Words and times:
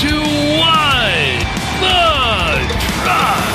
to 0.00 0.08
What 0.08 1.40
the 1.80 1.96
Truck. 3.00 3.46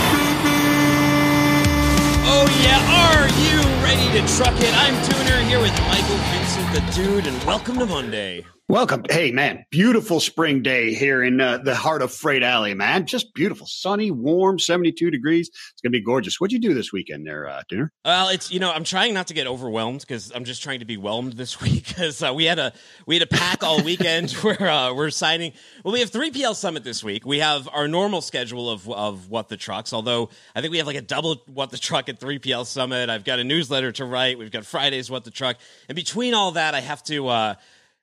Oh 2.26 2.48
yeah, 2.64 2.82
are 3.06 3.30
you 3.46 3.62
ready 3.84 4.08
to 4.20 4.36
truck 4.36 4.60
it? 4.60 4.74
I'm 4.76 4.96
Dooner 5.06 5.48
here 5.48 5.60
with 5.62 5.78
Michael 5.88 6.18
Vincent 6.32 6.74
the 6.74 6.82
Dude, 6.96 7.28
and 7.28 7.44
welcome 7.44 7.78
to 7.78 7.86
Monday. 7.86 8.44
Welcome. 8.72 9.04
Hey, 9.10 9.32
man, 9.34 9.66
beautiful 9.70 10.22
spring 10.22 10.64
day 10.64 10.94
here 10.94 11.22
in 11.22 11.42
uh, 11.42 11.58
the 11.58 11.76
heart 11.76 12.02
of 12.02 12.10
Freight 12.10 12.42
Alley, 12.42 12.74
man. 12.74 13.06
Just 13.06 13.34
beautiful, 13.34 13.68
sunny, 13.68 14.12
warm, 14.12 14.60
72 14.60 15.12
degrees. 15.12 15.50
It's 15.50 15.82
going 15.82 15.92
to 15.92 16.00
be 16.00 16.02
gorgeous. 16.02 16.40
What'd 16.40 16.54
you 16.54 16.60
do 16.60 16.74
this 16.74 16.94
weekend 16.94 17.28
there, 17.28 17.50
uh, 17.50 17.64
Dooner? 17.70 17.90
Well, 18.06 18.30
it's 18.30 18.50
you 18.50 18.62
know 18.62 18.72
I'm 18.72 18.86
trying 18.86 19.14
not 19.14 19.28
to 19.28 19.34
get 19.34 19.46
overwhelmed 19.46 20.00
because 20.00 20.32
I'm 20.34 20.46
just 20.46 20.64
trying 20.64 20.80
to 20.80 20.86
be 20.86 20.96
whelmed 20.96 21.34
this 21.34 21.60
week 21.62 21.86
because 21.86 22.24
uh, 22.24 22.32
we 22.34 22.46
had 22.46 22.60
a 22.60 22.72
we 23.06 23.16
had 23.16 23.24
a 23.24 23.28
pack 23.28 23.62
all 23.62 23.84
weekend 23.84 24.32
where 24.42 24.70
uh, 24.70 24.94
we're 24.94 25.10
signing. 25.10 25.52
Well, 25.84 25.92
we 25.92 26.00
have 26.00 26.10
three 26.10 26.32
PL 26.32 26.56
Summit 26.56 26.86
this 26.86 27.04
week. 27.04 27.26
We 27.26 27.40
have 27.40 27.68
our 27.74 27.90
normal 27.90 28.22
schedule 28.22 28.70
of 28.70 28.90
of 28.90 29.28
what 29.28 29.50
the 29.50 29.58
trucks. 29.58 29.92
Although 29.92 30.30
I 30.56 30.62
think 30.62 30.72
we 30.72 30.78
have 30.78 30.88
like 30.88 30.96
a 30.96 31.02
double 31.02 31.44
what 31.48 31.72
the 31.72 31.78
truck 31.78 32.08
at 32.08 32.20
three 32.20 32.40
PL 32.40 32.64
Summit. 32.64 33.10
I've 33.10 33.26
got 33.26 33.38
a 33.38 33.44
newsletter 33.44 33.92
to 33.92 34.06
write. 34.06 34.40
We've 34.40 34.50
got 34.50 34.66
Fridays 34.66 35.12
what 35.12 35.26
the 35.26 35.32
truck, 35.32 35.58
and 35.90 35.96
between 35.98 36.34
all 36.34 36.52
that, 36.54 36.74
I 36.74 36.80
have 36.80 37.04
to. 37.04 37.28
Uh, 37.28 37.56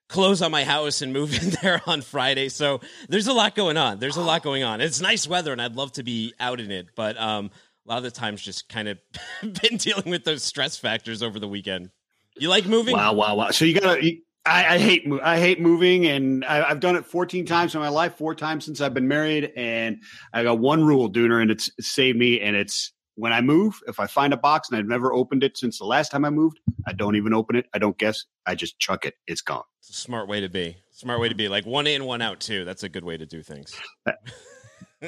close 0.08 0.42
on 0.42 0.50
my 0.50 0.64
house 0.64 1.02
and 1.02 1.12
move 1.12 1.32
in 1.42 1.50
there 1.62 1.80
on 1.86 2.02
Friday. 2.02 2.48
So 2.48 2.80
there's 3.08 3.26
a 3.26 3.32
lot 3.32 3.54
going 3.54 3.76
on. 3.76 3.98
There's 3.98 4.16
a 4.16 4.22
lot 4.22 4.42
going 4.42 4.64
on. 4.64 4.80
It's 4.80 5.00
nice 5.00 5.26
weather 5.26 5.52
and 5.52 5.62
I'd 5.62 5.76
love 5.76 5.92
to 5.92 6.02
be 6.02 6.34
out 6.40 6.60
in 6.60 6.70
it, 6.70 6.88
but 6.96 7.18
um, 7.20 7.50
a 7.86 7.88
lot 7.88 7.98
of 7.98 8.04
the 8.04 8.10
times 8.10 8.42
just 8.42 8.68
kind 8.68 8.88
of 8.88 8.98
been 9.42 9.76
dealing 9.76 10.10
with 10.10 10.24
those 10.24 10.42
stress 10.42 10.76
factors 10.76 11.22
over 11.22 11.38
the 11.38 11.48
weekend. 11.48 11.90
You 12.36 12.48
like 12.48 12.66
moving? 12.66 12.96
Wow, 12.96 13.14
wow, 13.14 13.34
wow. 13.34 13.50
So 13.50 13.64
you 13.64 13.80
got 13.80 14.00
to. 14.00 14.16
I, 14.46 14.76
I, 14.76 14.78
hate 14.78 15.06
I 15.22 15.38
hate 15.38 15.60
moving, 15.60 16.06
and 16.06 16.44
I, 16.44 16.68
have 16.68 16.80
done 16.80 16.96
it 16.96 17.04
14 17.04 17.44
times 17.44 17.74
in 17.74 17.82
my 17.82 17.88
life, 17.88 18.16
four 18.16 18.34
times 18.34 18.64
since 18.64 18.80
I've 18.80 18.94
been 18.94 19.08
married, 19.08 19.52
and 19.56 20.02
I 20.32 20.42
got 20.44 20.58
one 20.58 20.84
rule, 20.84 21.10
Dooner, 21.10 21.42
and 21.42 21.50
it's 21.50 21.68
saved 21.80 22.16
me. 22.16 22.40
And 22.40 22.56
it's 22.56 22.92
when 23.18 23.32
I 23.32 23.40
move, 23.40 23.82
if 23.88 23.98
I 23.98 24.06
find 24.06 24.32
a 24.32 24.36
box 24.36 24.70
and 24.70 24.78
I've 24.78 24.86
never 24.86 25.12
opened 25.12 25.42
it 25.42 25.58
since 25.58 25.78
the 25.78 25.84
last 25.84 26.12
time 26.12 26.24
I 26.24 26.30
moved, 26.30 26.60
I 26.86 26.92
don't 26.92 27.16
even 27.16 27.34
open 27.34 27.56
it. 27.56 27.66
I 27.74 27.78
don't 27.78 27.98
guess. 27.98 28.24
I 28.46 28.54
just 28.54 28.78
chuck 28.78 29.04
it. 29.04 29.14
It's 29.26 29.40
gone. 29.40 29.64
It's 29.80 29.90
a 29.90 29.94
smart 29.94 30.28
way 30.28 30.40
to 30.40 30.48
be. 30.48 30.76
Smart 30.92 31.20
way 31.20 31.28
to 31.28 31.34
be. 31.34 31.48
Like 31.48 31.66
one 31.66 31.88
in, 31.88 32.04
one 32.04 32.22
out 32.22 32.38
too. 32.38 32.64
That's 32.64 32.84
a 32.84 32.88
good 32.88 33.02
way 33.02 33.16
to 33.16 33.26
do 33.26 33.42
things. 33.42 33.74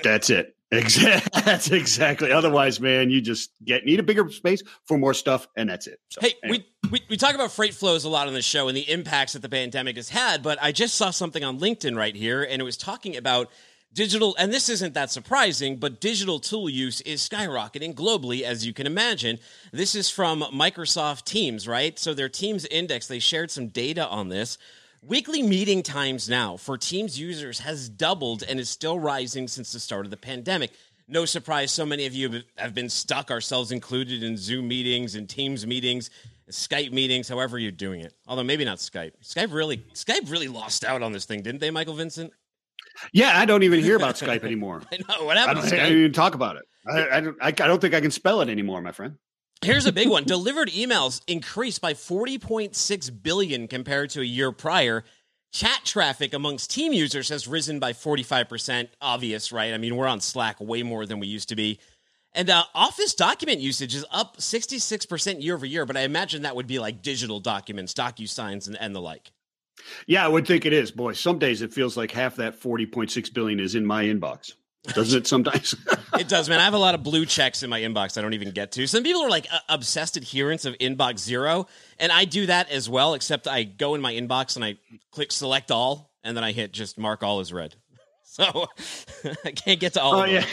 That's 0.03 0.29
it. 0.29 0.57
Exactly. 0.73 1.43
That's 1.45 1.71
exactly. 1.71 2.33
Otherwise, 2.33 2.81
man, 2.81 3.11
you 3.11 3.21
just 3.21 3.51
get 3.65 3.85
need 3.85 4.01
a 4.01 4.05
bigger 4.05 4.29
space 4.31 4.63
for 4.87 4.99
more 4.99 5.15
stuff, 5.15 5.49
and 5.57 5.69
that's 5.69 5.89
it. 5.89 5.99
So, 6.11 6.21
hey, 6.21 6.35
anyway. 6.45 6.65
we, 6.85 6.91
we 6.91 7.01
we 7.11 7.17
talk 7.17 7.35
about 7.35 7.51
freight 7.51 7.75
flows 7.75 8.05
a 8.05 8.09
lot 8.09 8.29
on 8.29 8.35
the 8.35 8.43
show 8.43 8.69
and 8.69 8.77
the 8.77 8.89
impacts 8.89 9.33
that 9.33 9.43
the 9.43 9.49
pandemic 9.49 9.97
has 9.97 10.09
had, 10.09 10.45
but 10.45 10.63
I 10.63 10.71
just 10.71 10.95
saw 10.95 11.11
something 11.11 11.43
on 11.43 11.59
LinkedIn 11.59 11.97
right 11.97 12.15
here, 12.15 12.45
and 12.45 12.63
it 12.63 12.65
was 12.65 12.77
talking 12.77 13.17
about 13.17 13.51
digital 13.93 14.37
and 14.39 14.53
this 14.53 14.69
isn't 14.69 14.95
that 14.95 15.11
surprising 15.11 15.77
but 15.77 16.01
digital 16.01 16.39
tool 16.39 16.69
use 16.69 17.01
is 17.03 17.27
skyrocketing 17.27 17.95
globally 17.95 18.43
as 18.43 18.65
you 18.65 18.73
can 18.73 18.87
imagine 18.87 19.39
this 19.73 19.95
is 19.95 20.09
from 20.09 20.43
microsoft 20.53 21.25
teams 21.25 21.67
right 21.67 21.99
so 21.99 22.15
their 22.15 22.29
teams 22.29 22.65
index 22.67 23.09
they 23.09 23.19
shared 23.19 23.51
some 23.51 23.67
data 23.69 24.07
on 24.07 24.29
this 24.29 24.59
weekly 25.03 25.43
meeting 25.43 25.83
times 25.83 26.29
now 26.29 26.57
for 26.57 26.79
teams 26.79 27.19
users 27.19 27.59
has 27.59 27.89
doubled 27.89 28.45
and 28.49 28.61
is 28.61 28.69
still 28.69 28.99
rising 28.99 29.49
since 29.49 29.73
the 29.73 29.81
start 29.81 30.05
of 30.05 30.11
the 30.11 30.17
pandemic 30.17 30.71
no 31.09 31.25
surprise 31.25 31.73
so 31.73 31.85
many 31.85 32.07
of 32.07 32.15
you 32.15 32.43
have 32.57 32.75
been 32.75 32.89
stuck 32.89 33.29
ourselves 33.29 33.73
included 33.73 34.23
in 34.23 34.37
zoom 34.37 34.69
meetings 34.69 35.17
and 35.17 35.29
teams 35.29 35.67
meetings 35.67 36.11
Skype 36.51 36.91
meetings, 36.91 37.29
however 37.29 37.61
you're 37.61 37.71
doing 37.71 38.01
it. 38.01 38.13
Although 38.27 38.43
maybe 38.43 38.65
not 38.65 38.79
Skype. 38.79 39.13
Skype 39.23 39.53
really 39.53 39.79
Skype 39.95 40.29
really 40.29 40.49
lost 40.49 40.85
out 40.85 41.01
on 41.01 41.13
this 41.13 41.25
thing, 41.25 41.43
didn't 41.43 41.61
they, 41.61 41.71
Michael 41.71 41.95
Vincent? 41.95 42.33
Yeah, 43.13 43.39
I 43.39 43.45
don't 43.45 43.63
even 43.63 43.81
hear 43.81 43.97
about 43.97 44.15
Skype 44.17 44.45
anymore. 44.45 44.83
I 44.93 44.99
know 45.09 45.25
what 45.25 45.37
happened. 45.37 45.59
I 45.61 45.63
don't, 45.63 45.81
I 45.81 45.89
don't 45.89 45.99
even 45.99 46.13
talk 46.13 46.35
about 46.35 46.57
it. 46.57 46.63
I, 46.87 47.17
I, 47.17 47.21
don't. 47.21 47.37
I, 47.41 47.49
I 47.49 47.51
don't 47.51 47.81
think 47.81 47.95
I 47.95 48.01
can 48.01 48.11
spell 48.11 48.41
it 48.41 48.49
anymore, 48.49 48.81
my 48.81 48.93
friend. 48.93 49.17
Here's 49.63 49.87
a 49.87 49.93
big 49.93 50.09
one. 50.09 50.25
Delivered 50.27 50.71
emails 50.71 51.21
increased 51.27 51.81
by 51.81 51.93
40.6 51.93 53.23
billion 53.23 53.69
compared 53.69 54.11
to 54.11 54.21
a 54.21 54.25
year 54.25 54.53
prior. 54.53 55.05
Chat 55.53 55.81
traffic 55.85 56.33
amongst 56.33 56.71
team 56.71 56.93
users 56.93 57.29
has 57.29 57.49
risen 57.49 57.81
by 57.81 57.93
45%. 57.93 58.89
Obvious, 59.01 59.53
right? 59.53 59.75
I 59.75 59.79
mean, 59.79 59.97
we're 59.97 60.07
on 60.07 60.21
Slack 60.21 60.61
way 60.61 60.83
more 60.83 61.07
than 61.07 61.19
we 61.19 61.27
used 61.27 61.49
to 61.49 61.57
be. 61.57 61.81
And 62.33 62.49
uh, 62.49 62.63
Office 62.75 63.15
document 63.15 63.61
usage 63.61 63.95
is 63.95 64.07
up 64.13 64.37
66% 64.37 65.43
year 65.43 65.55
over 65.55 65.67
year, 65.67 65.85
but 65.85 65.97
I 65.97 66.03
imagine 66.03 66.43
that 66.43 66.55
would 66.55 66.69
be 66.69 66.79
like 66.79 67.03
digital 67.03 67.41
documents, 67.41 67.93
DocuSigns, 67.93 68.69
and, 68.69 68.77
and 68.81 68.95
the 68.95 69.01
like. 69.01 69.33
Yeah, 70.07 70.25
I 70.25 70.29
would 70.29 70.47
think 70.47 70.67
it 70.67 70.73
is. 70.73 70.91
Boy, 70.91 71.13
some 71.13 71.39
days 71.39 71.63
it 71.63 71.73
feels 71.73 71.97
like 71.97 72.11
half 72.11 72.37
that 72.37 72.61
40.6 72.61 73.33
billion 73.33 73.61
is 73.61 73.75
in 73.75 73.87
my 73.87 74.05
inbox. 74.05 74.53
Doesn't 74.85 75.19
it 75.19 75.27
sometimes? 75.27 75.75
it 76.19 76.29
does, 76.29 76.49
man. 76.49 76.59
I 76.59 76.65
have 76.65 76.75
a 76.75 76.79
lot 76.79 76.95
of 76.95 77.03
blue 77.03 77.27
checks 77.27 77.63
in 77.63 77.69
my 77.69 77.81
inbox 77.81 78.17
I 78.17 78.23
don't 78.23 78.33
even 78.33 78.51
get 78.51 78.73
to. 78.73 78.87
Some 78.87 79.03
people 79.03 79.23
are 79.23 79.29
like 79.29 79.47
uh, 79.53 79.59
obsessed 79.69 80.17
adherents 80.17 80.65
of 80.65 80.75
inbox 80.79 81.19
zero, 81.19 81.67
and 81.99 82.11
I 82.11 82.25
do 82.25 82.47
that 82.47 82.71
as 82.71 82.89
well, 82.89 83.13
except 83.15 83.47
I 83.47 83.65
go 83.65 83.95
in 83.95 84.01
my 84.01 84.15
inbox 84.15 84.57
and 84.57 84.65
I 84.65 84.79
click 85.11 85.33
select 85.33 85.71
all, 85.71 86.11
and 86.25 86.35
then 86.35 86.45
I 86.45 86.53
hit 86.53 86.73
just 86.73 86.99
mark 86.99 87.23
all 87.23 87.41
as 87.41 87.53
read. 87.53 87.75
So 88.31 88.45
I 89.45 89.51
can't 89.51 89.81
get 89.81 89.95
to 89.95 90.03
all. 90.03 90.21
Oh 90.21 90.25
yeah. 90.25 90.45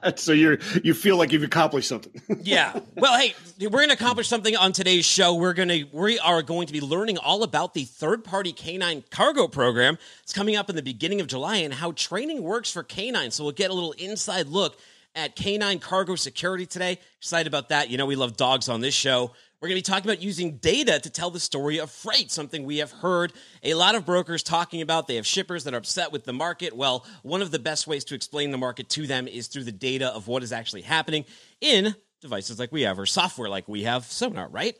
so 0.14 0.30
you're 0.30 0.58
you 0.84 0.94
feel 0.94 1.16
like 1.16 1.32
you've 1.32 1.42
accomplished 1.42 1.88
something. 1.88 2.22
yeah. 2.42 2.78
Well, 2.94 3.18
hey, 3.18 3.34
we're 3.60 3.70
going 3.70 3.88
to 3.88 3.94
accomplish 3.94 4.28
something 4.28 4.56
on 4.56 4.70
today's 4.70 5.04
show. 5.04 5.34
We're 5.34 5.54
going 5.54 5.70
to 5.70 5.84
we 5.92 6.20
are 6.20 6.42
going 6.42 6.68
to 6.68 6.72
be 6.72 6.80
learning 6.80 7.18
all 7.18 7.42
about 7.42 7.74
the 7.74 7.82
third 7.82 8.22
party 8.22 8.52
canine 8.52 9.02
cargo 9.10 9.48
program. 9.48 9.98
It's 10.22 10.32
coming 10.32 10.54
up 10.54 10.70
in 10.70 10.76
the 10.76 10.82
beginning 10.82 11.20
of 11.20 11.26
July 11.26 11.56
and 11.56 11.74
how 11.74 11.90
training 11.90 12.44
works 12.44 12.70
for 12.70 12.84
canines. 12.84 13.34
So 13.34 13.42
we'll 13.42 13.52
get 13.52 13.72
a 13.72 13.74
little 13.74 13.92
inside 13.92 14.46
look 14.46 14.78
at 15.16 15.34
canine 15.34 15.80
cargo 15.80 16.14
security 16.14 16.64
today. 16.64 17.00
Excited 17.18 17.48
about 17.48 17.70
that. 17.70 17.90
You 17.90 17.98
know, 17.98 18.06
we 18.06 18.14
love 18.14 18.36
dogs 18.36 18.68
on 18.68 18.80
this 18.80 18.94
show. 18.94 19.32
We're 19.64 19.68
going 19.68 19.82
to 19.82 19.88
be 19.90 19.94
talking 19.94 20.10
about 20.10 20.22
using 20.22 20.58
data 20.58 21.00
to 21.00 21.08
tell 21.08 21.30
the 21.30 21.40
story 21.40 21.78
of 21.78 21.90
freight, 21.90 22.30
something 22.30 22.64
we 22.64 22.76
have 22.78 22.92
heard 22.92 23.32
a 23.62 23.72
lot 23.72 23.94
of 23.94 24.04
brokers 24.04 24.42
talking 24.42 24.82
about. 24.82 25.06
They 25.06 25.14
have 25.14 25.26
shippers 25.26 25.64
that 25.64 25.72
are 25.72 25.78
upset 25.78 26.12
with 26.12 26.24
the 26.24 26.34
market. 26.34 26.76
Well, 26.76 27.06
one 27.22 27.40
of 27.40 27.50
the 27.50 27.58
best 27.58 27.86
ways 27.86 28.04
to 28.04 28.14
explain 28.14 28.50
the 28.50 28.58
market 28.58 28.90
to 28.90 29.06
them 29.06 29.26
is 29.26 29.46
through 29.46 29.64
the 29.64 29.72
data 29.72 30.08
of 30.08 30.28
what 30.28 30.42
is 30.42 30.52
actually 30.52 30.82
happening 30.82 31.24
in 31.62 31.96
devices 32.20 32.58
like 32.58 32.72
we 32.72 32.82
have 32.82 32.98
or 32.98 33.06
software 33.06 33.48
like 33.48 33.66
we 33.66 33.84
have, 33.84 34.04
Sonar, 34.04 34.50
right? 34.50 34.76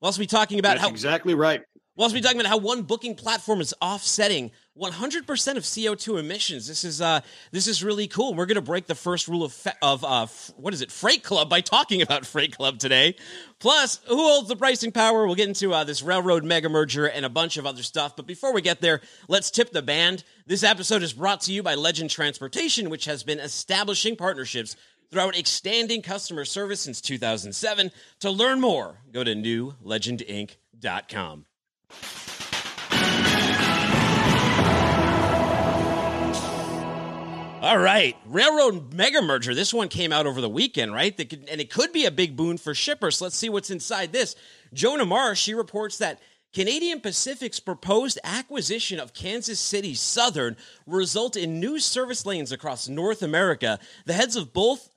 We'll 0.00 0.06
also 0.06 0.20
be 0.20 0.28
talking 0.28 0.60
about 0.60 0.74
That's 0.74 0.82
how 0.82 0.90
exactly 0.90 1.34
right. 1.34 1.62
We'll 1.96 2.04
also 2.04 2.14
be 2.14 2.20
talking 2.20 2.38
about 2.38 2.50
how 2.50 2.58
one 2.58 2.82
booking 2.82 3.16
platform 3.16 3.60
is 3.60 3.74
offsetting 3.82 4.52
100% 4.78 5.56
of 5.56 5.62
CO2 5.64 6.20
emissions. 6.20 6.68
This 6.68 6.84
is 6.84 7.00
uh, 7.00 7.20
this 7.50 7.66
is 7.66 7.82
really 7.82 8.06
cool. 8.06 8.34
We're 8.34 8.46
going 8.46 8.54
to 8.56 8.62
break 8.62 8.86
the 8.86 8.94
first 8.94 9.26
rule 9.26 9.42
of 9.42 9.52
fe- 9.52 9.72
of 9.82 10.04
uh, 10.04 10.22
f- 10.24 10.52
what 10.56 10.72
is 10.72 10.80
it, 10.82 10.92
Freight 10.92 11.24
Club, 11.24 11.50
by 11.50 11.60
talking 11.60 12.00
about 12.02 12.24
Freight 12.24 12.56
Club 12.56 12.78
today. 12.78 13.16
Plus, 13.58 13.98
who 14.06 14.14
holds 14.16 14.46
the 14.48 14.54
pricing 14.56 14.92
power? 14.92 15.26
We'll 15.26 15.34
get 15.34 15.48
into 15.48 15.74
uh, 15.74 15.82
this 15.84 16.02
railroad 16.02 16.44
mega 16.44 16.68
merger 16.68 17.06
and 17.06 17.24
a 17.24 17.28
bunch 17.28 17.56
of 17.56 17.66
other 17.66 17.82
stuff. 17.82 18.14
But 18.14 18.28
before 18.28 18.52
we 18.52 18.62
get 18.62 18.80
there, 18.80 19.00
let's 19.26 19.50
tip 19.50 19.72
the 19.72 19.82
band. 19.82 20.22
This 20.46 20.62
episode 20.62 21.02
is 21.02 21.12
brought 21.12 21.40
to 21.42 21.52
you 21.52 21.64
by 21.64 21.74
Legend 21.74 22.10
Transportation, 22.10 22.88
which 22.88 23.06
has 23.06 23.24
been 23.24 23.40
establishing 23.40 24.14
partnerships 24.14 24.76
throughout 25.10 25.36
extending 25.36 26.02
customer 26.02 26.44
service 26.44 26.80
since 26.80 27.00
2007. 27.00 27.90
To 28.20 28.30
learn 28.30 28.60
more, 28.60 29.00
go 29.12 29.24
to 29.24 29.34
newlegendinc.com. 29.34 31.46
All 37.60 37.78
right, 37.78 38.16
railroad 38.24 38.94
mega 38.94 39.20
merger. 39.20 39.52
This 39.52 39.74
one 39.74 39.88
came 39.88 40.12
out 40.12 40.26
over 40.26 40.40
the 40.40 40.48
weekend, 40.48 40.94
right? 40.94 41.16
Could, 41.16 41.48
and 41.50 41.60
it 41.60 41.70
could 41.70 41.92
be 41.92 42.04
a 42.04 42.10
big 42.12 42.36
boon 42.36 42.56
for 42.56 42.72
shippers. 42.72 43.20
Let's 43.20 43.34
see 43.34 43.48
what's 43.48 43.70
inside 43.70 44.12
this. 44.12 44.36
Joanna 44.72 45.04
Marsh, 45.04 45.40
she 45.40 45.54
reports 45.54 45.98
that 45.98 46.20
Canadian 46.54 47.00
Pacific's 47.00 47.58
proposed 47.58 48.20
acquisition 48.22 49.00
of 49.00 49.12
Kansas 49.12 49.58
City 49.58 49.94
Southern 49.94 50.56
result 50.86 51.36
in 51.36 51.58
new 51.58 51.80
service 51.80 52.24
lanes 52.24 52.52
across 52.52 52.88
North 52.88 53.22
America. 53.22 53.80
The 54.06 54.12
heads 54.12 54.36
of 54.36 54.52
both 54.52 54.88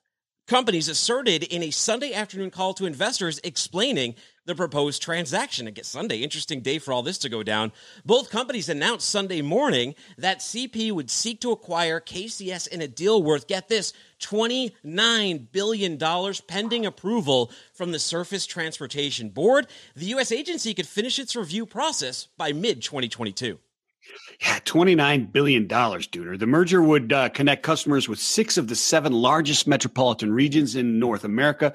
companies 0.46 0.88
asserted 0.88 1.42
in 1.42 1.64
a 1.64 1.72
Sunday 1.72 2.14
afternoon 2.14 2.52
call 2.52 2.76
to 2.76 2.86
investors 2.86 3.40
explaining 3.44 4.14
the 4.46 4.56
proposed 4.56 5.02
transaction. 5.02 5.70
Guess 5.72 5.88
Sunday, 5.88 6.18
interesting 6.18 6.62
day 6.62 6.80
for 6.80 6.92
all 6.94 7.04
this 7.04 7.18
to 7.20 7.30
go 7.30 7.44
down. 7.44 7.72
Both 8.06 8.30
companies 8.30 8.70
announced 8.70 9.10
Sunday 9.10 9.42
morning 9.42 9.96
that 10.18 10.40
CP 10.40 10.92
would 10.92 11.10
seek 11.10 11.42
to 11.42 11.52
acquire 11.52 12.00
KCS 12.00 12.68
in 12.68 12.82
a 12.82 12.88
deal 12.88 13.22
worth, 13.22 13.48
get 13.48 13.70
this, 13.70 13.94
$29 14.20 15.52
billion 15.52 16.34
pending 16.48 16.86
approval 16.86 17.52
from 17.74 17.92
the 17.92 18.00
Surface 18.00 18.46
Transportation 18.46 19.30
Board. 19.30 19.68
The 19.96 20.06
U.S. 20.08 20.32
agency 20.32 20.74
could 20.74 20.88
finish 20.88 21.20
its 21.20 21.36
review 21.36 21.66
process 21.66 22.28
by 22.38 22.52
mid 22.52 22.82
2022. 22.82 23.60
Yeah, 24.42 24.58
$29 24.60 25.32
billion, 25.32 25.68
Dooner. 25.68 26.40
The 26.40 26.48
merger 26.48 26.82
would 26.82 27.14
uh, 27.14 27.30
connect 27.30 27.62
customers 27.62 28.10
with 28.10 28.20
six 28.20 28.58
of 28.58 28.68
the 28.68 28.76
seven 28.76 29.14
largest 29.14 29.68
metropolitan 29.68 30.34
regions 30.34 30.76
in 30.76 30.98
North 30.98 31.24
America, 31.24 31.74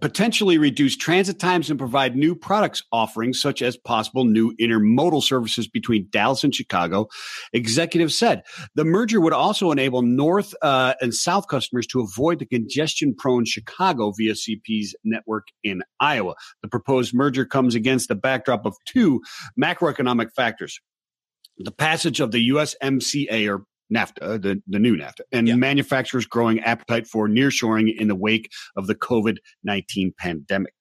potentially 0.00 0.58
reduce 0.58 0.96
transit 0.96 1.38
times 1.38 1.70
and 1.70 1.78
provide 1.78 2.16
new 2.16 2.34
products 2.34 2.82
offerings, 2.90 3.40
such 3.40 3.62
as 3.62 3.76
possible 3.76 4.24
new 4.24 4.52
intermodal 4.56 5.22
services 5.22 5.68
between 5.68 6.08
Dallas 6.10 6.42
and 6.42 6.52
Chicago. 6.52 7.08
Executives 7.52 8.18
said 8.18 8.42
the 8.74 8.84
merger 8.84 9.20
would 9.20 9.32
also 9.32 9.70
enable 9.70 10.02
North 10.02 10.54
uh, 10.60 10.94
and 11.00 11.14
South 11.14 11.46
customers 11.46 11.86
to 11.86 12.00
avoid 12.00 12.40
the 12.40 12.46
congestion 12.46 13.14
prone 13.14 13.44
Chicago 13.44 14.12
via 14.16 14.32
CP's 14.32 14.96
network 15.04 15.46
in 15.62 15.82
Iowa. 16.00 16.34
The 16.62 16.68
proposed 16.68 17.14
merger 17.14 17.44
comes 17.44 17.76
against 17.76 18.08
the 18.08 18.16
backdrop 18.16 18.66
of 18.66 18.74
two 18.86 19.20
macroeconomic 19.56 20.32
factors 20.34 20.80
the 21.58 21.72
passage 21.72 22.20
of 22.20 22.30
the 22.30 22.50
USMCA 22.50 23.48
or 23.52 23.64
NAFTA, 23.92 24.40
the, 24.42 24.62
the 24.66 24.78
new 24.78 24.96
NAFTA, 24.96 25.20
and 25.32 25.48
yeah. 25.48 25.54
manufacturers' 25.54 26.26
growing 26.26 26.60
appetite 26.60 27.06
for 27.06 27.28
nearshoring 27.28 27.94
in 27.98 28.08
the 28.08 28.14
wake 28.14 28.50
of 28.76 28.86
the 28.86 28.94
COVID 28.94 29.38
19 29.64 30.12
pandemic. 30.18 30.74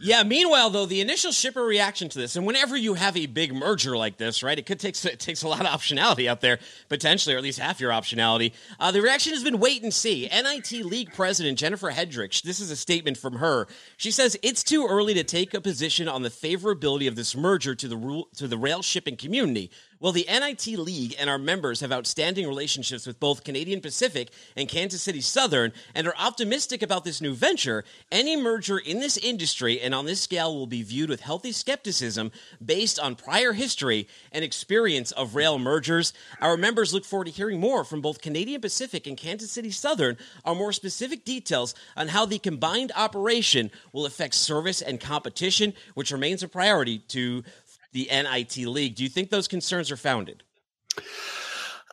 Yeah, 0.00 0.22
meanwhile, 0.22 0.70
though, 0.70 0.86
the 0.86 1.00
initial 1.00 1.32
shipper 1.32 1.62
reaction 1.62 2.08
to 2.08 2.18
this, 2.18 2.36
and 2.36 2.46
whenever 2.46 2.76
you 2.76 2.94
have 2.94 3.16
a 3.16 3.26
big 3.26 3.54
merger 3.54 3.96
like 3.96 4.16
this, 4.16 4.42
right, 4.42 4.58
it 4.58 4.66
could 4.66 4.80
take 4.80 5.02
it 5.04 5.20
takes 5.20 5.42
a 5.42 5.48
lot 5.48 5.60
of 5.60 5.66
optionality 5.66 6.28
out 6.28 6.40
there, 6.40 6.58
potentially, 6.88 7.34
or 7.34 7.38
at 7.38 7.44
least 7.44 7.58
half 7.58 7.80
your 7.80 7.90
optionality. 7.90 8.52
Uh, 8.80 8.90
the 8.90 9.02
reaction 9.02 9.32
has 9.32 9.44
been 9.44 9.58
wait 9.58 9.82
and 9.82 9.92
see. 9.92 10.28
NIT 10.32 10.72
League 10.84 11.12
President 11.12 11.58
Jennifer 11.58 11.90
Hedrick, 11.90 12.42
this 12.42 12.60
is 12.60 12.70
a 12.70 12.76
statement 12.76 13.18
from 13.18 13.34
her. 13.34 13.66
She 13.96 14.10
says 14.10 14.38
it's 14.42 14.62
too 14.62 14.86
early 14.88 15.14
to 15.14 15.24
take 15.24 15.52
a 15.52 15.60
position 15.60 16.08
on 16.08 16.22
the 16.22 16.30
favorability 16.30 17.06
of 17.06 17.16
this 17.16 17.36
merger 17.36 17.74
to 17.74 17.88
the 17.88 17.96
rule, 17.96 18.28
to 18.36 18.48
the 18.48 18.58
rail 18.58 18.82
shipping 18.82 19.16
community. 19.16 19.70
Well, 20.06 20.12
the 20.12 20.28
NIT 20.30 20.68
League 20.78 21.16
and 21.18 21.28
our 21.28 21.36
members 21.36 21.80
have 21.80 21.90
outstanding 21.90 22.46
relationships 22.46 23.08
with 23.08 23.18
both 23.18 23.42
Canadian 23.42 23.80
Pacific 23.80 24.30
and 24.54 24.68
Kansas 24.68 25.02
City 25.02 25.20
Southern 25.20 25.72
and 25.96 26.06
are 26.06 26.14
optimistic 26.16 26.80
about 26.80 27.02
this 27.02 27.20
new 27.20 27.34
venture. 27.34 27.84
Any 28.12 28.36
merger 28.36 28.78
in 28.78 29.00
this 29.00 29.16
industry 29.16 29.80
and 29.80 29.92
on 29.92 30.04
this 30.04 30.20
scale 30.20 30.54
will 30.54 30.68
be 30.68 30.84
viewed 30.84 31.10
with 31.10 31.22
healthy 31.22 31.50
skepticism 31.50 32.30
based 32.64 33.00
on 33.00 33.16
prior 33.16 33.52
history 33.52 34.06
and 34.30 34.44
experience 34.44 35.10
of 35.10 35.34
rail 35.34 35.58
mergers. 35.58 36.12
Our 36.40 36.56
members 36.56 36.94
look 36.94 37.04
forward 37.04 37.24
to 37.24 37.32
hearing 37.32 37.58
more 37.58 37.82
from 37.82 38.00
both 38.00 38.22
Canadian 38.22 38.60
Pacific 38.60 39.08
and 39.08 39.16
Kansas 39.16 39.50
City 39.50 39.72
Southern 39.72 40.18
on 40.44 40.56
more 40.56 40.72
specific 40.72 41.24
details 41.24 41.74
on 41.96 42.06
how 42.06 42.26
the 42.26 42.38
combined 42.38 42.92
operation 42.94 43.72
will 43.92 44.06
affect 44.06 44.34
service 44.34 44.82
and 44.82 45.00
competition, 45.00 45.74
which 45.94 46.12
remains 46.12 46.44
a 46.44 46.48
priority 46.48 46.98
to 47.08 47.42
the 47.96 48.08
NIT 48.12 48.58
League. 48.58 48.94
Do 48.94 49.02
you 49.02 49.08
think 49.08 49.30
those 49.30 49.48
concerns 49.48 49.90
are 49.90 49.96
founded? 49.96 50.42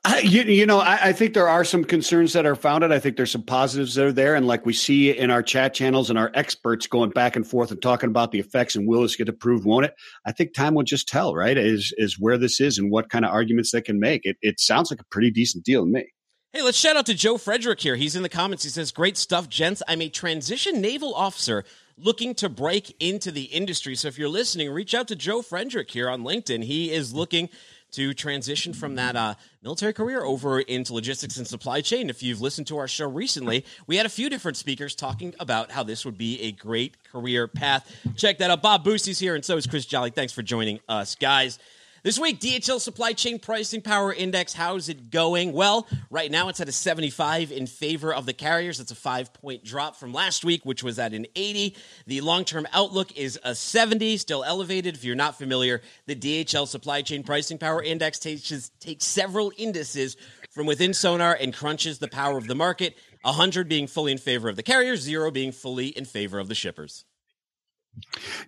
I, 0.04 0.20
you, 0.20 0.42
you, 0.42 0.66
know, 0.66 0.80
I, 0.80 1.00
I, 1.02 1.14
think 1.14 1.34
there 1.34 1.48
are 1.48 1.64
some 1.64 1.86
concerns 1.86 2.34
that 2.34 2.46
are 2.46 2.58
founded. 2.58 2.92
I 2.92 3.00
think 3.00 3.16
there's 3.16 3.32
some 3.32 3.44
positives 3.44 3.96
that 3.96 4.06
are 4.06 4.12
there. 4.12 4.36
And 4.36 4.46
like 4.46 4.66
we 4.66 4.74
see 4.74 5.18
in 5.18 5.32
our 5.32 5.42
chat 5.42 5.74
channels 5.74 6.10
and 6.10 6.20
our 6.20 6.30
experts 6.34 6.88
going 6.88 7.12
back 7.12 7.38
and 7.38 7.48
forth 7.48 7.72
and 7.72 7.82
talking 7.82 8.10
about 8.10 8.34
the 8.34 8.40
effects 8.40 8.76
and 8.76 8.86
will 8.86 9.04
this 9.04 9.16
get 9.16 9.30
approved, 9.30 9.66
won't 9.66 9.86
it? 9.86 9.94
I 10.26 10.34
think 10.34 10.54
time 10.54 10.74
will 10.74 10.84
just 10.84 11.08
tell, 11.08 11.34
right? 11.34 11.58
Is 11.58 11.94
is 11.96 12.20
where 12.20 12.38
this 12.38 12.60
is 12.60 12.78
and 12.78 12.92
what 12.92 13.10
kind 13.10 13.24
of 13.24 13.32
arguments 13.32 13.72
they 13.72 13.82
can 13.82 13.98
make. 13.98 14.26
It, 14.26 14.36
it 14.42 14.60
sounds 14.60 14.92
like 14.92 15.00
a 15.00 15.06
pretty 15.06 15.32
decent 15.32 15.64
deal 15.64 15.86
to 15.86 15.90
me. 15.90 16.06
Hey, 16.52 16.64
let's 16.64 16.78
shout 16.78 16.98
out 16.98 17.06
to 17.06 17.14
Joe 17.14 17.38
Frederick 17.38 17.80
here. 17.80 17.96
He's 17.96 18.18
in 18.18 18.24
the 18.24 18.30
comments. 18.30 18.66
He 18.66 18.70
says, 18.70 18.92
Great 18.92 19.16
stuff, 19.16 19.48
gents. 19.48 19.82
I'm 19.88 20.02
a 20.02 20.10
transition 20.10 20.82
naval 20.82 21.16
officer 21.16 21.64
looking 21.98 22.36
to 22.36 22.50
break 22.50 22.96
into 23.00 23.32
the 23.32 23.44
industry. 23.44 23.96
So 23.96 24.08
if 24.08 24.18
you're 24.18 24.30
listening, 24.30 24.72
reach 24.72 24.94
out 24.94 25.08
to 25.10 25.16
Joe 25.16 25.42
Frederick 25.42 25.92
here 25.92 26.10
on 26.10 26.24
LinkedIn. 26.24 26.64
He 26.64 26.92
is 26.92 27.14
looking 27.14 27.50
to 27.94 28.14
transition 28.14 28.74
from 28.74 28.96
that 28.96 29.16
uh, 29.16 29.36
military 29.62 29.94
career 29.94 30.24
over 30.24 30.60
into 30.60 30.94
logistics 30.94 31.38
and 31.38 31.48
supply 31.48 31.80
chain. 31.80 32.10
If 32.10 32.24
you've 32.24 32.42
listened 32.42 32.66
to 32.68 32.78
our 32.78 32.88
show 32.88 33.08
recently, 33.08 33.66
we 33.86 33.98
had 33.98 34.08
a 34.08 34.10
few 34.10 34.30
different 34.30 34.58
speakers 34.58 34.96
talking 34.96 35.36
about 35.40 35.72
how 35.72 35.84
this 35.84 36.04
would 36.04 36.18
be 36.18 36.42
a 36.42 36.52
great 36.52 37.04
career 37.04 37.48
path. 37.48 37.90
Check 38.16 38.40
that 38.40 38.50
out. 38.50 38.64
Bob 38.64 38.84
Boosie's 38.84 39.20
here, 39.20 39.36
and 39.36 39.46
so 39.46 39.58
is 39.58 39.68
Chris 39.68 39.86
Jolly. 39.86 40.10
Thanks 40.10 40.34
for 40.34 40.42
joining 40.42 40.80
us, 40.90 41.14
guys. 41.14 41.60
This 42.04 42.20
week, 42.20 42.42
DHL 42.42 42.82
Supply 42.82 43.14
Chain 43.14 43.40
Pricing 43.40 43.80
Power 43.80 44.12
Index, 44.12 44.52
how's 44.52 44.90
it 44.90 45.10
going? 45.10 45.54
Well, 45.54 45.88
right 46.10 46.30
now 46.30 46.50
it's 46.50 46.60
at 46.60 46.68
a 46.68 46.74
75 46.74 47.50
in 47.50 47.66
favor 47.66 48.14
of 48.14 48.26
the 48.26 48.34
carriers. 48.34 48.80
That's 48.80 48.92
a 48.92 48.96
five 48.96 49.32
point 49.32 49.64
drop 49.64 49.96
from 49.96 50.12
last 50.12 50.44
week, 50.44 50.66
which 50.66 50.84
was 50.84 51.00
at 51.00 51.14
an 51.14 51.28
80. 51.34 51.78
The 52.06 52.20
long 52.20 52.44
term 52.44 52.68
outlook 52.74 53.16
is 53.16 53.40
a 53.46 53.56
70, 53.56 54.18
still 54.18 54.44
elevated. 54.44 54.96
If 54.96 55.06
you're 55.06 55.16
not 55.16 55.38
familiar, 55.38 55.80
the 56.06 56.14
DHL 56.14 56.68
Supply 56.68 57.04
Chain 57.04 57.24
Pricing 57.24 57.58
Power 57.58 57.82
Index 57.82 58.20
takes, 58.20 58.70
takes 58.82 59.06
several 59.06 59.54
indices 59.56 60.18
from 60.52 60.66
within 60.66 60.94
Sonar 60.94 61.38
and 61.40 61.54
crunches 61.54 62.00
the 62.00 62.10
power 62.10 62.38
of 62.38 62.48
the 62.48 62.56
market, 62.56 62.98
100 63.22 63.70
being 63.70 63.88
fully 63.88 64.12
in 64.12 64.18
favor 64.18 64.50
of 64.50 64.58
the 64.58 64.64
carriers, 64.64 65.00
zero 65.00 65.32
being 65.32 65.54
fully 65.54 65.88
in 65.88 66.04
favor 66.04 66.38
of 66.38 66.50
the 66.50 66.56
shippers. 66.56 67.06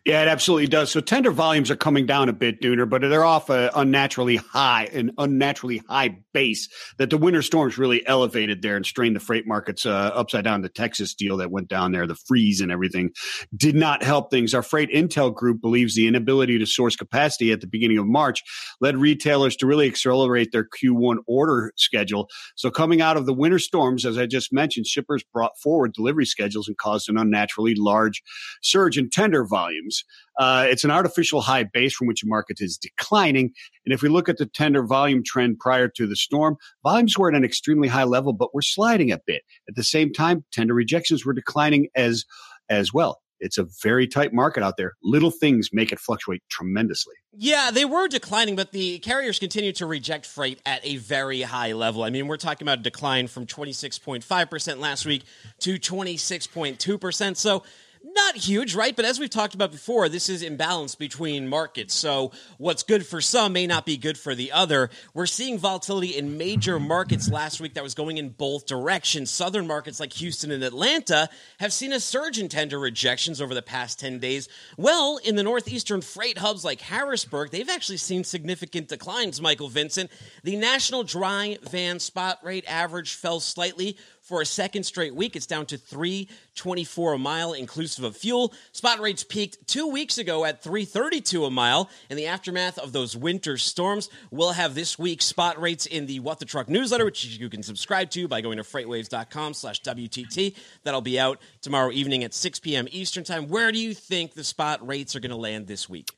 Yeah, 0.05 0.23
it 0.23 0.27
absolutely 0.27 0.67
does. 0.67 0.91
So 0.91 1.01
tender 1.01 1.31
volumes 1.31 1.69
are 1.69 1.75
coming 1.75 2.05
down 2.05 2.29
a 2.29 2.33
bit, 2.33 2.61
Dooner, 2.61 2.89
but 2.89 3.01
they're 3.01 3.25
off 3.25 3.49
a 3.49 3.71
unnaturally 3.75 4.37
high, 4.37 4.85
an 4.85 5.11
unnaturally 5.17 5.81
high 5.87 6.17
base 6.33 6.67
that 6.97 7.09
the 7.09 7.17
winter 7.17 7.41
storms 7.41 7.77
really 7.77 8.05
elevated 8.07 8.61
there 8.61 8.75
and 8.75 8.85
strained 8.85 9.15
the 9.15 9.19
freight 9.19 9.47
markets 9.47 9.85
uh, 9.85 9.89
upside 9.89 10.43
down. 10.43 10.61
The 10.61 10.69
Texas 10.69 11.13
deal 11.13 11.37
that 11.37 11.51
went 11.51 11.67
down 11.67 11.91
there, 11.91 12.07
the 12.07 12.15
freeze 12.15 12.61
and 12.61 12.71
everything, 12.71 13.11
did 13.55 13.75
not 13.75 14.03
help 14.03 14.31
things. 14.31 14.53
Our 14.53 14.63
freight 14.63 14.89
intel 14.91 15.33
group 15.33 15.61
believes 15.61 15.95
the 15.95 16.07
inability 16.07 16.57
to 16.59 16.65
source 16.65 16.95
capacity 16.95 17.51
at 17.51 17.61
the 17.61 17.67
beginning 17.67 17.97
of 17.97 18.07
March 18.07 18.41
led 18.81 18.97
retailers 18.97 19.55
to 19.57 19.67
really 19.67 19.87
accelerate 19.87 20.51
their 20.51 20.65
Q1 20.65 21.17
order 21.27 21.71
schedule. 21.75 22.29
So 22.55 22.71
coming 22.71 23.01
out 23.01 23.17
of 23.17 23.25
the 23.25 23.33
winter 23.33 23.59
storms, 23.59 24.05
as 24.05 24.17
I 24.17 24.25
just 24.25 24.51
mentioned, 24.51 24.87
shippers 24.87 25.23
brought 25.33 25.57
forward 25.59 25.93
delivery 25.93 26.25
schedules 26.25 26.67
and 26.67 26.77
caused 26.77 27.09
an 27.09 27.17
unnaturally 27.17 27.75
large 27.75 28.23
surge 28.61 28.97
in 28.97 29.09
tender 29.09 29.34
volumes. 29.43 30.03
Uh, 30.39 30.65
it's 30.69 30.83
an 30.83 30.91
artificial 30.91 31.41
high 31.41 31.63
base 31.63 31.93
from 31.93 32.07
which 32.07 32.21
the 32.21 32.27
market 32.27 32.57
is 32.59 32.77
declining. 32.77 33.51
And 33.85 33.93
if 33.93 34.01
we 34.01 34.09
look 34.09 34.29
at 34.29 34.37
the 34.37 34.45
tender 34.45 34.83
volume 34.83 35.23
trend 35.25 35.59
prior 35.59 35.87
to 35.89 36.07
the 36.07 36.15
storm, 36.15 36.57
volumes 36.83 37.17
were 37.17 37.29
at 37.29 37.35
an 37.35 37.43
extremely 37.43 37.87
high 37.87 38.03
level, 38.03 38.33
but 38.33 38.53
were 38.53 38.61
sliding 38.61 39.11
a 39.11 39.19
bit. 39.25 39.43
At 39.67 39.75
the 39.75 39.83
same 39.83 40.13
time, 40.13 40.45
tender 40.51 40.73
rejections 40.73 41.25
were 41.25 41.33
declining 41.33 41.89
as 41.95 42.25
as 42.69 42.93
well. 42.93 43.21
It's 43.39 43.57
a 43.57 43.67
very 43.83 44.07
tight 44.07 44.33
market 44.33 44.63
out 44.63 44.77
there. 44.77 44.93
Little 45.03 45.31
things 45.31 45.69
make 45.73 45.91
it 45.91 45.99
fluctuate 45.99 46.41
tremendously. 46.49 47.15
Yeah, 47.33 47.69
they 47.71 47.85
were 47.85 48.07
declining, 48.07 48.55
but 48.55 48.71
the 48.71 48.99
carriers 48.99 49.39
continue 49.39 49.73
to 49.73 49.85
reject 49.85 50.25
freight 50.25 50.61
at 50.65 50.85
a 50.85 50.97
very 50.97 51.41
high 51.41 51.73
level. 51.73 52.03
I 52.03 52.09
mean, 52.09 52.27
we're 52.27 52.37
talking 52.37 52.65
about 52.65 52.79
a 52.79 52.83
decline 52.83 53.27
from 53.27 53.45
26.5% 53.45 54.79
last 54.79 55.05
week 55.05 55.23
to 55.59 55.77
26.2%. 55.77 57.37
So 57.37 57.63
not 58.13 58.35
huge, 58.35 58.75
right? 58.75 58.95
But 58.95 59.05
as 59.05 59.19
we've 59.19 59.29
talked 59.29 59.55
about 59.55 59.71
before, 59.71 60.09
this 60.09 60.29
is 60.29 60.43
imbalance 60.43 60.95
between 60.95 61.47
markets. 61.47 61.93
So 61.93 62.31
what's 62.57 62.83
good 62.83 63.05
for 63.05 63.19
some 63.19 63.53
may 63.53 63.65
not 63.65 63.85
be 63.85 63.97
good 63.97 64.17
for 64.17 64.35
the 64.35 64.51
other. 64.51 64.89
We're 65.13 65.25
seeing 65.25 65.57
volatility 65.57 66.15
in 66.15 66.37
major 66.37 66.79
markets 66.79 67.29
last 67.31 67.59
week 67.59 67.73
that 67.73 67.83
was 67.83 67.95
going 67.95 68.17
in 68.17 68.29
both 68.29 68.67
directions. 68.67 69.31
Southern 69.31 69.65
markets 69.65 69.99
like 69.99 70.13
Houston 70.13 70.51
and 70.51 70.63
Atlanta 70.63 71.29
have 71.59 71.73
seen 71.73 71.93
a 71.93 71.99
surge 71.99 72.37
in 72.37 72.47
tender 72.47 72.79
rejections 72.79 73.41
over 73.41 73.55
the 73.55 73.61
past 73.61 73.99
10 73.99 74.19
days. 74.19 74.49
Well, 74.77 75.17
in 75.23 75.35
the 75.35 75.43
northeastern 75.43 76.01
freight 76.01 76.37
hubs 76.37 76.63
like 76.63 76.81
Harrisburg, 76.81 77.49
they've 77.49 77.69
actually 77.69 77.97
seen 77.97 78.23
significant 78.23 78.87
declines, 78.87 79.41
Michael 79.41 79.69
Vincent. 79.69 80.11
The 80.43 80.57
national 80.57 81.03
dry 81.03 81.57
van 81.63 81.99
spot 81.99 82.39
rate 82.43 82.65
average 82.67 83.15
fell 83.15 83.39
slightly 83.39 83.97
for 84.25 84.41
a 84.41 84.45
second 84.45 84.83
straight 84.83 85.15
week. 85.15 85.35
It's 85.35 85.45
down 85.45 85.67
to 85.67 85.77
324 85.77 87.13
a 87.13 87.17
mile 87.17 87.53
inclusive 87.53 88.03
of 88.03 88.17
fuel. 88.17 88.53
Spot 88.71 88.99
rates 88.99 89.23
peaked 89.23 89.67
2 89.67 89.87
weeks 89.87 90.17
ago 90.17 90.43
at 90.43 90.63
332 90.63 91.45
a 91.45 91.51
mile. 91.51 91.89
In 92.09 92.17
the 92.17 92.25
aftermath 92.25 92.79
of 92.79 92.91
those 92.91 93.15
winter 93.15 93.57
storms, 93.57 94.09
we'll 94.31 94.53
have 94.53 94.73
this 94.73 94.97
week's 94.97 95.25
spot 95.25 95.61
rates 95.61 95.85
in 95.85 96.07
the 96.07 96.19
What 96.19 96.39
the 96.39 96.45
Truck 96.45 96.67
newsletter, 96.67 97.05
which 97.05 97.23
you 97.23 97.49
can 97.49 97.61
subscribe 97.61 98.09
to 98.11 98.27
by 98.27 98.41
going 98.41 98.57
to 98.57 98.63
freightwaves.com/wtt. 98.63 100.55
That'll 100.83 101.01
be 101.01 101.19
out 101.19 101.39
tomorrow 101.61 101.91
evening 101.91 102.23
at 102.23 102.33
6 102.33 102.59
p.m. 102.59 102.87
Eastern 102.89 103.23
Time. 103.23 103.47
Where 103.47 103.71
do 103.71 103.77
you 103.79 103.93
think 103.93 104.33
the 104.33 104.43
spot 104.43 104.85
rates 104.85 105.15
are 105.15 105.19
going 105.19 105.29
to 105.29 105.37
land 105.37 105.67
this 105.67 105.87
week? 105.87 106.14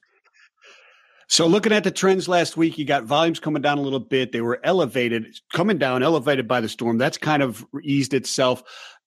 So 1.30 1.46
looking 1.46 1.74
at 1.74 1.84
the 1.84 1.92
trends 1.92 2.30
last 2.30 2.56
week, 2.56 2.78
you 2.78 2.86
got 2.86 3.04
volumes 3.04 3.40
coming 3.40 3.62
down 3.62 3.78
a 3.78 3.82
little 3.82 4.00
bit. 4.00 4.32
They 4.32 4.42
were 4.42 4.60
elevated, 4.64 5.38
coming 5.52 5.78
down, 5.78 6.02
elevated 6.02 6.48
by 6.48 6.62
the 6.62 6.70
storm. 6.70 6.98
That's 6.98 7.18
kind 7.18 7.44
of 7.44 7.66
eased 7.84 8.14
itself. 8.14 8.64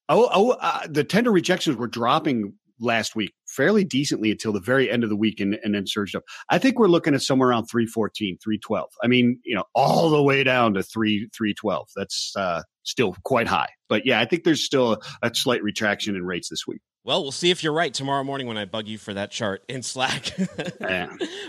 Oh, 0.08 0.28
oh 0.32 0.50
uh, 0.60 0.86
the 0.88 1.04
tender 1.04 1.32
rejections 1.32 1.76
were 1.76 1.86
dropping 1.86 2.54
last 2.78 3.14
week 3.14 3.32
fairly 3.46 3.84
decently 3.84 4.30
until 4.30 4.52
the 4.52 4.60
very 4.60 4.90
end 4.90 5.04
of 5.04 5.10
the 5.10 5.16
week 5.16 5.40
and, 5.40 5.58
and 5.62 5.74
then 5.74 5.86
surged 5.86 6.16
up. 6.16 6.22
I 6.48 6.58
think 6.58 6.78
we're 6.78 6.88
looking 6.88 7.14
at 7.14 7.22
somewhere 7.22 7.50
around 7.50 7.66
314, 7.66 8.38
312. 8.42 8.88
I 9.02 9.06
mean, 9.06 9.38
you 9.44 9.54
know, 9.54 9.64
all 9.74 10.10
the 10.10 10.22
way 10.22 10.42
down 10.44 10.74
to 10.74 10.82
3 10.82 11.28
312. 11.34 11.88
That's 11.96 12.34
uh, 12.36 12.62
still 12.82 13.16
quite 13.25 13.46
high. 13.46 13.68
But 13.88 14.06
yeah, 14.06 14.20
I 14.20 14.25
think 14.25 14.44
there's 14.44 14.64
still 14.64 14.94
a, 14.94 14.99
a 15.28 15.34
slight 15.34 15.62
retraction 15.62 16.16
in 16.16 16.25
rates 16.25 16.49
this 16.49 16.66
week. 16.66 16.80
Well, 17.02 17.22
we'll 17.22 17.32
see 17.32 17.50
if 17.50 17.64
you're 17.64 17.72
right 17.72 17.94
tomorrow 17.94 18.22
morning 18.22 18.46
when 18.46 18.58
I 18.58 18.66
bug 18.66 18.87
you 18.87 18.99
for 18.99 19.14
that 19.14 19.30
chart 19.30 19.64
in 19.68 19.82
Slack. 19.82 20.32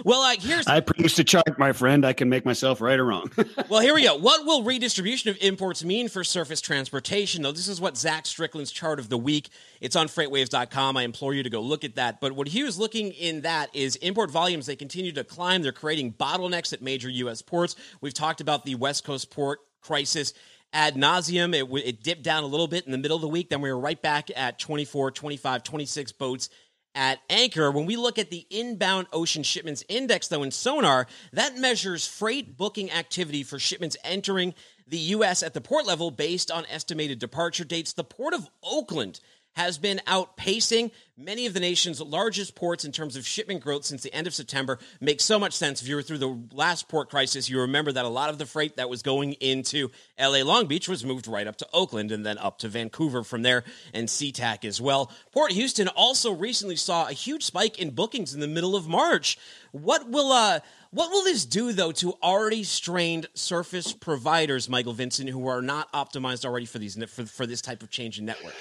Well, 0.04 0.22
uh, 0.22 0.36
here's 0.40 0.66
I 0.66 0.80
produced 0.80 1.20
a 1.20 1.24
chart, 1.24 1.60
my 1.60 1.74
friend. 1.74 2.06
I 2.06 2.14
can 2.14 2.28
make 2.28 2.44
myself 2.44 2.82
right 2.82 2.98
or 2.98 3.06
wrong. 3.06 3.32
well, 3.70 3.82
here 3.82 3.94
we 3.94 4.04
go. 4.04 4.16
What 4.16 4.46
will 4.46 4.64
redistribution 4.64 5.30
of 5.30 5.38
imports 5.42 5.84
mean 5.84 6.10
for 6.10 6.24
surface 6.24 6.60
transportation? 6.60 7.44
Though 7.44 7.52
this 7.52 7.68
is 7.68 7.80
what 7.80 7.98
Zach 7.98 8.26
Strickland's 8.26 8.72
chart 8.72 9.00
of 9.00 9.10
the 9.10 9.18
week. 9.18 9.50
It's 9.80 9.96
on 9.96 10.08
freightwaves.com. 10.08 10.98
I 10.98 11.04
implore 11.04 11.36
you 11.36 11.44
to 11.44 11.50
go 11.50 11.62
look 11.62 11.84
at 11.84 11.96
that. 11.96 12.20
But 12.20 12.34
what 12.34 12.48
he 12.48 12.64
was 12.64 12.80
looking 12.80 13.12
in 13.12 13.42
that 13.42 13.70
is 13.76 13.96
import 13.98 14.32
volumes. 14.32 14.66
They 14.66 14.76
continue 14.76 15.12
to 15.12 15.24
climb. 15.24 15.62
They're 15.62 15.72
creating 15.72 16.14
bottlenecks 16.14 16.74
at 16.74 16.82
major 16.82 17.10
U.S. 17.10 17.42
ports. 17.42 17.76
We've 18.02 18.14
talked 18.14 18.42
about 18.42 18.66
the 18.66 18.76
West 18.76 19.04
Coast 19.04 19.30
port 19.30 19.60
crisis 19.82 20.34
ad 20.74 20.96
nauseum. 20.96 21.54
It, 21.56 21.86
it 21.86 22.04
dipped 22.04 22.24
down 22.24 22.44
a 22.44 22.48
little 22.48 22.68
bit 22.68 22.86
in 22.86 22.92
the 22.92 22.98
middle 22.98 23.16
of 23.16 23.22
the 23.22 23.28
week. 23.28 23.50
Then 23.50 23.62
we 23.62 23.72
were 23.72 23.80
right 23.80 24.02
back 24.02 24.30
at 24.36 24.60
24, 24.60 25.12
25, 25.12 25.64
26 25.64 26.12
boats 26.14 26.50
at 26.96 27.20
anchor. 27.30 27.72
When 27.72 27.86
we 27.86 27.96
look 27.96 28.20
at 28.20 28.30
the 28.30 28.46
inbound 28.50 29.08
ocean 29.14 29.44
shipments 29.44 29.84
index, 29.88 30.28
though, 30.28 30.44
in 30.44 30.52
Sonar, 30.52 31.08
that 31.34 31.58
measures 31.58 32.08
freight 32.08 32.58
booking 32.58 32.92
activity 32.92 33.44
for 33.44 33.60
shipments 33.60 33.98
entering 34.04 34.54
the 34.88 34.98
U.S. 34.98 35.42
at 35.42 35.54
the 35.54 35.62
port 35.62 35.86
level 35.86 36.12
based 36.12 36.52
on 36.52 36.66
estimated 36.70 37.20
departure 37.20 37.64
dates. 37.64 37.94
The 37.94 38.04
Port 38.04 38.34
of 38.34 38.50
Oakland 38.62 39.20
has 39.54 39.78
been 39.78 40.02
outpacing 40.08 40.92
many 41.18 41.46
of 41.46 41.54
the 41.54 41.60
nation's 41.60 42.02
largest 42.02 42.56
ports 42.56 42.86
in 42.86 42.92
terms 42.92 43.16
of 43.16 43.28
shipment 43.28 43.62
growth 43.62 43.86
since 43.86 44.02
the 44.04 44.14
end 44.14 44.28
of 44.28 44.34
September. 44.34 44.80
Makes 45.00 45.24
so 45.24 45.38
much 45.38 45.54
sense. 45.54 45.82
If 45.82 45.88
you 45.88 45.96
were 45.96 46.02
through 46.02 46.18
the 46.18 46.40
last 46.52 46.88
port 46.88 47.10
crisis, 47.10 47.50
you 47.50 47.60
remember 47.62 47.92
that 47.92 48.06
a 48.06 48.10
lot 48.10 48.30
of 48.30 48.38
the 48.38 48.46
freight 48.46 48.78
that 48.78 48.90
was 48.90 49.02
going 49.02 49.34
into 49.34 49.90
LA 50.20 50.42
Long 50.44 50.68
Beach 50.68 50.88
was 50.88 51.06
moved 51.06 51.28
right 51.28 51.48
up 51.48 51.58
to 51.58 51.68
Oakland 51.74 52.12
and 52.12 52.26
then 52.26 52.38
up 52.38 52.58
to 52.60 52.68
Vancouver 52.68 53.24
from 53.24 53.42
there 53.42 53.64
and 53.94 54.08
SeaTac 54.08 54.66
as 54.66 54.82
well. 54.82 55.12
Port 55.32 55.52
Houston 55.52 55.88
also 55.90 56.32
recently 56.34 56.76
saw 56.76 57.08
a 57.08 57.14
huge 57.14 57.44
spike 57.44 57.80
in 57.80 57.92
bookings 57.92 58.34
in 58.34 58.40
the 58.40 58.48
middle 58.48 58.76
of 58.76 58.88
March. 58.88 59.38
What 59.72 60.10
will 60.10 60.32
uh 60.32 60.60
what 60.92 61.10
will 61.10 61.24
this 61.24 61.46
do 61.46 61.72
though 61.72 61.94
to 61.94 62.14
already 62.22 62.64
strained 62.64 63.28
surface 63.34 63.94
providers, 63.94 64.68
Michael 64.68 64.94
Vincent, 64.94 65.30
who 65.30 65.48
are 65.48 65.62
not 65.62 65.92
optimized 65.94 66.46
already 66.46 66.66
for 66.66 66.80
these 66.80 67.02
for, 67.06 67.26
for 67.26 67.46
this 67.46 67.62
type 67.62 67.82
of 67.82 67.90
change 67.90 68.20
in 68.20 68.26
network? 68.26 68.56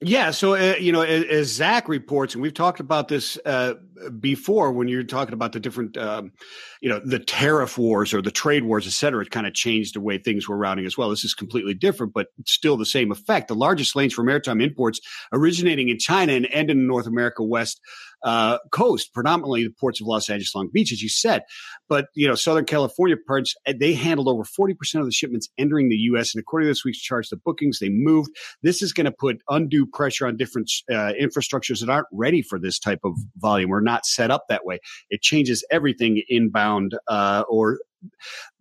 Yeah, 0.00 0.32
so 0.32 0.54
uh, 0.54 0.76
you 0.78 0.92
know, 0.92 1.02
as, 1.02 1.24
as, 1.24 1.48
Zach 1.48 1.88
reports, 1.88 2.34
and 2.34 2.42
we've 2.42 2.54
talked 2.54 2.80
about 2.80 3.08
this 3.08 3.38
uh, 3.46 3.74
before 4.20 4.72
when 4.72 4.88
you're 4.88 5.04
talking 5.04 5.34
about 5.34 5.52
the 5.52 5.60
different, 5.60 5.96
um, 5.96 6.32
you 6.80 6.88
know, 6.88 7.00
the 7.04 7.18
tariff 7.18 7.78
wars 7.78 8.12
or 8.12 8.22
the 8.22 8.30
trade 8.30 8.64
wars, 8.64 8.86
et 8.86 8.92
cetera. 8.92 9.22
It 9.22 9.30
kind 9.30 9.46
of 9.46 9.54
changed 9.54 9.94
the 9.94 10.00
way 10.00 10.18
things 10.18 10.48
were 10.48 10.56
routing 10.56 10.86
as 10.86 10.96
well. 10.96 11.10
This 11.10 11.24
is 11.24 11.34
completely 11.34 11.74
different, 11.74 12.12
but 12.12 12.28
still 12.46 12.76
the 12.76 12.86
same 12.86 13.12
effect. 13.12 13.48
The 13.48 13.54
largest 13.54 13.96
lanes 13.96 14.14
for 14.14 14.22
maritime 14.22 14.60
imports 14.60 15.00
originating 15.32 15.88
in 15.88 15.98
China 15.98 16.32
and 16.32 16.46
end 16.50 16.70
in 16.70 16.86
North 16.86 17.06
America 17.06 17.42
West 17.42 17.80
uh, 18.24 18.58
coast, 18.70 19.12
predominantly 19.12 19.64
the 19.64 19.74
ports 19.78 20.00
of 20.00 20.06
Los 20.06 20.30
Angeles, 20.30 20.54
Long 20.54 20.70
Beach, 20.72 20.92
as 20.92 21.02
you 21.02 21.10
said. 21.10 21.42
But 21.88 22.06
you 22.14 22.26
know, 22.26 22.34
Southern 22.34 22.64
California 22.64 23.16
ports 23.26 23.54
eh, 23.66 23.74
they 23.78 23.92
handled 23.92 24.28
over 24.28 24.44
forty 24.44 24.72
percent 24.72 25.00
of 25.00 25.06
the 25.06 25.12
shipments 25.12 25.48
entering 25.58 25.90
the 25.90 25.96
U.S. 25.96 26.34
And 26.34 26.40
according 26.40 26.66
to 26.66 26.70
this 26.70 26.84
week's 26.84 27.00
charts, 27.00 27.28
the 27.28 27.36
bookings 27.36 27.78
they 27.78 27.90
moved. 27.90 28.30
This 28.62 28.82
is 28.82 28.94
going 28.94 29.04
to 29.04 29.12
put 29.12 29.42
undue 29.48 29.86
pressure 29.86 30.26
on 30.26 30.38
different 30.38 30.70
uh, 30.90 31.12
infrastructures 31.20 31.80
that 31.80 31.90
aren't 31.90 32.06
ready 32.12 32.40
for 32.40 32.58
this 32.58 32.78
type 32.78 33.00
of 33.04 33.12
volume 33.36 33.70
or 33.70 33.82
not 33.84 34.06
set 34.06 34.30
up 34.30 34.44
that 34.48 34.64
way. 34.64 34.80
It 35.10 35.22
changes 35.22 35.64
everything 35.70 36.22
inbound 36.28 36.96
uh, 37.08 37.44
or 37.48 37.78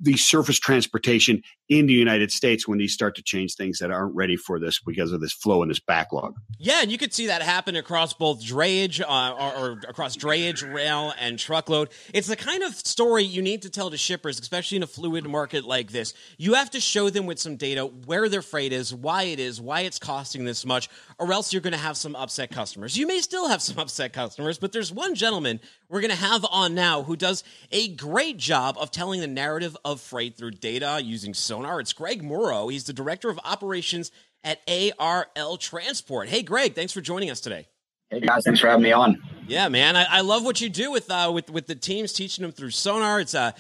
the 0.04 0.18
surface 0.18 0.60
transportation 0.60 1.42
in 1.70 1.86
the 1.86 1.94
United 1.94 2.30
States 2.30 2.68
when 2.68 2.78
these 2.78 2.94
start 2.94 3.16
to 3.16 3.24
change 3.24 3.56
things 3.56 3.80
that 3.80 3.90
aren't 3.90 4.14
ready 4.14 4.36
for 4.36 4.60
this 4.60 4.80
because 4.80 5.14
of 5.14 5.22
this 5.22 5.32
flow 5.32 5.62
and 5.62 5.72
this 5.72 5.80
backlog. 5.80 6.36
Yeah, 6.60 6.82
and 6.82 6.92
you 6.92 6.98
could 6.98 7.14
see 7.14 7.28
that 7.28 7.42
happen 7.42 7.78
across 7.78 8.14
both 8.14 8.44
drayage 8.44 9.02
uh, 9.02 9.34
or, 9.34 9.54
or, 9.54 9.72
across 9.88 10.18
drayage, 10.18 10.62
rail, 10.74 11.14
and 11.20 11.40
truckload. 11.40 11.90
It's 12.14 12.28
the 12.28 12.36
kind 12.36 12.64
of 12.64 12.76
story 12.76 13.24
you 13.24 13.42
need 13.42 13.62
to 13.62 13.70
tell 13.70 13.90
to 13.90 13.98
shippers, 13.98 14.40
especially 14.40 14.78
in 14.78 14.84
a 14.84 14.88
fluid 14.88 15.26
market 15.26 15.64
like 15.64 15.92
this. 15.92 16.14
You 16.38 16.56
have 16.56 16.70
to 16.72 16.82
show 16.82 17.10
them 17.10 17.26
with 17.26 17.40
some 17.40 17.56
data 17.56 17.86
where 17.86 18.28
their 18.28 18.42
freight 18.42 18.74
is, 18.74 18.94
why 18.94 19.24
it 19.24 19.40
is, 19.40 19.62
why 19.62 19.82
it's 19.82 20.00
costing 20.00 20.44
this 20.44 20.66
much, 20.66 20.90
or 21.18 21.32
else 21.32 21.54
you're 21.54 21.62
going 21.62 21.72
to 21.72 21.80
have 21.80 21.96
some 21.96 22.16
upset 22.16 22.52
customers. 22.52 22.98
You 22.98 23.08
may 23.08 23.20
still 23.20 23.48
have 23.48 23.62
some 23.62 23.80
upset 23.84 24.12
customers, 24.12 24.58
but 24.58 24.74
there's 24.74 24.92
one 24.92 25.16
gentleman 25.16 25.62
we're 25.88 26.02
going 26.02 26.12
to 26.12 26.18
have 26.18 26.46
on 26.52 26.76
now 26.76 27.04
who 27.04 27.16
does 27.16 27.44
a 27.72 27.90
great 27.96 28.38
job 28.38 28.76
of 28.80 28.92
telling 28.92 29.22
the 29.22 29.28
narrative 29.28 29.78
of 29.86 29.93
freight 30.02 30.38
through 30.38 30.52
data 30.52 31.00
using 31.04 31.34
sonar. 31.34 31.80
It's 31.80 31.94
Greg 31.94 32.24
Morrow. 32.24 32.68
He's 32.68 32.84
the 32.84 32.94
director 32.94 33.30
of 33.30 33.40
operations 33.44 34.12
at 34.44 34.60
ARL 34.68 35.58
Transport. 35.58 36.30
Hey, 36.30 36.44
Greg, 36.44 36.76
thanks 36.76 36.94
for 36.94 37.02
joining 37.02 37.30
us 37.30 37.40
today. 37.40 37.68
Hey 38.10 38.20
guys, 38.20 38.44
thanks 38.44 38.60
for 38.60 38.68
having 38.68 38.84
me 38.84 38.92
on. 38.92 39.20
Yeah, 39.48 39.70
man, 39.70 39.96
I, 39.96 40.06
I 40.08 40.22
love 40.22 40.46
what 40.46 40.62
you 40.62 40.70
do 40.70 40.92
with 40.92 41.10
uh, 41.10 41.32
with 41.34 41.50
with 41.50 41.66
the 41.66 41.74
teams, 41.74 42.14
teaching 42.14 42.44
them 42.44 42.52
through 42.52 42.70
sonar. 42.70 43.20
It's 43.20 43.34
a 43.34 43.40
uh, 43.40 43.52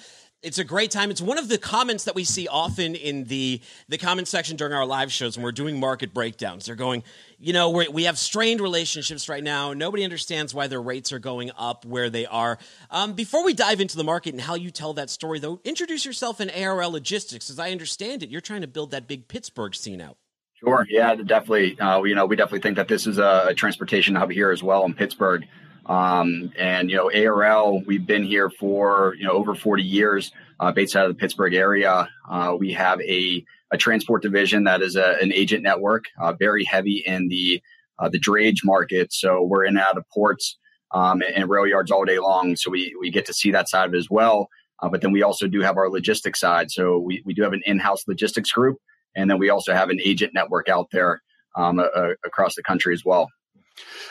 it's 0.43 0.59
a 0.59 0.63
great 0.63 0.91
time. 0.91 1.09
It's 1.09 1.21
one 1.21 1.37
of 1.37 1.47
the 1.47 1.57
comments 1.57 2.03
that 2.03 2.15
we 2.15 2.25
see 2.25 2.47
often 2.47 2.95
in 2.95 3.23
the 3.23 3.61
the 3.87 3.97
comment 3.97 4.27
section 4.27 4.57
during 4.57 4.73
our 4.73 4.85
live 4.85 5.11
shows 5.11 5.37
when 5.37 5.43
we're 5.43 5.53
doing 5.53 5.79
market 5.79 6.13
breakdowns. 6.13 6.65
They're 6.65 6.75
going, 6.75 7.03
you 7.39 7.53
know, 7.53 7.69
we 7.69 8.03
have 8.03 8.19
strained 8.19 8.61
relationships 8.61 9.29
right 9.29 9.43
now. 9.43 9.73
Nobody 9.73 10.03
understands 10.03 10.53
why 10.53 10.67
their 10.67 10.81
rates 10.81 11.11
are 11.13 11.19
going 11.19 11.51
up 11.57 11.85
where 11.85 12.09
they 12.09 12.25
are. 12.25 12.59
Um, 12.91 13.13
before 13.13 13.43
we 13.43 13.53
dive 13.53 13.79
into 13.79 13.97
the 13.97 14.03
market 14.03 14.33
and 14.33 14.41
how 14.41 14.55
you 14.55 14.69
tell 14.69 14.93
that 14.93 15.09
story, 15.09 15.39
though, 15.39 15.61
introduce 15.63 16.05
yourself 16.05 16.41
in 16.41 16.49
ARL 16.49 16.91
Logistics. 16.91 17.49
As 17.49 17.57
I 17.57 17.71
understand 17.71 18.21
it, 18.21 18.29
you're 18.29 18.41
trying 18.41 18.61
to 18.61 18.67
build 18.67 18.91
that 18.91 19.07
big 19.07 19.27
Pittsburgh 19.27 19.73
scene 19.73 20.01
out. 20.01 20.17
Sure. 20.55 20.85
Yeah, 20.89 21.15
definitely. 21.15 21.79
Uh, 21.79 22.03
you 22.03 22.15
know, 22.15 22.25
we 22.25 22.35
definitely 22.35 22.61
think 22.61 22.77
that 22.77 22.87
this 22.87 23.07
is 23.07 23.17
a 23.17 23.53
transportation 23.55 24.15
hub 24.15 24.31
here 24.31 24.51
as 24.51 24.63
well 24.63 24.85
in 24.85 24.93
Pittsburgh. 24.93 25.45
Um, 25.85 26.51
and 26.57 26.89
you 26.89 26.95
know, 26.95 27.11
ARL, 27.11 27.81
we've 27.85 28.05
been 28.05 28.23
here 28.23 28.49
for 28.49 29.15
you 29.17 29.25
know 29.25 29.33
over 29.33 29.55
40 29.55 29.83
years, 29.83 30.31
uh, 30.59 30.71
based 30.71 30.95
out 30.95 31.05
of 31.05 31.11
the 31.11 31.19
Pittsburgh 31.19 31.53
area. 31.53 32.09
Uh, 32.29 32.55
we 32.57 32.73
have 32.73 33.01
a, 33.01 33.45
a 33.71 33.77
transport 33.77 34.21
division 34.21 34.63
that 34.63 34.81
is 34.81 34.95
a, 34.95 35.17
an 35.21 35.33
agent 35.33 35.63
network, 35.63 36.05
uh, 36.19 36.33
very 36.33 36.63
heavy 36.63 37.03
in 37.05 37.27
the 37.27 37.61
uh, 37.99 38.09
the 38.09 38.19
drayage 38.19 38.63
market. 38.63 39.11
So 39.13 39.43
we're 39.43 39.65
in 39.65 39.77
and 39.77 39.85
out 39.85 39.97
of 39.97 40.07
ports 40.09 40.57
um, 40.93 41.21
and 41.35 41.49
rail 41.49 41.67
yards 41.67 41.91
all 41.91 42.05
day 42.05 42.19
long. 42.19 42.55
So 42.55 42.71
we 42.71 42.95
we 42.99 43.11
get 43.11 43.25
to 43.25 43.33
see 43.33 43.51
that 43.51 43.69
side 43.69 43.87
of 43.87 43.93
it 43.93 43.97
as 43.97 44.09
well. 44.09 44.47
Uh, 44.81 44.89
but 44.89 45.01
then 45.01 45.11
we 45.11 45.23
also 45.23 45.47
do 45.47 45.61
have 45.61 45.77
our 45.77 45.89
logistics 45.89 46.39
side. 46.39 46.71
So 46.71 46.97
we, 46.97 47.21
we 47.25 47.33
do 47.33 47.43
have 47.43 47.53
an 47.53 47.61
in-house 47.65 48.03
logistics 48.07 48.51
group, 48.51 48.79
and 49.15 49.29
then 49.29 49.37
we 49.37 49.49
also 49.49 49.73
have 49.73 49.89
an 49.89 49.99
agent 50.03 50.33
network 50.33 50.67
out 50.67 50.87
there 50.91 51.21
um, 51.55 51.79
across 52.25 52.55
the 52.55 52.63
country 52.63 52.93
as 52.93 53.03
well. 53.05 53.29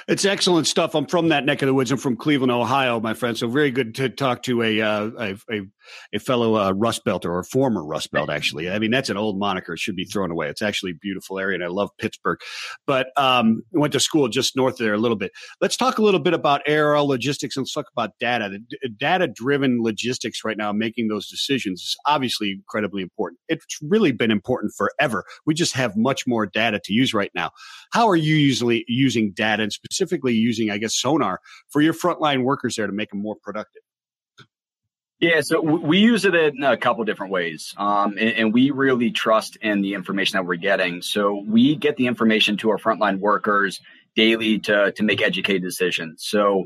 It's 0.08 0.24
excellent 0.24 0.66
stuff. 0.66 0.96
I'm 0.96 1.06
from 1.06 1.28
that 1.28 1.44
neck 1.44 1.62
of 1.62 1.66
the 1.66 1.74
woods. 1.74 1.92
I'm 1.92 1.98
from 1.98 2.16
Cleveland, 2.16 2.50
Ohio, 2.50 2.98
my 2.98 3.14
friend. 3.14 3.38
So 3.38 3.46
very 3.46 3.70
good 3.70 3.94
to 3.96 4.08
talk 4.08 4.42
to 4.44 4.62
a 4.62 4.80
uh, 4.80 5.10
a, 5.16 5.36
a, 5.50 5.60
a, 6.14 6.18
fellow 6.18 6.56
uh, 6.56 6.72
Rust 6.72 7.04
Belter 7.04 7.30
or 7.30 7.44
former 7.44 7.84
Rust 7.84 8.10
Belt. 8.10 8.28
Actually, 8.28 8.68
I 8.68 8.80
mean 8.80 8.90
that's 8.90 9.10
an 9.10 9.16
old 9.16 9.38
moniker. 9.38 9.74
It 9.74 9.78
should 9.78 9.94
be 9.94 10.04
thrown 10.04 10.32
away. 10.32 10.48
It's 10.48 10.62
actually 10.62 10.92
a 10.92 10.96
beautiful 10.96 11.38
area, 11.38 11.54
and 11.54 11.64
I 11.64 11.68
love 11.68 11.90
Pittsburgh. 11.98 12.40
But 12.84 13.16
um, 13.16 13.62
went 13.70 13.92
to 13.92 14.00
school 14.00 14.26
just 14.28 14.56
north 14.56 14.74
of 14.74 14.78
there 14.78 14.94
a 14.94 14.98
little 14.98 15.16
bit. 15.16 15.30
Let's 15.60 15.76
talk 15.76 15.98
a 15.98 16.02
little 16.02 16.20
bit 16.20 16.34
about 16.34 16.68
ARL 16.68 17.06
logistics 17.06 17.56
and 17.56 17.62
let's 17.62 17.72
talk 17.72 17.86
about 17.92 18.18
data. 18.18 18.58
Data 18.96 19.28
driven 19.28 19.82
logistics 19.82 20.44
right 20.44 20.56
now, 20.56 20.72
making 20.72 21.08
those 21.08 21.28
decisions 21.28 21.80
is 21.82 21.96
obviously 22.06 22.50
incredibly 22.50 23.02
important. 23.02 23.38
It's 23.48 23.78
really 23.80 24.10
been 24.10 24.32
important 24.32 24.72
forever. 24.76 25.24
We 25.46 25.54
just 25.54 25.74
have 25.74 25.96
much 25.96 26.26
more 26.26 26.46
data 26.46 26.80
to 26.82 26.92
use 26.92 27.14
right 27.14 27.30
now. 27.36 27.50
How 27.92 28.08
are 28.08 28.16
you 28.16 28.34
usually 28.34 28.84
using 28.88 29.30
data? 29.32 29.51
And 29.60 29.72
specifically 29.72 30.34
using, 30.34 30.70
I 30.70 30.78
guess, 30.78 30.94
sonar 30.94 31.40
for 31.70 31.80
your 31.80 31.94
frontline 31.94 32.42
workers 32.42 32.76
there 32.76 32.86
to 32.86 32.92
make 32.92 33.10
them 33.10 33.20
more 33.20 33.36
productive? 33.42 33.82
Yeah, 35.22 35.40
so 35.40 35.60
we 35.60 35.98
use 35.98 36.24
it 36.24 36.34
in 36.34 36.64
a 36.64 36.76
couple 36.76 37.04
different 37.04 37.30
ways, 37.30 37.72
um, 37.76 38.18
and, 38.18 38.30
and, 38.30 38.52
we 38.52 38.72
really 38.72 39.12
trust 39.12 39.54
in 39.54 39.80
the 39.80 39.94
information 39.94 40.36
that 40.36 40.44
we're 40.44 40.56
getting. 40.56 41.00
So 41.00 41.44
we 41.46 41.76
get 41.76 41.96
the 41.96 42.08
information 42.08 42.56
to 42.56 42.70
our 42.70 42.76
frontline 42.76 43.20
workers 43.20 43.80
daily 44.16 44.58
to 44.58 44.90
to 44.90 45.02
make 45.04 45.22
educated 45.22 45.62
decisions. 45.62 46.24
So 46.26 46.64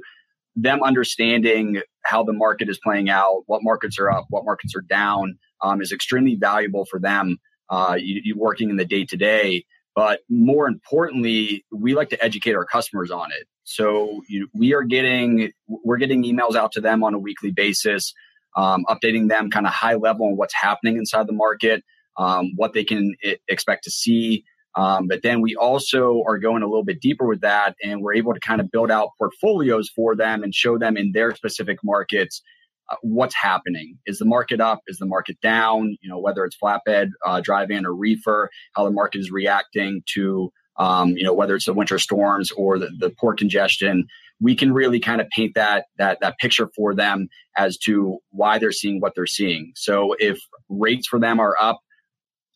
them 0.57 0.83
understanding 0.83 1.83
how 2.03 2.25
the 2.25 2.33
market 2.33 2.71
is 2.71 2.81
playing 2.83 3.11
out, 3.11 3.43
what 3.45 3.63
markets 3.63 3.99
are 3.99 4.11
up, 4.11 4.25
what 4.31 4.47
markets 4.47 4.75
are 4.75 4.81
down, 4.81 5.39
um, 5.61 5.83
is 5.83 5.93
extremely 5.93 6.35
valuable 6.35 6.87
for 6.87 6.99
them. 6.99 7.37
Uh, 7.69 7.97
you, 7.99 8.23
you 8.25 8.39
working 8.39 8.71
in 8.71 8.77
the 8.77 8.87
day 8.87 9.05
to 9.05 9.19
day, 9.19 9.67
but 9.97 10.21
more 10.29 10.69
importantly, 10.69 11.65
we 11.73 11.95
like 11.95 12.11
to 12.11 12.25
educate 12.25 12.55
our 12.55 12.65
customers 12.65 13.11
on 13.11 13.33
it. 13.33 13.49
So 13.65 14.23
you, 14.29 14.49
we 14.55 14.75
are 14.75 14.85
getting 14.85 15.51
we're 15.67 15.97
getting 15.97 16.23
emails 16.23 16.55
out 16.55 16.71
to 16.73 16.81
them 16.81 17.03
on 17.03 17.15
a 17.15 17.19
weekly 17.19 17.51
basis, 17.51 18.15
um, 18.57 18.85
updating 18.89 19.29
them 19.29 19.51
kind 19.51 19.67
of 19.67 19.73
high 19.73 19.97
level 19.97 20.27
on 20.27 20.37
what's 20.37 20.55
happening 20.55 20.97
inside 20.99 21.27
the 21.27 21.33
market, 21.33 21.83
um, 22.17 22.53
what 22.55 22.75
they 22.75 22.85
can 22.85 23.17
expect 23.49 23.83
to 23.85 23.91
see, 23.91 24.45
Um, 24.77 25.07
but 25.09 25.23
then 25.23 25.41
we 25.41 25.57
also 25.57 26.23
are 26.29 26.39
going 26.39 26.63
a 26.63 26.67
little 26.67 26.85
bit 26.85 27.01
deeper 27.01 27.27
with 27.27 27.41
that, 27.41 27.75
and 27.83 28.03
we're 28.03 28.15
able 28.15 28.35
to 28.35 28.41
kind 28.41 28.61
of 28.61 28.71
build 28.71 28.91
out 28.91 29.11
portfolios 29.19 29.89
for 29.89 30.15
them 30.15 30.43
and 30.43 30.55
show 30.55 30.77
them 30.79 30.97
in 30.97 31.13
their 31.13 31.35
specific 31.35 31.79
markets 31.83 32.43
uh, 32.89 32.97
what's 33.03 33.35
happening. 33.35 33.99
Is 34.07 34.19
the 34.19 34.25
market 34.25 34.61
up? 34.61 34.81
Is 34.87 34.99
the 34.99 35.07
market 35.07 35.41
down? 35.41 35.97
You 36.01 36.09
know, 36.09 36.19
whether 36.19 36.45
it's 36.45 36.57
flatbed, 36.57 37.09
uh, 37.25 37.41
dry 37.41 37.67
van, 37.67 37.87
or 37.87 37.95
reefer, 37.95 38.51
how 38.75 38.85
the 38.85 38.91
market 38.91 39.21
is 39.21 39.31
reacting 39.31 40.03
to, 40.15 40.53
um, 40.77 41.11
you 41.11 41.25
know, 41.25 41.35
whether 41.35 41.57
it's 41.57 41.67
the 41.67 41.75
winter 41.75 41.99
storms 41.99 42.51
or 42.53 42.79
the, 42.79 42.91
the 42.99 43.11
port 43.11 43.39
congestion. 43.39 44.07
We 44.41 44.55
can 44.55 44.73
really 44.73 45.01
kind 45.01 45.21
of 45.21 45.29
paint 45.31 45.55
that 45.55 45.87
that 45.97 46.19
that 46.21 46.39
picture 46.39 46.69
for 46.77 46.95
them 46.95 47.29
as 47.57 47.79
to 47.79 48.19
why 48.31 48.59
they're 48.59 48.73
seeing 48.73 49.01
what 49.01 49.15
they're 49.15 49.27
seeing. 49.27 49.73
So 49.75 50.15
if 50.19 50.39
rates 50.69 51.09
for 51.09 51.19
them 51.19 51.41
are 51.41 51.57
up 51.59 51.81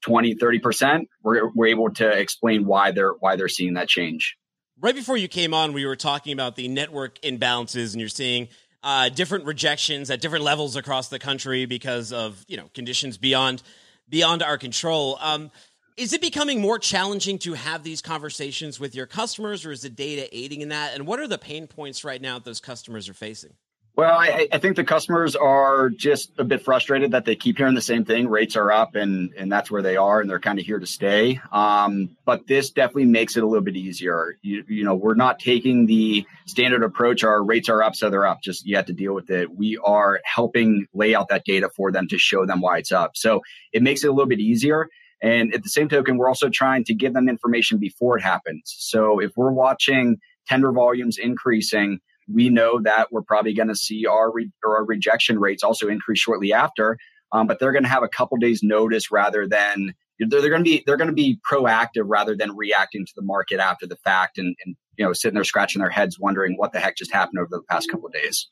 20, 0.02 0.37
30%, 0.37 1.02
we're, 1.22 1.50
we're 1.54 1.66
able 1.66 1.90
to 1.94 2.08
explain 2.08 2.66
why 2.66 2.90
they're 2.90 3.12
why 3.20 3.37
they're 3.37 3.49
seeing 3.49 3.75
that 3.75 3.88
change. 3.88 4.37
Right 4.78 4.94
before 4.94 5.16
you 5.16 5.28
came 5.28 5.52
on, 5.52 5.75
we 5.75 5.84
were 5.84 5.96
talking 5.96 6.32
about 6.32 6.56
the 6.56 6.66
network 6.68 7.20
imbalances, 7.20 7.92
and 7.92 8.00
you're 8.00 8.08
seeing 8.08 8.49
uh, 8.82 9.08
different 9.08 9.44
rejections 9.44 10.10
at 10.10 10.20
different 10.20 10.44
levels 10.44 10.76
across 10.76 11.08
the 11.08 11.18
country 11.18 11.66
because 11.66 12.12
of 12.12 12.44
you 12.49 12.56
know 12.56 12.70
conditions 12.75 13.18
beyond 13.18 13.62
beyond 14.08 14.42
our 14.42 14.58
control. 14.58 15.18
Um, 15.20 15.50
is 15.96 16.12
it 16.12 16.20
becoming 16.20 16.60
more 16.60 16.78
challenging 16.78 17.38
to 17.40 17.52
have 17.54 17.82
these 17.82 18.00
conversations 18.00 18.80
with 18.80 18.94
your 18.94 19.06
customers, 19.06 19.66
or 19.66 19.72
is 19.72 19.82
the 19.82 19.90
data 19.90 20.28
aiding 20.34 20.62
in 20.62 20.70
that? 20.70 20.94
And 20.94 21.06
what 21.06 21.20
are 21.20 21.28
the 21.28 21.38
pain 21.38 21.66
points 21.66 22.04
right 22.04 22.20
now 22.20 22.38
that 22.38 22.44
those 22.44 22.60
customers 22.60 23.08
are 23.08 23.14
facing? 23.14 23.52
Well, 23.97 24.16
I, 24.16 24.49
I, 24.52 24.59
think 24.59 24.76
the 24.76 24.85
customers 24.85 25.37
are 25.37 25.90
just 25.90 26.32
a 26.38 26.44
bit 26.44 26.62
frustrated 26.62 27.11
that 27.11 27.25
they 27.25 27.37
keep 27.37 27.59
hearing 27.59 27.75
the 27.75 27.82
same 27.82 28.04
thing. 28.04 28.28
Rates 28.28 28.56
are 28.56 28.70
up, 28.70 28.94
and 28.94 29.35
and 29.37 29.50
that's 29.50 29.70
where 29.70 29.82
they 29.82 29.97
are, 29.97 30.20
and 30.20 30.30
they're 30.30 30.40
kind 30.40 30.59
of 30.59 30.64
here 30.64 30.78
to 30.78 30.87
stay. 30.87 31.40
Um, 31.52 32.16
but 32.25 32.47
this 32.47 32.70
definitely 32.70 33.06
makes 33.06 33.37
it 33.37 33.42
a 33.42 33.47
little 33.47 33.64
bit 33.64 33.76
easier. 33.76 34.38
You, 34.42 34.64
you 34.68 34.85
know, 34.85 34.94
we're 34.94 35.16
not 35.16 35.38
taking 35.38 35.87
the 35.87 36.25
standard 36.47 36.82
approach. 36.82 37.25
Our 37.25 37.42
rates 37.42 37.68
are 37.68 37.82
up, 37.82 37.94
so 37.97 38.11
they're 38.11 38.26
up. 38.26 38.40
Just 38.42 38.64
you 38.64 38.76
have 38.76 38.87
to 38.87 38.92
deal 38.92 39.12
with 39.12 39.28
it. 39.28 39.54
We 39.54 39.76
are 39.85 40.20
helping 40.25 40.87
lay 40.94 41.14
out 41.14 41.28
that 41.28 41.44
data 41.44 41.68
for 41.76 41.92
them 41.92 42.09
to 42.09 42.18
show 42.18 42.47
them 42.47 42.61
why 42.61 42.78
it's 42.78 42.92
up. 42.92 43.16
So 43.16 43.42
it 43.73 43.82
makes 43.82 44.04
it 44.04 44.06
a 44.06 44.12
little 44.12 44.28
bit 44.28 44.40
easier. 44.40 44.88
And 45.23 45.54
at 45.54 45.62
the 45.62 45.68
same 45.68 45.88
token, 45.88 46.16
we're 46.16 46.28
also 46.28 46.49
trying 46.49 46.85
to 46.85 46.94
give 46.94 47.12
them 47.12 47.28
information 47.28 47.78
before 47.78 48.16
it 48.16 48.23
happens. 48.23 48.75
So 48.78 49.18
if 49.18 49.32
we're 49.37 49.52
watching 49.52 50.18
tender 50.47 50.73
volumes 50.73 51.18
increasing 51.18 52.00
we 52.32 52.49
know 52.49 52.80
that 52.82 53.08
we're 53.10 53.22
probably 53.22 53.54
going 53.54 53.68
to 53.68 53.76
see 53.76 54.06
our, 54.06 54.30
re- 54.32 54.50
our 54.64 54.84
rejection 54.84 55.38
rates 55.38 55.62
also 55.62 55.88
increase 55.88 56.20
shortly 56.20 56.52
after. 56.52 56.96
Um, 57.32 57.46
but 57.46 57.58
they're 57.58 57.72
going 57.72 57.84
to 57.84 57.88
have 57.88 58.02
a 58.02 58.08
couple 58.08 58.37
days 58.38 58.62
notice 58.62 59.10
rather 59.10 59.46
than 59.46 59.94
they're, 60.18 60.40
they're 60.40 60.50
going 60.50 60.64
to 60.64 60.70
be 60.70 60.82
they're 60.84 60.96
going 60.96 61.08
to 61.08 61.14
be 61.14 61.38
proactive 61.50 62.04
rather 62.06 62.37
than 62.37 62.56
reacting 62.56 63.06
to 63.06 63.12
the 63.16 63.22
market 63.22 63.60
after 63.60 63.87
the 63.87 63.96
fact 63.96 64.37
and, 64.37 64.54
and 64.64 64.76
you 64.96 65.04
know 65.04 65.12
sitting 65.12 65.34
there 65.34 65.44
scratching 65.44 65.80
their 65.80 65.90
heads 65.90 66.18
wondering 66.18 66.56
what 66.56 66.72
the 66.72 66.80
heck 66.80 66.96
just 66.96 67.12
happened 67.12 67.38
over 67.38 67.49
the 67.50 67.62
past 67.70 67.88
couple 67.90 68.06
of 68.06 68.12
days. 68.12 68.49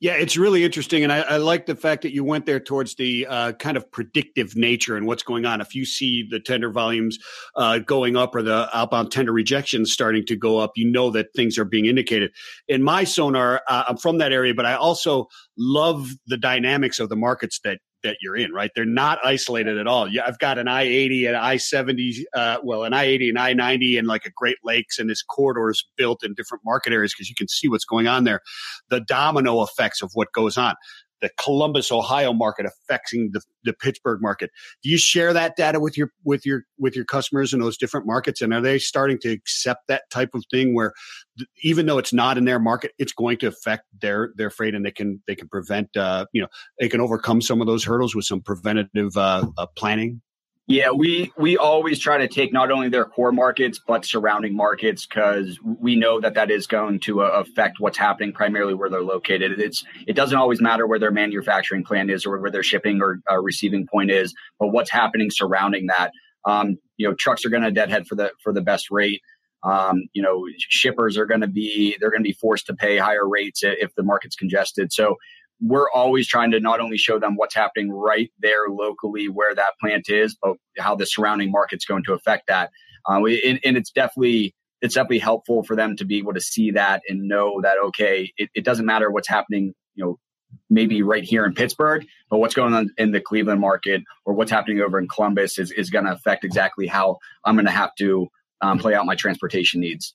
Yeah, 0.00 0.14
it's 0.14 0.36
really 0.36 0.64
interesting, 0.64 1.02
and 1.02 1.12
I, 1.12 1.20
I, 1.20 1.36
like 1.36 1.66
the 1.66 1.76
fact 1.76 2.02
that 2.02 2.12
you 2.12 2.24
went 2.24 2.46
there 2.46 2.60
towards 2.60 2.96
the 2.96 3.26
uh, 3.26 3.52
kind 3.52 3.76
of 3.76 3.90
predictive 3.90 4.56
nature 4.56 4.96
and 4.96 5.06
what's 5.06 5.22
going 5.22 5.44
on. 5.46 5.60
If 5.60 5.74
you 5.74 5.84
see 5.84 6.26
the 6.28 6.40
tender 6.40 6.70
volumes 6.70 7.18
uh, 7.56 7.78
going 7.78 8.16
up 8.16 8.34
or 8.34 8.42
the 8.42 8.68
outbound 8.76 9.12
tender 9.12 9.32
rejections 9.32 9.92
starting 9.92 10.24
to 10.26 10.36
go 10.36 10.58
up, 10.58 10.72
you 10.76 10.90
know 10.90 11.10
that 11.10 11.32
things 11.34 11.58
are 11.58 11.64
being 11.64 11.86
indicated. 11.86 12.32
In 12.68 12.82
my 12.82 13.04
sonar, 13.04 13.62
uh, 13.68 13.84
I'm 13.88 13.96
from 13.96 14.18
that 14.18 14.32
area, 14.32 14.54
but 14.54 14.66
I 14.66 14.74
also 14.74 15.28
love 15.56 16.10
the 16.26 16.36
dynamics 16.36 16.98
of 16.98 17.08
the 17.08 17.16
markets 17.16 17.60
that 17.64 17.78
that 18.04 18.18
you're 18.22 18.36
in, 18.36 18.52
right? 18.52 18.70
They're 18.74 18.84
not 18.84 19.18
isolated 19.24 19.78
at 19.78 19.88
all. 19.88 20.08
Yeah, 20.08 20.22
I've 20.26 20.38
got 20.38 20.58
an 20.58 20.68
I-80 20.68 21.26
and 21.26 21.36
I-70, 21.36 22.22
uh, 22.34 22.58
well, 22.62 22.84
an 22.84 22.94
I-80 22.94 23.30
and 23.30 23.38
I-90 23.38 23.98
and 23.98 24.06
like 24.06 24.24
a 24.24 24.30
Great 24.30 24.58
Lakes 24.62 24.98
and 24.98 25.10
this 25.10 25.22
corridors 25.22 25.84
built 25.96 26.22
in 26.22 26.34
different 26.34 26.64
market 26.64 26.92
areas 26.92 27.12
because 27.12 27.28
you 27.28 27.34
can 27.34 27.48
see 27.48 27.68
what's 27.68 27.84
going 27.84 28.06
on 28.06 28.24
there. 28.24 28.40
The 28.90 29.00
domino 29.00 29.62
effects 29.62 30.02
of 30.02 30.10
what 30.14 30.32
goes 30.32 30.56
on 30.56 30.74
the 31.24 31.30
Columbus, 31.42 31.90
Ohio 31.90 32.34
market 32.34 32.66
affecting 32.66 33.30
the, 33.32 33.40
the 33.64 33.72
Pittsburgh 33.72 34.20
market. 34.20 34.50
Do 34.82 34.90
you 34.90 34.98
share 34.98 35.32
that 35.32 35.56
data 35.56 35.80
with 35.80 35.96
your 35.96 36.10
with 36.22 36.44
your 36.44 36.64
with 36.78 36.94
your 36.94 37.06
customers 37.06 37.54
in 37.54 37.60
those 37.60 37.78
different 37.78 38.06
markets? 38.06 38.42
And 38.42 38.52
are 38.52 38.60
they 38.60 38.78
starting 38.78 39.18
to 39.20 39.30
accept 39.30 39.88
that 39.88 40.02
type 40.10 40.30
of 40.34 40.44
thing 40.50 40.74
where 40.74 40.92
th- 41.38 41.48
even 41.62 41.86
though 41.86 41.96
it's 41.96 42.12
not 42.12 42.36
in 42.36 42.44
their 42.44 42.58
market, 42.58 42.92
it's 42.98 43.12
going 43.12 43.38
to 43.38 43.46
affect 43.46 43.84
their 44.02 44.32
their 44.36 44.50
freight 44.50 44.74
and 44.74 44.84
they 44.84 44.90
can 44.90 45.22
they 45.26 45.34
can 45.34 45.48
prevent 45.48 45.96
uh, 45.96 46.26
you 46.32 46.42
know 46.42 46.48
they 46.78 46.88
can 46.88 47.00
overcome 47.00 47.40
some 47.40 47.62
of 47.62 47.66
those 47.66 47.84
hurdles 47.84 48.14
with 48.14 48.26
some 48.26 48.42
preventative 48.42 49.16
uh, 49.16 49.46
uh, 49.56 49.66
planning? 49.76 50.20
Yeah, 50.66 50.92
we 50.92 51.30
we 51.36 51.58
always 51.58 51.98
try 51.98 52.16
to 52.18 52.28
take 52.28 52.50
not 52.50 52.70
only 52.70 52.88
their 52.88 53.04
core 53.04 53.32
markets 53.32 53.78
but 53.86 54.06
surrounding 54.06 54.56
markets 54.56 55.04
because 55.04 55.58
we 55.62 55.94
know 55.94 56.20
that 56.20 56.34
that 56.34 56.50
is 56.50 56.66
going 56.66 57.00
to 57.00 57.22
uh, 57.22 57.44
affect 57.44 57.80
what's 57.80 57.98
happening 57.98 58.32
primarily 58.32 58.72
where 58.72 58.88
they're 58.88 59.02
located. 59.02 59.60
It's 59.60 59.84
it 60.06 60.14
doesn't 60.14 60.38
always 60.38 60.62
matter 60.62 60.86
where 60.86 60.98
their 60.98 61.10
manufacturing 61.10 61.84
plant 61.84 62.10
is 62.10 62.24
or 62.24 62.38
where 62.38 62.50
their 62.50 62.62
shipping 62.62 63.02
or 63.02 63.18
uh, 63.30 63.42
receiving 63.42 63.86
point 63.86 64.10
is, 64.10 64.32
but 64.58 64.68
what's 64.68 64.90
happening 64.90 65.28
surrounding 65.30 65.88
that. 65.88 66.12
Um, 66.46 66.78
you 66.96 67.06
know, 67.08 67.14
trucks 67.14 67.44
are 67.44 67.50
going 67.50 67.62
to 67.62 67.70
deadhead 67.70 68.06
for 68.06 68.14
the 68.14 68.32
for 68.42 68.54
the 68.54 68.62
best 68.62 68.90
rate. 68.90 69.20
Um, 69.64 70.04
you 70.14 70.22
know, 70.22 70.46
shippers 70.56 71.18
are 71.18 71.26
going 71.26 71.42
to 71.42 71.46
be 71.46 71.94
they're 72.00 72.10
going 72.10 72.22
to 72.22 72.28
be 72.28 72.36
forced 72.40 72.66
to 72.68 72.74
pay 72.74 72.96
higher 72.96 73.28
rates 73.28 73.60
if 73.62 73.94
the 73.96 74.02
market's 74.02 74.36
congested. 74.36 74.94
So 74.94 75.16
we're 75.64 75.90
always 75.90 76.26
trying 76.26 76.50
to 76.50 76.60
not 76.60 76.80
only 76.80 76.98
show 76.98 77.18
them 77.18 77.36
what's 77.36 77.54
happening 77.54 77.90
right 77.90 78.30
there 78.38 78.68
locally 78.68 79.28
where 79.28 79.54
that 79.54 79.72
plant 79.80 80.08
is, 80.08 80.36
but 80.40 80.56
how 80.78 80.94
the 80.94 81.06
surrounding 81.06 81.50
market's 81.50 81.86
going 81.86 82.04
to 82.04 82.12
affect 82.12 82.46
that. 82.48 82.70
Uh, 83.08 83.24
and, 83.24 83.60
and, 83.64 83.76
it's 83.76 83.90
definitely 83.90 84.54
it's 84.80 84.94
definitely 84.94 85.18
helpful 85.18 85.62
for 85.62 85.76
them 85.76 85.96
to 85.96 86.04
be 86.04 86.18
able 86.18 86.32
to 86.34 86.40
see 86.40 86.70
that 86.70 87.02
and 87.08 87.28
know 87.28 87.60
that 87.62 87.76
okay, 87.86 88.32
it, 88.36 88.50
it 88.54 88.64
doesn't 88.64 88.86
matter 88.86 89.10
what's 89.10 89.28
happening, 89.28 89.74
you 89.94 90.04
know, 90.04 90.18
maybe 90.70 91.02
right 91.02 91.24
here 91.24 91.44
in 91.44 91.54
Pittsburgh, 91.54 92.06
but 92.30 92.38
what's 92.38 92.54
going 92.54 92.74
on 92.74 92.90
in 92.98 93.12
the 93.12 93.20
Cleveland 93.20 93.60
market 93.60 94.02
or 94.24 94.34
what's 94.34 94.50
happening 94.50 94.80
over 94.80 94.98
in 94.98 95.08
Columbus 95.08 95.58
is, 95.58 95.70
is 95.72 95.90
going 95.90 96.04
to 96.04 96.12
affect 96.12 96.44
exactly 96.44 96.86
how 96.86 97.18
I'm 97.44 97.56
going 97.56 97.66
to 97.66 97.72
have 97.72 97.94
to 97.96 98.28
um, 98.60 98.78
play 98.78 98.94
out 98.94 99.04
my 99.06 99.14
transportation 99.14 99.80
needs 99.80 100.14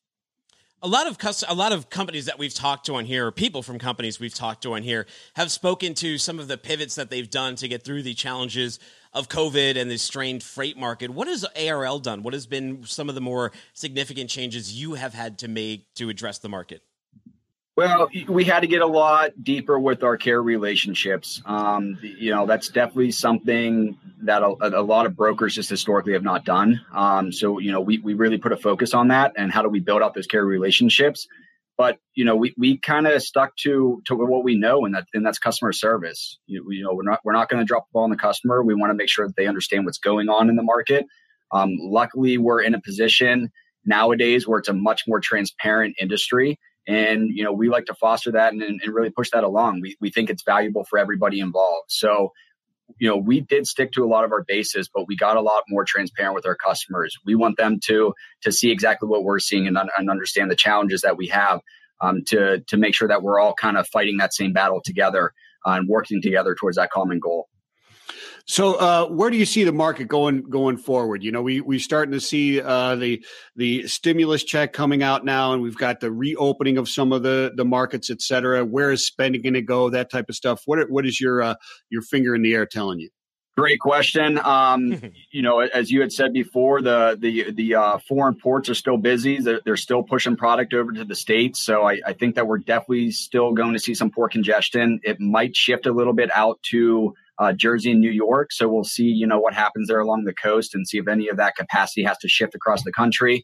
a 0.82 0.88
lot 0.88 1.08
of 1.08 1.18
cust- 1.18 1.44
a 1.48 1.54
lot 1.54 1.72
of 1.72 1.90
companies 1.90 2.26
that 2.26 2.40
we've 2.40 2.54
talked 2.54 2.86
to 2.86 2.96
on 2.96 3.06
here, 3.06 3.28
or 3.28 3.32
people 3.32 3.62
from 3.62 3.80
companies 3.80 4.20
we've 4.20 4.34
talked 4.34 4.64
to 4.64 4.74
on 4.74 4.84
here, 4.84 5.06
have 5.36 5.52
spoken 5.52 5.94
to 5.96 6.18
some 6.18 6.40
of 6.40 6.48
the 6.48 6.58
pivots 6.58 6.96
that 6.96 7.10
they've 7.10 7.30
done 7.30 7.56
to 7.56 7.68
get 7.68 7.84
through 7.84 8.04
the 8.04 8.14
challenges 8.14 8.80
of 9.14 9.28
COVID 9.28 9.76
and 9.78 9.90
the 9.90 9.98
strained 9.98 10.44
freight 10.44 10.78
market. 10.78 11.10
What 11.10 11.28
has 11.28 11.44
ARL 11.56 12.00
done? 12.00 12.24
What 12.24 12.34
has 12.34 12.46
been 12.46 12.84
some 12.86 13.10
of 13.10 13.16
the 13.16 13.22
more 13.22 13.52
significant 13.74 14.30
changes 14.30 14.74
you 14.74 14.94
have 14.94 15.14
had 15.14 15.40
to 15.40 15.48
make 15.48 15.94
to 15.96 16.10
address 16.10 16.38
the 16.38 16.50
market? 16.50 16.82
Well, 17.80 18.10
we 18.28 18.44
had 18.44 18.60
to 18.60 18.68
get 18.68 18.82
a 18.82 18.86
lot 18.86 19.42
deeper 19.42 19.80
with 19.80 20.04
our 20.04 20.18
care 20.18 20.44
relationships. 20.44 21.42
Um, 21.46 21.98
you 22.02 22.30
know, 22.30 22.46
that's 22.46 22.68
definitely 22.68 23.12
something 23.12 23.98
that 24.24 24.42
a, 24.42 24.54
a, 24.78 24.84
lot 24.84 25.06
of 25.06 25.16
brokers 25.16 25.56
just 25.56 25.70
historically 25.70 26.12
have 26.12 26.22
not 26.22 26.44
done. 26.44 26.82
Um, 26.94 27.32
so, 27.32 27.60
you 27.60 27.72
know, 27.72 27.80
we, 27.80 28.00
we 28.00 28.16
really 28.16 28.38
put 28.38 28.52
a 28.52 28.58
focus 28.58 28.94
on 28.94 29.08
that 29.08 29.32
and 29.38 29.50
how 29.50 29.62
do 29.62 29.70
we 29.70 29.80
build 29.80 30.02
out 30.02 30.14
those 30.14 30.28
care 30.28 30.44
relationships. 30.44 31.26
But 31.78 32.00
you 32.16 32.26
know, 32.26 32.36
we, 32.36 32.54
we 32.58 32.80
kind 32.80 33.08
of 33.08 33.24
stuck 33.24 33.56
to 33.62 34.02
to 34.08 34.16
what 34.16 34.44
we 34.44 34.56
know, 34.56 34.84
and 34.84 34.94
that 34.94 35.06
and 35.14 35.26
that's 35.26 35.40
customer 35.40 35.72
service. 35.72 36.38
You, 36.48 36.66
you 36.70 36.84
know, 36.84 36.94
we're 36.94 37.10
not 37.10 37.22
we're 37.24 37.32
not 37.32 37.48
going 37.48 37.62
to 37.62 37.66
drop 37.66 37.88
the 37.88 37.94
ball 37.94 38.04
on 38.04 38.10
the 38.10 38.18
customer. 38.18 38.62
We 38.62 38.76
want 38.76 38.90
to 38.90 38.96
make 38.96 39.08
sure 39.08 39.26
that 39.26 39.38
they 39.38 39.48
understand 39.48 39.86
what's 39.86 40.00
going 40.00 40.28
on 40.28 40.50
in 40.50 40.58
the 40.58 40.64
market. 40.64 41.06
Um, 41.54 41.78
luckily, 41.80 42.38
we're 42.38 42.62
in 42.62 42.76
a 42.76 42.82
position 42.82 43.54
nowadays 43.86 44.46
where 44.46 44.60
it's 44.60 44.68
a 44.68 44.74
much 44.74 45.04
more 45.08 45.22
transparent 45.22 45.96
industry 45.98 46.60
and, 46.88 47.30
you 47.30 47.44
know, 47.44 47.52
we 47.52 47.70
like 47.70 47.86
to 47.86 47.94
foster 47.94 48.32
that 48.32 48.54
and, 48.54 48.62
and 48.62 48.82
really 48.94 49.10
push 49.10 49.30
that 49.32 49.44
along. 49.44 49.82
We, 49.82 49.98
we 50.00 50.10
think 50.10 50.30
it's 50.30 50.44
valuable 50.44 50.84
for 50.84 50.98
everybody 50.98 51.40
involved. 51.40 51.92
So, 51.92 52.32
you 52.98 53.08
know, 53.08 53.18
we 53.18 53.42
did 53.42 53.68
stick 53.68 53.92
to 53.92 54.04
a 54.04 54.08
lot 54.08 54.24
of 54.24 54.32
our 54.32 54.44
bases, 54.44 54.90
but 54.94 55.08
we 55.08 55.16
got 55.16 55.38
a 55.38 55.42
lot 55.42 55.64
more 55.70 55.86
transparent 55.86 56.36
with 56.36 56.46
our 56.46 56.56
customers. 56.56 57.16
We 57.26 57.36
want 57.36 57.58
them 57.58 57.80
to 57.86 58.14
to 58.42 58.52
see 58.52 58.72
exactly 58.72 59.08
what 59.08 59.24
we're 59.24 59.40
seeing 59.40 59.68
and, 59.68 59.78
and 59.98 60.10
understand 60.10 60.50
the 60.50 60.56
challenges 60.56 61.02
that 61.02 61.18
we 61.18 61.28
have 61.28 61.60
um, 62.02 62.24
to 62.28 62.62
to 62.62 62.78
make 62.78 62.96
sure 62.96 63.08
that 63.08 63.22
we're 63.22 63.40
all 63.40 63.54
kind 63.54 63.78
of 63.78 63.88
fighting 63.88 64.18
that 64.18 64.34
same 64.34 64.54
battle 64.54 64.82
together 64.84 65.34
uh, 65.68 65.72
and 65.72 65.88
working 65.88 66.22
together 66.22 66.56
towards 66.56 66.78
that 66.78 66.90
common 66.90 67.20
goal. 67.20 67.49
So, 68.50 68.74
uh, 68.74 69.06
where 69.10 69.30
do 69.30 69.38
you 69.38 69.46
see 69.46 69.64
the 69.64 69.72
market 69.72 70.08
going 70.08 70.42
going 70.42 70.78
forward? 70.78 71.24
You 71.24 71.32
know, 71.32 71.44
we 71.44 71.62
we 71.62 71.78
starting 71.78 72.14
to 72.14 72.20
see 72.20 72.60
uh, 72.60 72.96
the 72.96 73.24
the 73.56 73.88
stimulus 73.88 74.44
check 74.44 74.74
coming 74.74 75.04
out 75.04 75.24
now, 75.24 75.54
and 75.54 75.62
we've 75.62 75.78
got 75.78 76.00
the 76.00 76.12
reopening 76.12 76.80
of 76.80 76.90
some 76.90 77.14
of 77.14 77.22
the 77.22 77.52
the 77.56 77.64
markets, 77.64 78.10
et 78.10 78.24
cetera. 78.24 78.66
Where 78.66 78.92
is 78.92 79.06
spending 79.06 79.44
going 79.44 79.54
to 79.54 79.62
go? 79.62 79.92
That 79.92 80.10
type 80.10 80.30
of 80.30 80.36
stuff. 80.36 80.64
What 80.66 80.90
what 80.90 81.06
is 81.06 81.22
your 81.22 81.44
uh, 81.44 81.56
your 81.92 82.02
finger 82.02 82.34
in 82.34 82.42
the 82.42 82.56
air 82.56 82.66
telling 82.66 83.00
you? 83.00 83.12
Great 83.56 83.80
question. 83.80 84.40
Um, 84.40 85.00
you 85.32 85.44
know, 85.44 85.60
as 85.60 85.92
you 85.92 86.02
had 86.02 86.12
said 86.12 86.34
before, 86.34 86.82
the 86.82 87.20
the 87.20 87.52
the 87.52 87.76
uh, 87.76 87.98
foreign 88.00 88.34
ports 88.34 88.68
are 88.68 88.74
still 88.74 88.98
busy. 88.98 89.40
They're, 89.40 89.62
they're, 89.64 89.78
still 89.78 90.02
pushing 90.02 90.36
product 90.36 90.74
over 90.74 90.92
to 90.92 91.06
the 91.06 91.14
states. 91.14 91.60
So 91.60 91.84
I, 91.84 92.02
I, 92.04 92.14
think 92.14 92.34
that 92.34 92.48
we're 92.48 92.58
definitely 92.58 93.12
still 93.12 93.54
going 93.54 93.74
to 93.74 93.80
see 93.80 93.94
some 93.94 94.10
port 94.10 94.32
congestion. 94.32 95.02
It 95.04 95.20
might 95.20 95.56
shift 95.56 95.86
a 95.86 95.92
little 95.92 96.14
bit 96.14 96.32
out 96.34 96.60
to 96.72 97.14
uh, 97.40 97.54
Jersey 97.54 97.92
and 97.92 98.02
New 98.02 98.12
York. 98.12 98.52
So 98.52 98.68
we'll 98.68 98.84
see, 98.84 99.06
you 99.06 99.26
know, 99.26 99.40
what 99.40 99.54
happens 99.54 99.88
there 99.88 100.00
along 100.00 100.26
the 100.26 100.34
coast 100.34 100.76
and 100.76 100.88
see 100.88 100.98
if 100.98 101.08
any 101.08 101.30
of 101.30 101.38
that 101.38 101.56
capacity 101.56 102.04
has 102.04 102.18
to 102.20 102.28
shift 102.28 102.54
across 102.54 102.84
the 102.84 102.92
country. 102.92 103.44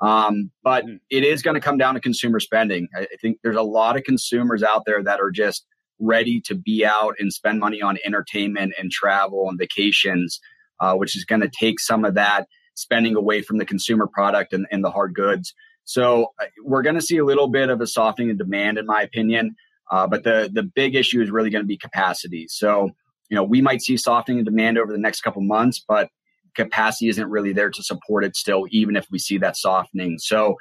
Um, 0.00 0.50
but 0.64 0.84
mm-hmm. 0.84 0.96
it 1.10 1.24
is 1.24 1.42
going 1.42 1.54
to 1.54 1.60
come 1.60 1.78
down 1.78 1.94
to 1.94 2.00
consumer 2.00 2.40
spending. 2.40 2.88
I, 2.96 3.02
I 3.02 3.16
think 3.20 3.38
there's 3.42 3.56
a 3.56 3.62
lot 3.62 3.96
of 3.96 4.02
consumers 4.02 4.62
out 4.62 4.82
there 4.84 5.02
that 5.02 5.20
are 5.20 5.30
just 5.30 5.64
ready 5.98 6.40
to 6.46 6.54
be 6.54 6.84
out 6.84 7.14
and 7.18 7.32
spend 7.32 7.60
money 7.60 7.80
on 7.80 7.98
entertainment 8.04 8.74
and 8.78 8.90
travel 8.90 9.48
and 9.48 9.58
vacations, 9.58 10.40
uh, 10.80 10.94
which 10.94 11.16
is 11.16 11.24
going 11.24 11.40
to 11.40 11.48
take 11.48 11.80
some 11.80 12.04
of 12.04 12.14
that 12.14 12.48
spending 12.74 13.16
away 13.16 13.42
from 13.42 13.58
the 13.58 13.64
consumer 13.64 14.06
product 14.06 14.52
and, 14.52 14.66
and 14.70 14.84
the 14.84 14.90
hard 14.90 15.14
goods. 15.14 15.54
So 15.84 16.32
uh, 16.42 16.46
we're 16.62 16.82
going 16.82 16.96
to 16.96 17.00
see 17.02 17.16
a 17.16 17.24
little 17.24 17.48
bit 17.48 17.70
of 17.70 17.80
a 17.80 17.86
softening 17.86 18.30
in 18.30 18.36
demand, 18.36 18.76
in 18.76 18.86
my 18.86 19.02
opinion. 19.02 19.54
Uh, 19.90 20.06
but 20.08 20.24
the 20.24 20.50
the 20.52 20.64
big 20.64 20.96
issue 20.96 21.22
is 21.22 21.30
really 21.30 21.48
going 21.48 21.62
to 21.62 21.68
be 21.68 21.78
capacity. 21.78 22.46
So 22.48 22.90
you 23.28 23.34
know 23.34 23.44
we 23.44 23.60
might 23.60 23.82
see 23.82 23.96
softening 23.96 24.38
in 24.38 24.44
demand 24.44 24.78
over 24.78 24.92
the 24.92 24.98
next 24.98 25.22
couple 25.22 25.42
months, 25.42 25.82
but 25.86 26.08
capacity 26.54 27.08
isn't 27.08 27.28
really 27.28 27.52
there 27.52 27.70
to 27.70 27.82
support 27.82 28.24
it 28.24 28.36
still, 28.36 28.66
even 28.70 28.96
if 28.96 29.06
we 29.10 29.18
see 29.18 29.38
that 29.38 29.56
softening. 29.56 30.18
So 30.18 30.56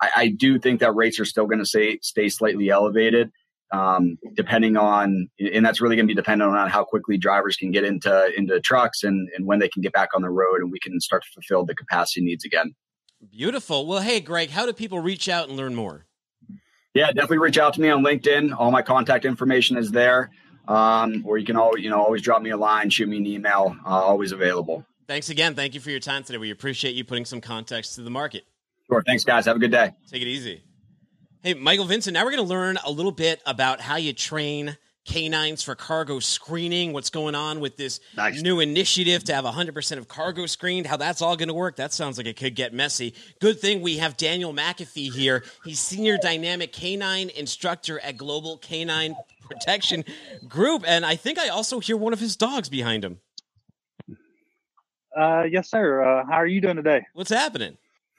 I, 0.00 0.10
I 0.16 0.28
do 0.28 0.58
think 0.58 0.80
that 0.80 0.94
rates 0.94 1.20
are 1.20 1.24
still 1.24 1.46
going 1.46 1.58
to 1.58 1.66
stay 1.66 1.98
stay 2.02 2.28
slightly 2.28 2.70
elevated. 2.70 3.30
Um, 3.72 4.18
depending 4.34 4.76
on, 4.76 5.28
and 5.40 5.66
that's 5.66 5.80
really 5.80 5.96
going 5.96 6.06
to 6.06 6.10
be 6.10 6.14
dependent 6.14 6.54
on 6.54 6.68
how 6.70 6.84
quickly 6.84 7.18
drivers 7.18 7.56
can 7.56 7.72
get 7.72 7.82
into 7.82 8.30
into 8.36 8.60
trucks 8.60 9.02
and 9.02 9.28
and 9.36 9.46
when 9.46 9.58
they 9.58 9.68
can 9.68 9.82
get 9.82 9.92
back 9.92 10.10
on 10.14 10.22
the 10.22 10.30
road, 10.30 10.60
and 10.60 10.70
we 10.70 10.78
can 10.78 11.00
start 11.00 11.24
to 11.24 11.28
fulfill 11.32 11.64
the 11.64 11.74
capacity 11.74 12.20
needs 12.20 12.44
again. 12.44 12.74
Beautiful. 13.30 13.86
Well, 13.86 14.00
hey, 14.00 14.20
Greg, 14.20 14.50
how 14.50 14.66
do 14.66 14.72
people 14.72 15.00
reach 15.00 15.28
out 15.28 15.48
and 15.48 15.56
learn 15.56 15.74
more? 15.74 16.06
Yeah, 16.94 17.06
definitely 17.06 17.38
reach 17.38 17.58
out 17.58 17.74
to 17.74 17.80
me 17.80 17.88
on 17.88 18.04
LinkedIn. 18.04 18.54
All 18.56 18.70
my 18.70 18.82
contact 18.82 19.24
information 19.24 19.76
is 19.76 19.90
there. 19.90 20.30
Um, 20.66 21.22
or 21.26 21.38
you 21.38 21.44
can 21.44 21.56
always, 21.56 21.84
you 21.84 21.90
know, 21.90 22.00
always 22.00 22.22
drop 22.22 22.42
me 22.42 22.50
a 22.50 22.56
line, 22.56 22.90
shoot 22.90 23.08
me 23.08 23.18
an 23.18 23.26
email. 23.26 23.76
Uh, 23.84 23.88
always 23.88 24.32
available. 24.32 24.84
Thanks 25.06 25.28
again. 25.28 25.54
Thank 25.54 25.74
you 25.74 25.80
for 25.80 25.90
your 25.90 26.00
time 26.00 26.24
today. 26.24 26.38
We 26.38 26.50
appreciate 26.50 26.94
you 26.94 27.04
putting 27.04 27.26
some 27.26 27.40
context 27.40 27.96
to 27.96 28.02
the 28.02 28.10
market. 28.10 28.44
Sure. 28.86 29.02
Thanks, 29.02 29.24
guys. 29.24 29.46
Have 29.46 29.56
a 29.56 29.58
good 29.58 29.70
day. 29.70 29.92
Take 30.10 30.22
it 30.22 30.28
easy. 30.28 30.62
Hey, 31.42 31.54
Michael 31.54 31.84
Vincent. 31.84 32.14
Now 32.14 32.24
we're 32.24 32.30
going 32.30 32.42
to 32.42 32.48
learn 32.48 32.78
a 32.84 32.90
little 32.90 33.12
bit 33.12 33.42
about 33.44 33.80
how 33.80 33.96
you 33.96 34.14
train 34.14 34.78
canines 35.04 35.62
for 35.62 35.74
cargo 35.74 36.18
screening, 36.18 36.92
what's 36.92 37.10
going 37.10 37.34
on 37.34 37.60
with 37.60 37.76
this 37.76 38.00
nice. 38.16 38.40
new 38.40 38.60
initiative 38.60 39.22
to 39.24 39.34
have 39.34 39.44
100% 39.44 39.98
of 39.98 40.08
cargo 40.08 40.46
screened, 40.46 40.86
how 40.86 40.96
that's 40.96 41.20
all 41.20 41.36
going 41.36 41.48
to 41.48 41.54
work. 41.54 41.76
That 41.76 41.92
sounds 41.92 42.16
like 42.16 42.26
it 42.26 42.36
could 42.36 42.54
get 42.54 42.72
messy. 42.72 43.14
Good 43.40 43.60
thing 43.60 43.82
we 43.82 43.98
have 43.98 44.16
Daniel 44.16 44.54
McAfee 44.54 45.12
here. 45.12 45.44
He's 45.64 45.78
Senior 45.78 46.16
Dynamic 46.16 46.72
Canine 46.72 47.30
Instructor 47.30 48.00
at 48.00 48.16
Global 48.16 48.58
K9 48.58 49.14
Protection 49.48 50.04
Group. 50.48 50.84
And 50.86 51.04
I 51.04 51.16
think 51.16 51.38
I 51.38 51.48
also 51.48 51.80
hear 51.80 51.96
one 51.96 52.12
of 52.12 52.20
his 52.20 52.36
dogs 52.36 52.68
behind 52.68 53.04
him. 53.04 53.18
Uh, 55.16 55.44
yes, 55.48 55.70
sir. 55.70 56.02
Uh, 56.02 56.24
how 56.26 56.34
are 56.34 56.46
you 56.46 56.60
doing 56.60 56.76
today? 56.76 57.06
What's 57.14 57.30
happening? 57.30 57.76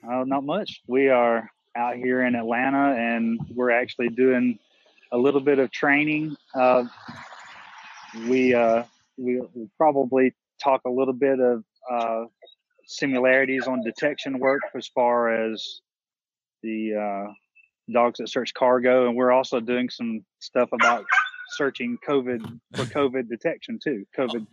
Uh, 0.08 0.24
not 0.26 0.44
much. 0.44 0.82
We 0.88 1.10
are 1.10 1.50
out 1.76 1.96
here 1.98 2.26
in 2.26 2.36
Atlanta 2.36 2.96
and 2.98 3.40
we're 3.54 3.72
actually 3.72 4.10
doing 4.10 4.60
a 5.12 5.18
little 5.18 5.42
bit 5.42 5.60
of 5.60 5.72
training. 5.72 6.36
Uh, 6.54 6.86
we, 8.28 8.54
uh, 8.54 8.84
we 9.18 9.40
will 9.40 9.70
probably 9.78 10.34
talk 10.64 10.82
a 10.86 10.90
little 10.90 11.14
bit 11.14 11.40
of 11.40 11.64
uh, 11.92 12.26
similarities 12.88 13.68
on 13.68 13.84
detection 13.84 14.40
work 14.40 14.62
as 14.76 14.88
far 14.88 15.52
as 15.52 15.82
the 16.64 16.96
uh, 16.96 17.34
dogs 17.92 18.20
that 18.20 18.30
search 18.30 18.54
cargo, 18.54 19.08
and 19.08 19.16
we're 19.16 19.32
also 19.32 19.60
doing 19.60 19.90
some 19.90 20.26
stuff 20.40 20.70
about 20.72 21.06
searching 21.50 21.98
COVID 22.08 22.60
for 22.74 22.84
COVID 22.84 23.30
detection 23.30 23.80
too. 23.84 24.06
COVID 24.18 24.46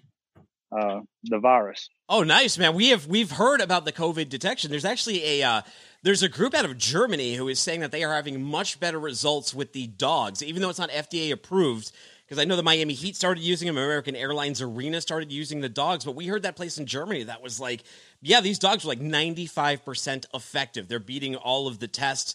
uh, 0.77 1.01
the 1.25 1.39
virus. 1.39 1.91
Oh, 2.09 2.23
nice, 2.23 2.57
man. 2.59 2.75
We 2.75 2.89
have 2.89 3.07
we've 3.07 3.31
heard 3.31 3.61
about 3.61 3.85
the 3.85 3.93
COVID 3.93 4.29
detection. 4.29 4.71
There's 4.71 4.85
actually 4.85 5.41
a 5.41 5.47
uh, 5.47 5.63
there's 6.03 6.23
a 6.23 6.29
group 6.29 6.55
out 6.55 6.65
of 6.65 6.77
Germany 6.79 7.35
who 7.35 7.49
is 7.49 7.59
saying 7.59 7.81
that 7.81 7.93
they 7.93 8.05
are 8.05 8.15
having 8.15 8.43
much 8.43 8.81
better 8.81 8.99
results 8.99 9.55
with 9.55 9.73
the 9.73 9.87
dogs, 9.87 10.43
even 10.43 10.63
though 10.63 10.71
it's 10.71 10.79
not 10.79 10.91
FDA 10.91 11.31
approved. 11.33 11.93
Because 12.25 12.41
I 12.41 12.47
know 12.47 12.57
the 12.57 12.63
Miami 12.63 12.95
Heat 12.95 13.15
started 13.15 13.43
using 13.43 13.67
them, 13.67 13.77
American 13.77 14.17
Airlines 14.17 14.63
Arena 14.63 15.03
started 15.03 15.31
using 15.31 15.61
the 15.61 15.69
dogs, 15.69 16.07
but 16.07 16.15
we 16.15 16.27
heard 16.27 16.45
that 16.45 16.57
place 16.57 16.79
in 16.79 16.87
Germany 16.87 17.25
that 17.25 17.43
was 17.43 17.61
like, 17.61 17.83
yeah, 18.23 18.41
these 18.41 18.59
dogs 18.59 18.85
were 18.85 18.89
like 18.89 19.01
95% 19.01 20.25
effective. 20.33 20.89
They're 20.89 20.99
beating 20.99 21.37
all 21.37 21.69
of 21.69 21.79
the 21.79 21.89
tests. 21.89 22.35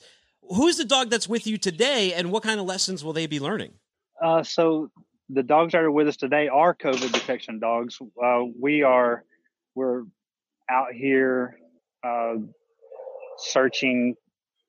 Who's 0.50 0.78
the 0.78 0.86
dog 0.86 1.10
that's 1.10 1.28
with 1.28 1.48
you 1.48 1.58
today, 1.58 2.14
and 2.14 2.32
what 2.32 2.44
kind 2.44 2.60
of 2.60 2.66
lessons 2.66 3.04
will 3.04 3.14
they 3.14 3.28
be 3.28 3.40
learning? 3.40 3.74
Uh, 4.22 4.44
so 4.44 4.90
the 5.30 5.44
dogs 5.44 5.74
that 5.74 5.82
are 5.84 5.92
with 5.92 6.08
us 6.08 6.18
today 6.18 6.48
are 6.48 6.74
COVID 6.76 7.12
detection 7.12 7.60
dogs. 7.60 7.98
Uh, 8.02 8.44
we 8.60 8.84
are 8.84 9.24
we're 9.76 10.04
out 10.70 10.94
here 10.94 11.58
uh, 12.04 12.36
searching 13.38 14.16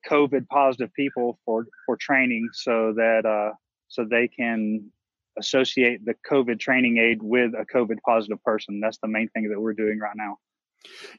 COVID 0.09 0.49
positive 0.49 0.93
people 0.95 1.39
for 1.45 1.67
for 1.87 1.97
training, 1.97 2.49
so 2.53 2.93
that 2.97 3.25
uh, 3.25 3.55
so 3.89 4.05
they 4.05 4.29
can 4.29 4.91
associate 5.39 6.05
the 6.05 6.15
COVID 6.29 6.59
training 6.59 6.99
aid 6.99 7.23
with 7.23 7.53
a 7.55 7.65
COVID 7.65 7.99
positive 8.05 8.43
person. 8.43 8.81
That's 8.81 8.99
the 8.99 9.09
main 9.09 9.29
thing 9.29 9.49
that 9.51 9.61
we're 9.61 9.75
doing 9.75 9.99
right 9.99 10.17
now. 10.17 10.39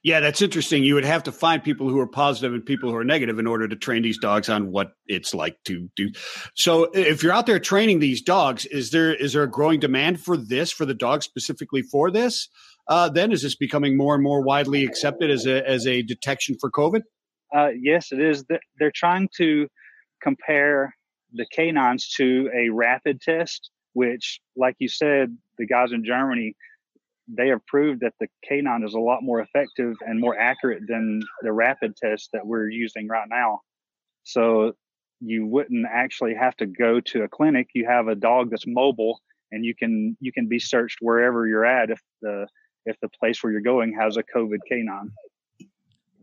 Yeah, 0.03 0.19
that's 0.19 0.41
interesting. 0.41 0.83
You 0.83 0.95
would 0.95 1.05
have 1.05 1.23
to 1.23 1.31
find 1.31 1.63
people 1.63 1.89
who 1.89 1.99
are 1.99 2.07
positive 2.07 2.53
and 2.53 2.65
people 2.65 2.89
who 2.89 2.95
are 2.95 3.03
negative 3.03 3.39
in 3.39 3.47
order 3.47 3.67
to 3.67 3.75
train 3.75 4.01
these 4.01 4.17
dogs 4.17 4.49
on 4.49 4.71
what 4.71 4.91
it's 5.07 5.33
like 5.33 5.57
to 5.65 5.89
do. 5.95 6.11
So, 6.55 6.89
if 6.93 7.21
you're 7.21 7.33
out 7.33 7.45
there 7.45 7.59
training 7.59 7.99
these 7.99 8.21
dogs, 8.21 8.65
is 8.65 8.91
there 8.91 9.13
is 9.13 9.33
there 9.33 9.43
a 9.43 9.49
growing 9.49 9.79
demand 9.79 10.21
for 10.21 10.37
this 10.37 10.71
for 10.71 10.85
the 10.85 10.93
dogs 10.93 11.25
specifically 11.25 11.81
for 11.81 12.11
this? 12.11 12.47
Uh, 12.87 13.09
then 13.09 13.31
is 13.31 13.41
this 13.41 13.55
becoming 13.55 13.97
more 13.97 14.15
and 14.15 14.23
more 14.23 14.41
widely 14.41 14.85
accepted 14.85 15.29
as 15.29 15.45
a 15.45 15.67
as 15.67 15.85
a 15.85 16.01
detection 16.01 16.55
for 16.59 16.71
COVID? 16.71 17.01
Uh, 17.55 17.69
yes, 17.79 18.11
it 18.11 18.21
is. 18.21 18.45
They're 18.77 18.91
trying 18.93 19.29
to 19.37 19.67
compare 20.21 20.95
the 21.33 21.45
canines 21.51 22.09
to 22.17 22.49
a 22.55 22.69
rapid 22.69 23.21
test, 23.21 23.69
which, 23.93 24.39
like 24.55 24.75
you 24.79 24.87
said, 24.87 25.35
the 25.57 25.65
guys 25.65 25.91
in 25.91 26.05
Germany 26.05 26.55
they 27.31 27.49
have 27.49 27.65
proved 27.65 28.01
that 28.01 28.13
the 28.19 28.27
canine 28.47 28.83
is 28.83 28.93
a 28.93 28.99
lot 28.99 29.21
more 29.21 29.39
effective 29.39 29.95
and 30.01 30.19
more 30.19 30.37
accurate 30.37 30.83
than 30.87 31.21
the 31.41 31.51
rapid 31.51 31.95
test 31.95 32.29
that 32.33 32.45
we're 32.45 32.69
using 32.69 33.07
right 33.07 33.27
now. 33.29 33.61
So 34.23 34.73
you 35.19 35.45
wouldn't 35.45 35.85
actually 35.91 36.33
have 36.35 36.55
to 36.57 36.65
go 36.65 36.99
to 37.01 37.23
a 37.23 37.27
clinic. 37.27 37.69
You 37.73 37.85
have 37.87 38.07
a 38.07 38.15
dog 38.15 38.49
that's 38.49 38.65
mobile 38.65 39.19
and 39.51 39.65
you 39.65 39.75
can 39.75 40.17
you 40.19 40.31
can 40.31 40.47
be 40.47 40.59
searched 40.59 40.97
wherever 41.01 41.47
you're 41.47 41.65
at 41.65 41.89
if 41.89 42.01
the 42.21 42.47
if 42.85 42.99
the 43.01 43.09
place 43.09 43.43
where 43.43 43.51
you're 43.51 43.61
going 43.61 43.93
has 43.99 44.17
a 44.17 44.23
COVID 44.23 44.59
canine. 44.67 45.11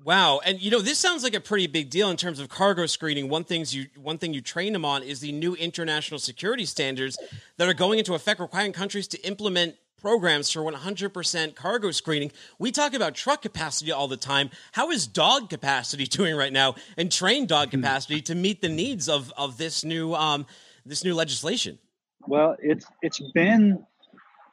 Wow, 0.05 0.41
and 0.45 0.63
you 0.63 0.71
know 0.71 0.81
this 0.81 0.99
sounds 0.99 1.25
like 1.25 1.35
a 1.35 1.41
pretty 1.41 1.67
big 1.67 1.91
deal 1.91 2.11
in 2.11 2.17
terms 2.17 2.39
of 2.39 2.49
cargo 2.49 2.87
screening. 2.87 3.29
One 3.29 3.45
things 3.45 3.75
you 3.75 3.87
one 3.97 4.19
thing 4.19 4.33
you 4.33 4.41
train 4.41 4.73
them 4.73 4.85
on 4.85 5.03
is 5.03 5.21
the 5.21 5.33
new 5.33 5.55
international 5.55 6.21
security 6.21 6.65
standards 6.65 7.19
that 7.57 7.69
are 7.69 7.75
going 7.75 7.99
into 7.99 8.15
effect, 8.15 8.39
requiring 8.39 8.73
countries 8.73 9.09
to 9.09 9.27
implement 9.27 9.77
programs 10.01 10.51
for 10.51 10.61
100% 10.61 11.55
cargo 11.55 11.91
screening. 11.91 12.33
We 12.59 12.71
talk 12.71 12.95
about 12.95 13.15
truck 13.15 13.43
capacity 13.43 13.93
all 13.93 14.09
the 14.09 14.17
time. 14.17 14.51
How 14.73 14.91
is 14.91 15.07
dog 15.07 15.51
capacity 15.51 16.05
doing 16.07 16.37
right 16.37 16.53
now, 16.53 16.75
and 16.97 17.11
train 17.11 17.47
dog 17.47 17.69
hmm. 17.69 17.81
capacity 17.81 18.21
to 18.23 18.35
meet 18.35 18.61
the 18.61 18.69
needs 18.69 19.09
of 19.09 19.33
of 19.37 19.59
this 19.59 19.85
new 19.85 20.15
um, 20.15 20.47
this 20.85 21.05
new 21.05 21.15
legislation? 21.15 21.79
Well, 22.27 22.57
it's 22.61 22.87
it's 23.03 23.21
been 23.33 23.85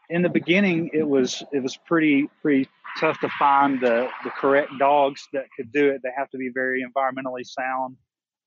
in 0.09 0.21
the 0.21 0.29
beginning. 0.29 0.89
It 0.93 1.07
was 1.07 1.43
it 1.51 1.61
was 1.61 1.77
pretty 1.77 2.29
pretty 2.41 2.69
tough 2.99 3.19
to 3.21 3.29
find 3.39 3.79
the 3.81 4.09
the 4.23 4.29
correct 4.29 4.71
dogs 4.79 5.27
that 5.33 5.45
could 5.55 5.71
do 5.71 5.89
it. 5.89 6.01
They 6.03 6.11
have 6.15 6.29
to 6.31 6.37
be 6.37 6.49
very 6.53 6.83
environmentally 6.83 7.45
sound 7.45 7.97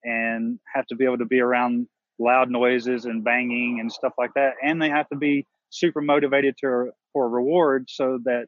and 0.05 0.59
have 0.73 0.87
to 0.87 0.95
be 0.95 1.05
able 1.05 1.19
to 1.19 1.25
be 1.25 1.41
around 1.41 1.89
loud 2.19 2.51
noises 2.51 3.05
and 3.05 3.25
banging 3.25 3.81
and 3.81 3.93
stuff 3.93 4.13
like 4.17 4.33
that, 4.35 4.55
and 4.63 4.81
they 4.81 4.89
have 4.89 5.09
to 5.09 5.17
be 5.17 5.47
super 5.71 6.01
motivated 6.01 6.57
to 6.59 6.91
for 7.13 7.29
reward 7.29 7.87
so 7.89 8.19
that 8.25 8.47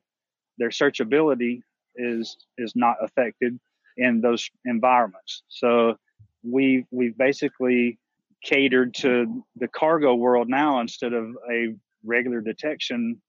their 0.58 0.70
searchability 0.70 1.60
is 1.96 2.36
is 2.56 2.72
not 2.74 2.96
affected 3.02 3.58
in 3.96 4.20
those 4.20 4.48
environments. 4.64 5.42
So 5.48 5.96
we 6.42 6.86
we've 6.90 7.16
basically 7.16 7.98
catered 8.44 8.94
to 8.94 9.44
the 9.56 9.68
cargo 9.68 10.14
world 10.14 10.48
now 10.48 10.80
instead 10.80 11.12
of 11.12 11.36
a 11.50 11.74
regular 12.04 12.40
detection 12.40 13.20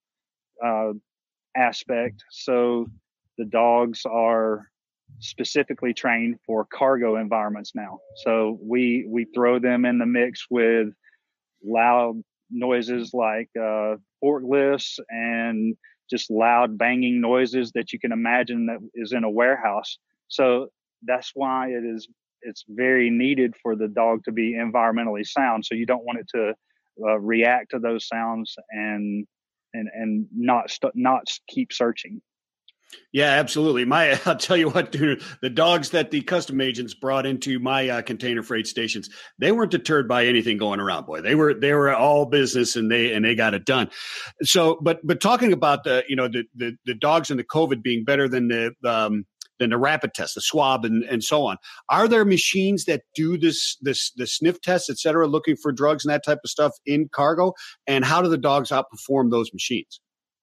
uh, 0.63 0.93
aspect. 1.56 2.23
So 2.30 2.88
the 3.38 3.45
dogs 3.45 4.04
are 4.06 4.67
specifically 5.19 5.93
trained 5.93 6.38
for 6.45 6.65
cargo 6.65 7.15
environments 7.15 7.73
now. 7.73 7.99
So 8.23 8.60
we 8.62 9.06
we 9.10 9.25
throw 9.25 9.60
them 9.60 9.86
in 9.86 9.97
the 9.97 10.06
mix 10.06 10.45
with 10.49 10.89
loud 11.63 12.23
noises 12.52 13.14
like 13.14 13.50
uh, 13.60 13.96
forklifts 14.24 15.00
and 15.10 15.76
just 16.10 16.32
loud 16.32 16.78
banging 16.78 17.22
noises 17.22 17.72
that 17.74 17.94
you 17.94 18.00
can 18.00 18.12
imagine 18.12 18.66
that 18.66 18.80
is 18.96 19.14
in 19.14 19.24
a 19.24 19.30
warehouse. 19.30 19.98
So 20.28 20.70
that's 21.04 21.32
why 21.34 21.70
it 21.70 21.84
is 21.86 22.08
it's 22.42 22.64
very 22.70 23.10
needed 23.10 23.54
for 23.62 23.76
the 23.76 23.88
dog 23.88 24.24
to 24.24 24.32
be 24.32 24.54
environmentally 24.54 25.26
sound. 25.26 25.66
So 25.66 25.76
you 25.76 25.86
don't 25.86 26.06
want 26.06 26.20
it 26.20 26.28
to 26.36 26.54
uh, 27.06 27.20
react 27.20 27.72
to 27.72 27.80
those 27.80 28.08
sounds 28.08 28.56
and 28.72 29.28
and 29.74 29.90
and 29.94 30.28
not 30.36 30.70
st- 30.72 30.96
not 30.96 31.28
keep 31.48 31.72
searching. 31.72 32.22
Yeah, 33.12 33.32
absolutely. 33.32 33.86
My, 33.86 34.19
I'll 34.25 34.38
tell 34.38 34.58
you 34.58 34.69
what, 34.69 34.91
dude, 34.91 35.23
the 35.41 35.49
dogs 35.49 35.91
that 35.91 36.12
the 36.12 36.21
custom 36.21 36.62
agents 36.62 36.93
brought 36.93 37.25
into 37.25 37.60
my 37.60 37.89
uh, 37.89 38.02
container 38.02 38.43
freight 38.43 38.67
stations, 38.67 39.10
they 39.38 39.52
weren't 39.52 39.71
deterred 39.71 40.08
by 40.08 40.25
anything 40.25 40.58
going 40.58 40.80
around. 40.80 41.06
Boy, 41.06 41.21
they 41.21 41.36
were 41.36 41.54
they 41.54 41.73
were 41.73 41.93
all 41.93 42.25
business, 42.25 42.75
and 42.75 42.91
they 42.91 43.13
and 43.13 43.25
they 43.25 43.36
got 43.36 43.54
it 43.54 43.65
done. 43.65 43.89
So, 44.43 44.80
but 44.82 44.99
but 45.04 45.21
talking 45.21 45.54
about 45.54 45.84
the 45.84 46.04
you 46.08 46.15
know 46.15 46.28
the 46.28 46.43
the, 46.56 46.75
the 46.86 46.95
dogs 46.95 47.30
and 47.30 47.39
the 47.39 47.43
COVID 47.43 47.82
being 47.82 48.04
better 48.04 48.28
than 48.28 48.47
the 48.47 48.73
um, 48.86 49.25
than 49.60 49.69
the 49.69 49.78
rapid 49.78 50.13
test, 50.13 50.36
the 50.36 50.41
swab, 50.41 50.86
and, 50.86 51.04
and 51.04 51.23
so 51.23 51.45
on. 51.45 51.58
Are 51.89 52.08
there 52.08 52.25
machines 52.25 52.86
that 52.86 53.02
do 53.15 53.38
this 53.38 53.78
this 53.82 54.12
the 54.15 54.25
sniff 54.25 54.62
test, 54.62 54.89
et 54.89 54.97
cetera, 54.97 55.28
looking 55.28 55.56
for 55.56 55.71
drugs 55.71 56.06
and 56.06 56.13
that 56.13 56.23
type 56.25 56.39
of 56.43 56.49
stuff 56.49 56.73
in 56.86 57.10
cargo? 57.12 57.54
And 57.86 58.04
how 58.04 58.21
do 58.21 58.30
the 58.30 58.38
dogs 58.38 58.69
outperform 58.69 59.30
those 59.30 59.54
machines? 59.54 59.99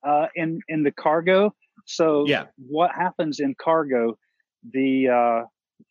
Uh, 0.07 0.27
in 0.37 0.61
in 0.69 0.85
the 0.85 0.93
cargo, 0.93 1.53
so 1.87 2.27
yeah. 2.27 2.45
what 2.57 2.91
happens 2.95 3.41
in 3.41 3.55
cargo? 3.55 4.19
The 4.73 5.09
uh, 5.09 5.45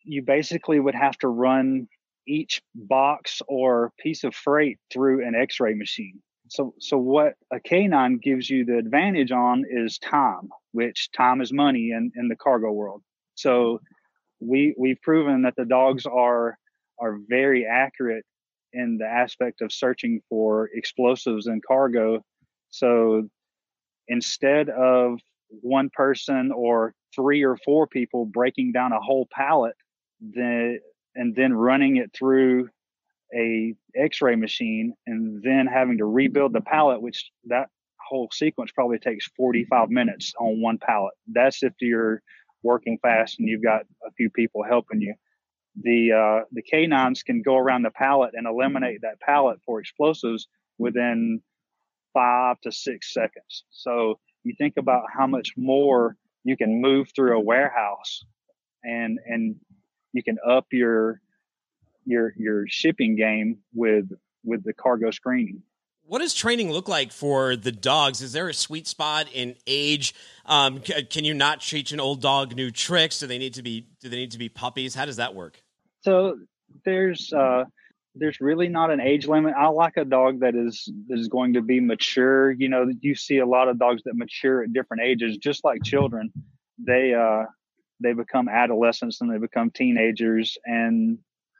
you 0.04 0.22
basically 0.22 0.78
would 0.78 0.94
have 0.94 1.16
to 1.18 1.28
run 1.28 1.88
each 2.28 2.62
box 2.74 3.40
or 3.48 3.92
piece 3.98 4.24
of 4.24 4.34
freight 4.34 4.78
through 4.92 5.26
an 5.26 5.34
X-ray 5.34 5.74
machine. 5.74 6.20
So 6.48 6.74
so 6.78 6.98
what 6.98 7.34
a 7.52 7.58
canine 7.58 8.18
gives 8.18 8.48
you 8.48 8.64
the 8.64 8.78
advantage 8.78 9.32
on 9.32 9.64
is 9.68 9.98
time, 9.98 10.50
which 10.72 11.10
time 11.16 11.40
is 11.40 11.52
money 11.52 11.90
in, 11.90 12.12
in 12.14 12.28
the 12.28 12.36
cargo 12.36 12.70
world. 12.70 13.02
So 13.34 13.80
we 14.38 14.74
we've 14.78 15.00
proven 15.02 15.42
that 15.42 15.54
the 15.56 15.64
dogs 15.64 16.04
are 16.06 16.58
are 17.00 17.18
very 17.28 17.66
accurate 17.66 18.24
in 18.72 18.98
the 18.98 19.06
aspect 19.06 19.62
of 19.62 19.72
searching 19.72 20.20
for 20.28 20.68
explosives 20.74 21.46
in 21.46 21.60
cargo. 21.66 22.22
So 22.68 23.28
instead 24.08 24.68
of 24.68 25.20
one 25.48 25.90
person 25.92 26.52
or 26.52 26.94
three 27.14 27.42
or 27.42 27.56
four 27.64 27.86
people 27.86 28.26
breaking 28.26 28.72
down 28.72 28.92
a 28.92 29.00
whole 29.00 29.26
pallet 29.32 29.74
and 30.34 31.34
then 31.34 31.52
running 31.52 31.96
it 31.96 32.10
through 32.16 32.68
a 33.34 33.74
x-ray 33.96 34.36
machine 34.36 34.94
and 35.06 35.42
then 35.42 35.66
having 35.66 35.98
to 35.98 36.04
rebuild 36.04 36.52
the 36.52 36.60
pallet 36.60 37.02
which 37.02 37.30
that 37.44 37.68
whole 38.06 38.28
sequence 38.32 38.70
probably 38.72 38.98
takes 38.98 39.26
45 39.36 39.90
minutes 39.90 40.32
on 40.38 40.60
one 40.60 40.78
pallet. 40.78 41.14
That's 41.26 41.62
if 41.62 41.72
you're 41.80 42.22
working 42.62 42.98
fast 43.02 43.38
and 43.38 43.48
you've 43.48 43.62
got 43.62 43.82
a 44.06 44.10
few 44.16 44.30
people 44.30 44.62
helping 44.62 45.00
you. 45.00 45.14
The 45.82 46.12
uh, 46.12 46.44
the 46.52 46.62
canines 46.62 47.22
can 47.22 47.42
go 47.42 47.56
around 47.56 47.82
the 47.82 47.90
pallet 47.90 48.32
and 48.34 48.46
eliminate 48.46 49.02
that 49.02 49.20
pallet 49.20 49.58
for 49.66 49.78
explosives 49.78 50.48
within 50.78 51.42
five 52.14 52.58
to 52.62 52.72
six 52.72 53.12
seconds. 53.12 53.64
So 53.70 54.18
you 54.46 54.54
think 54.56 54.74
about 54.76 55.04
how 55.12 55.26
much 55.26 55.52
more 55.56 56.16
you 56.44 56.56
can 56.56 56.80
move 56.80 57.10
through 57.14 57.36
a 57.36 57.40
warehouse 57.40 58.24
and 58.84 59.18
and 59.26 59.56
you 60.12 60.22
can 60.22 60.38
up 60.48 60.66
your 60.72 61.20
your 62.04 62.32
your 62.36 62.66
shipping 62.68 63.16
game 63.16 63.58
with 63.74 64.08
with 64.44 64.62
the 64.64 64.72
cargo 64.72 65.10
screening 65.10 65.62
what 66.08 66.20
does 66.20 66.34
training 66.34 66.70
look 66.70 66.88
like 66.88 67.10
for 67.10 67.56
the 67.56 67.72
dogs? 67.72 68.22
Is 68.22 68.32
there 68.32 68.48
a 68.48 68.54
sweet 68.54 68.86
spot 68.86 69.26
in 69.32 69.56
age? 69.66 70.14
Um, 70.44 70.84
c- 70.84 71.02
can 71.02 71.24
you 71.24 71.34
not 71.34 71.60
teach 71.60 71.90
an 71.90 71.98
old 71.98 72.22
dog 72.22 72.54
new 72.54 72.70
tricks? 72.70 73.18
Do 73.18 73.26
they 73.26 73.38
need 73.38 73.54
to 73.54 73.62
be 73.62 73.88
Do 74.00 74.08
they 74.08 74.16
need 74.16 74.30
to 74.30 74.38
be 74.38 74.48
puppies? 74.48 74.94
How 74.94 75.04
does 75.04 75.16
that 75.16 75.34
work? 75.34 75.60
So 76.02 76.38
there's 76.84 77.32
uh, 77.32 77.64
there's 78.18 78.40
really 78.40 78.68
not 78.68 78.90
an 78.90 79.00
age 79.00 79.26
limit. 79.26 79.54
I 79.56 79.68
like 79.68 79.96
a 79.96 80.04
dog 80.04 80.40
that 80.40 80.54
is 80.54 80.90
that 81.08 81.18
is 81.18 81.28
going 81.28 81.54
to 81.54 81.62
be 81.62 81.80
mature. 81.80 82.52
You 82.52 82.68
know, 82.68 82.90
you 83.00 83.14
see 83.14 83.38
a 83.38 83.46
lot 83.46 83.68
of 83.68 83.78
dogs 83.78 84.02
that 84.04 84.16
mature 84.16 84.62
at 84.62 84.72
different 84.72 85.02
ages, 85.02 85.36
just 85.36 85.64
like 85.64 85.82
children. 85.82 86.32
They 86.78 87.14
uh 87.14 87.44
they 88.00 88.12
become 88.12 88.48
adolescents 88.48 89.20
and 89.20 89.32
they 89.32 89.38
become 89.38 89.70
teenagers 89.70 90.58
and 90.64 91.18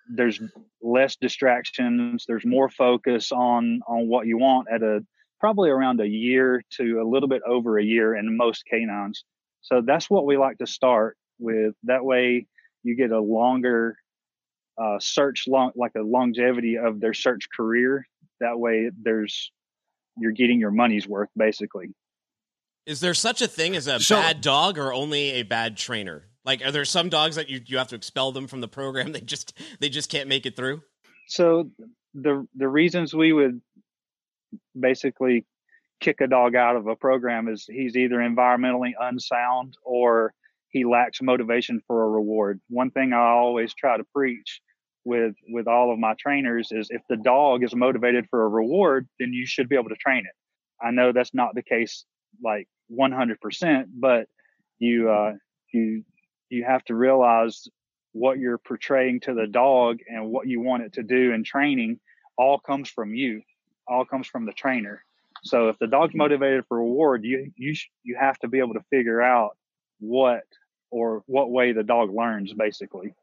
there's 0.08 0.40
less 0.80 1.16
distractions, 1.16 2.24
there's 2.28 2.46
more 2.46 2.68
focus 2.68 3.32
on 3.32 3.80
on 3.88 4.08
what 4.08 4.26
you 4.26 4.38
want 4.38 4.68
at 4.72 4.82
a 4.82 5.04
probably 5.40 5.70
around 5.70 6.00
a 6.00 6.08
year 6.08 6.62
to 6.70 7.00
a 7.00 7.08
little 7.08 7.28
bit 7.28 7.42
over 7.46 7.78
a 7.78 7.84
year 7.84 8.16
in 8.16 8.36
most 8.36 8.64
canines. 8.70 9.24
So 9.60 9.82
that's 9.84 10.08
what 10.08 10.26
we 10.26 10.38
like 10.38 10.58
to 10.58 10.66
start 10.66 11.16
with. 11.38 11.74
That 11.84 12.04
way 12.04 12.46
you 12.82 12.94
get 12.94 13.10
a 13.10 13.20
longer 13.20 13.98
uh, 14.78 14.98
search 15.00 15.44
long 15.48 15.72
like 15.74 15.92
a 15.96 16.02
longevity 16.02 16.76
of 16.78 17.00
their 17.00 17.14
search 17.14 17.48
career. 17.54 18.06
That 18.40 18.58
way, 18.58 18.90
there's 19.02 19.50
you're 20.18 20.32
getting 20.32 20.60
your 20.60 20.70
money's 20.70 21.06
worth 21.06 21.30
basically. 21.36 21.88
Is 22.86 23.00
there 23.00 23.14
such 23.14 23.42
a 23.42 23.48
thing 23.48 23.74
as 23.74 23.86
a 23.86 23.98
So- 24.00 24.16
bad 24.16 24.40
dog 24.40 24.78
or 24.78 24.92
only 24.92 25.30
a 25.32 25.42
bad 25.42 25.76
trainer? 25.76 26.24
Like, 26.44 26.64
are 26.64 26.70
there 26.70 26.84
some 26.84 27.08
dogs 27.08 27.34
that 27.34 27.50
you, 27.50 27.60
you 27.66 27.78
have 27.78 27.88
to 27.88 27.96
expel 27.96 28.30
them 28.30 28.46
from 28.46 28.60
the 28.60 28.68
program? 28.68 29.12
They 29.12 29.20
just 29.20 29.52
they 29.80 29.88
just 29.88 30.10
can't 30.10 30.28
make 30.28 30.46
it 30.46 30.54
through. 30.56 30.82
So 31.28 31.70
the 32.14 32.46
the 32.54 32.68
reasons 32.68 33.14
we 33.14 33.32
would 33.32 33.60
basically 34.78 35.44
kick 36.00 36.20
a 36.20 36.26
dog 36.26 36.54
out 36.54 36.76
of 36.76 36.86
a 36.86 36.94
program 36.96 37.48
is 37.48 37.64
he's 37.68 37.96
either 37.96 38.16
environmentally 38.16 38.92
unsound 39.00 39.74
or 39.82 40.32
he 40.68 40.84
lacks 40.84 41.22
motivation 41.22 41.80
for 41.86 42.04
a 42.04 42.08
reward. 42.08 42.60
One 42.68 42.90
thing 42.90 43.12
I 43.12 43.18
always 43.28 43.74
try 43.74 43.96
to 43.96 44.04
preach 44.14 44.60
with 45.06 45.36
with 45.48 45.68
all 45.68 45.92
of 45.92 45.98
my 46.00 46.14
trainers 46.18 46.72
is 46.72 46.88
if 46.90 47.00
the 47.08 47.16
dog 47.16 47.62
is 47.62 47.74
motivated 47.74 48.26
for 48.28 48.44
a 48.44 48.48
reward, 48.48 49.08
then 49.20 49.32
you 49.32 49.46
should 49.46 49.68
be 49.68 49.76
able 49.76 49.88
to 49.88 49.94
train 49.96 50.24
it. 50.26 50.84
I 50.84 50.90
know 50.90 51.12
that's 51.12 51.32
not 51.32 51.54
the 51.54 51.62
case 51.62 52.04
like 52.42 52.68
100%, 52.92 53.84
but 53.94 54.26
you 54.78 55.08
uh, 55.08 55.34
you 55.72 56.04
you 56.50 56.64
have 56.64 56.84
to 56.86 56.94
realize 56.94 57.68
what 58.12 58.38
you're 58.38 58.58
portraying 58.58 59.20
to 59.20 59.34
the 59.34 59.46
dog 59.46 59.98
and 60.08 60.28
what 60.28 60.48
you 60.48 60.60
want 60.60 60.82
it 60.82 60.94
to 60.94 61.02
do 61.02 61.32
in 61.32 61.44
training 61.44 62.00
all 62.36 62.58
comes 62.58 62.90
from 62.90 63.14
you, 63.14 63.42
all 63.86 64.04
comes 64.04 64.26
from 64.26 64.44
the 64.44 64.52
trainer. 64.52 65.04
So 65.44 65.68
if 65.68 65.78
the 65.78 65.86
dog's 65.86 66.14
motivated 66.14 66.64
for 66.66 66.78
reward, 66.78 67.24
you 67.24 67.52
you 67.56 67.74
sh- 67.74 67.90
you 68.02 68.16
have 68.18 68.38
to 68.40 68.48
be 68.48 68.58
able 68.58 68.74
to 68.74 68.84
figure 68.90 69.22
out 69.22 69.56
what 70.00 70.42
or 70.90 71.22
what 71.26 71.50
way 71.50 71.72
the 71.72 71.84
dog 71.84 72.12
learns 72.12 72.52
basically. 72.52 73.14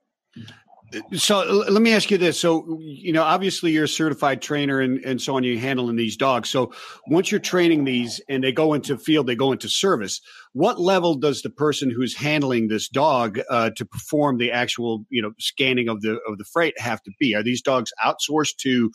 So 1.13 1.43
let 1.43 1.81
me 1.81 1.93
ask 1.93 2.11
you 2.11 2.17
this. 2.17 2.39
So, 2.39 2.77
you 2.79 3.13
know, 3.13 3.23
obviously 3.23 3.71
you're 3.71 3.85
a 3.85 3.87
certified 3.87 4.41
trainer 4.41 4.79
and, 4.79 5.03
and 5.03 5.21
so 5.21 5.35
on, 5.35 5.43
you're 5.43 5.59
handling 5.59 5.95
these 5.95 6.17
dogs. 6.17 6.49
So 6.49 6.71
once 7.07 7.31
you're 7.31 7.39
training 7.39 7.85
these 7.85 8.21
and 8.29 8.43
they 8.43 8.51
go 8.51 8.73
into 8.73 8.97
field, 8.97 9.27
they 9.27 9.35
go 9.35 9.51
into 9.51 9.69
service, 9.69 10.21
what 10.53 10.79
level 10.79 11.15
does 11.15 11.41
the 11.41 11.49
person 11.49 11.89
who's 11.89 12.15
handling 12.15 12.67
this 12.67 12.89
dog 12.89 13.39
uh, 13.49 13.71
to 13.75 13.85
perform 13.85 14.37
the 14.37 14.51
actual, 14.51 15.05
you 15.09 15.21
know, 15.21 15.31
scanning 15.39 15.89
of 15.89 16.01
the, 16.01 16.19
of 16.27 16.37
the 16.37 16.45
freight 16.45 16.79
have 16.79 17.01
to 17.03 17.11
be? 17.19 17.35
Are 17.35 17.43
these 17.43 17.61
dogs 17.61 17.91
outsourced 18.03 18.57
to 18.57 18.91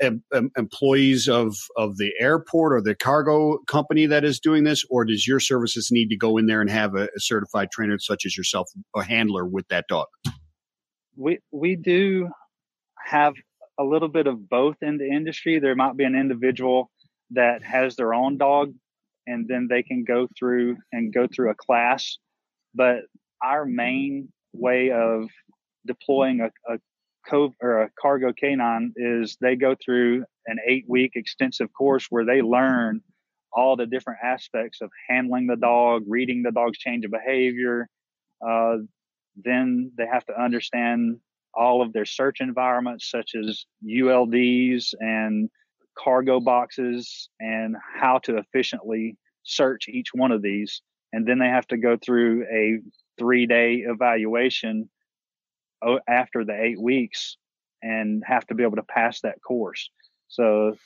em- 0.00 0.24
em- 0.34 0.50
employees 0.56 1.28
of, 1.28 1.56
of 1.76 1.98
the 1.98 2.12
airport 2.18 2.72
or 2.72 2.80
the 2.80 2.94
cargo 2.94 3.58
company 3.66 4.06
that 4.06 4.24
is 4.24 4.40
doing 4.40 4.64
this? 4.64 4.84
Or 4.90 5.04
does 5.04 5.26
your 5.26 5.40
services 5.40 5.90
need 5.90 6.08
to 6.08 6.16
go 6.16 6.36
in 6.36 6.46
there 6.46 6.60
and 6.60 6.70
have 6.70 6.94
a, 6.94 7.04
a 7.04 7.20
certified 7.20 7.70
trainer 7.70 7.98
such 7.98 8.26
as 8.26 8.36
yourself, 8.36 8.70
a 8.96 9.02
handler 9.02 9.44
with 9.44 9.68
that 9.68 9.86
dog? 9.88 10.06
We 11.18 11.40
we 11.50 11.76
do 11.76 12.30
have 13.04 13.34
a 13.78 13.84
little 13.84 14.08
bit 14.08 14.26
of 14.26 14.48
both 14.48 14.76
in 14.82 14.98
the 14.98 15.06
industry. 15.06 15.58
There 15.58 15.74
might 15.74 15.96
be 15.96 16.04
an 16.04 16.14
individual 16.14 16.90
that 17.32 17.62
has 17.62 17.96
their 17.96 18.14
own 18.14 18.38
dog, 18.38 18.72
and 19.26 19.46
then 19.48 19.66
they 19.68 19.82
can 19.82 20.04
go 20.04 20.28
through 20.38 20.76
and 20.92 21.12
go 21.12 21.26
through 21.26 21.50
a 21.50 21.54
class. 21.54 22.18
But 22.74 23.00
our 23.42 23.66
main 23.66 24.32
way 24.52 24.90
of 24.92 25.28
deploying 25.86 26.40
a, 26.40 26.72
a 26.72 26.78
co- 27.28 27.54
or 27.60 27.82
a 27.82 27.90
cargo 28.00 28.32
canine 28.32 28.92
is 28.96 29.36
they 29.40 29.56
go 29.56 29.74
through 29.84 30.24
an 30.46 30.58
eight 30.66 30.84
week 30.88 31.12
extensive 31.14 31.72
course 31.72 32.06
where 32.10 32.24
they 32.24 32.42
learn 32.42 33.00
all 33.52 33.76
the 33.76 33.86
different 33.86 34.20
aspects 34.22 34.80
of 34.80 34.90
handling 35.08 35.46
the 35.46 35.56
dog, 35.56 36.04
reading 36.06 36.42
the 36.42 36.52
dog's 36.52 36.78
change 36.78 37.04
of 37.04 37.10
behavior, 37.10 37.88
uh, 38.46 38.76
then 39.44 39.92
they 39.96 40.06
have 40.06 40.24
to 40.26 40.40
understand 40.40 41.18
all 41.54 41.82
of 41.82 41.92
their 41.92 42.04
search 42.04 42.40
environments 42.40 43.10
such 43.10 43.34
as 43.34 43.64
ULDs 43.84 44.94
and 45.00 45.50
cargo 45.98 46.40
boxes 46.40 47.28
and 47.40 47.76
how 48.00 48.18
to 48.18 48.38
efficiently 48.38 49.16
search 49.42 49.88
each 49.88 50.14
one 50.14 50.30
of 50.30 50.42
these. 50.42 50.82
And 51.12 51.26
then 51.26 51.38
they 51.38 51.48
have 51.48 51.66
to 51.68 51.76
go 51.76 51.96
through 51.96 52.44
a 52.44 52.80
three 53.18 53.46
day 53.46 53.84
evaluation 53.86 54.88
oh, 55.82 56.00
after 56.08 56.44
the 56.44 56.54
eight 56.54 56.80
weeks 56.80 57.36
and 57.82 58.22
have 58.26 58.46
to 58.46 58.54
be 58.54 58.62
able 58.62 58.76
to 58.76 58.82
pass 58.82 59.20
that 59.22 59.42
course. 59.42 59.90
So 60.28 60.76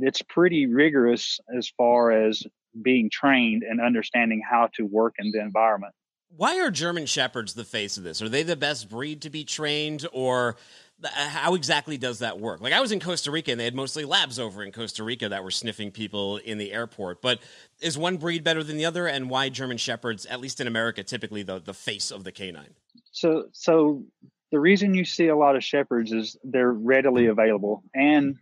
it's 0.00 0.22
pretty 0.22 0.66
rigorous 0.66 1.40
as 1.56 1.68
far 1.76 2.10
as 2.10 2.42
being 2.82 3.08
trained 3.10 3.62
and 3.62 3.80
understanding 3.80 4.42
how 4.48 4.68
to 4.74 4.84
work 4.84 5.14
in 5.18 5.30
the 5.32 5.40
environment. 5.40 5.94
Why 6.36 6.60
are 6.60 6.70
German 6.70 7.06
Shepherds 7.06 7.54
the 7.54 7.64
face 7.64 7.96
of 7.96 8.04
this? 8.04 8.22
Are 8.22 8.28
they 8.28 8.42
the 8.42 8.56
best 8.56 8.88
breed 8.88 9.22
to 9.22 9.30
be 9.30 9.44
trained, 9.44 10.06
or 10.12 10.56
uh, 11.02 11.08
how 11.08 11.54
exactly 11.54 11.96
does 11.96 12.20
that 12.20 12.38
work? 12.38 12.60
Like 12.60 12.72
I 12.72 12.80
was 12.80 12.92
in 12.92 13.00
Costa 13.00 13.30
Rica 13.30 13.50
and 13.50 13.60
they 13.60 13.64
had 13.64 13.74
mostly 13.74 14.04
labs 14.04 14.38
over 14.38 14.62
in 14.62 14.72
Costa 14.72 15.04
Rica 15.04 15.28
that 15.28 15.42
were 15.42 15.50
sniffing 15.50 15.90
people 15.90 16.36
in 16.38 16.58
the 16.58 16.72
airport. 16.72 17.22
But 17.22 17.40
is 17.80 17.96
one 17.96 18.16
breed 18.16 18.44
better 18.44 18.62
than 18.62 18.76
the 18.76 18.84
other? 18.84 19.06
And 19.06 19.30
why 19.30 19.48
German 19.48 19.78
Shepherds, 19.78 20.26
at 20.26 20.40
least 20.40 20.60
in 20.60 20.66
America, 20.66 21.02
typically 21.02 21.42
the, 21.42 21.60
the 21.60 21.74
face 21.74 22.10
of 22.10 22.24
the 22.24 22.32
canine? 22.32 22.74
So, 23.12 23.48
so 23.52 24.04
the 24.50 24.60
reason 24.60 24.94
you 24.94 25.04
see 25.04 25.28
a 25.28 25.36
lot 25.36 25.56
of 25.56 25.64
Shepherds 25.64 26.12
is 26.12 26.36
they're 26.44 26.72
readily 26.72 27.26
available 27.26 27.84
and 27.94 28.36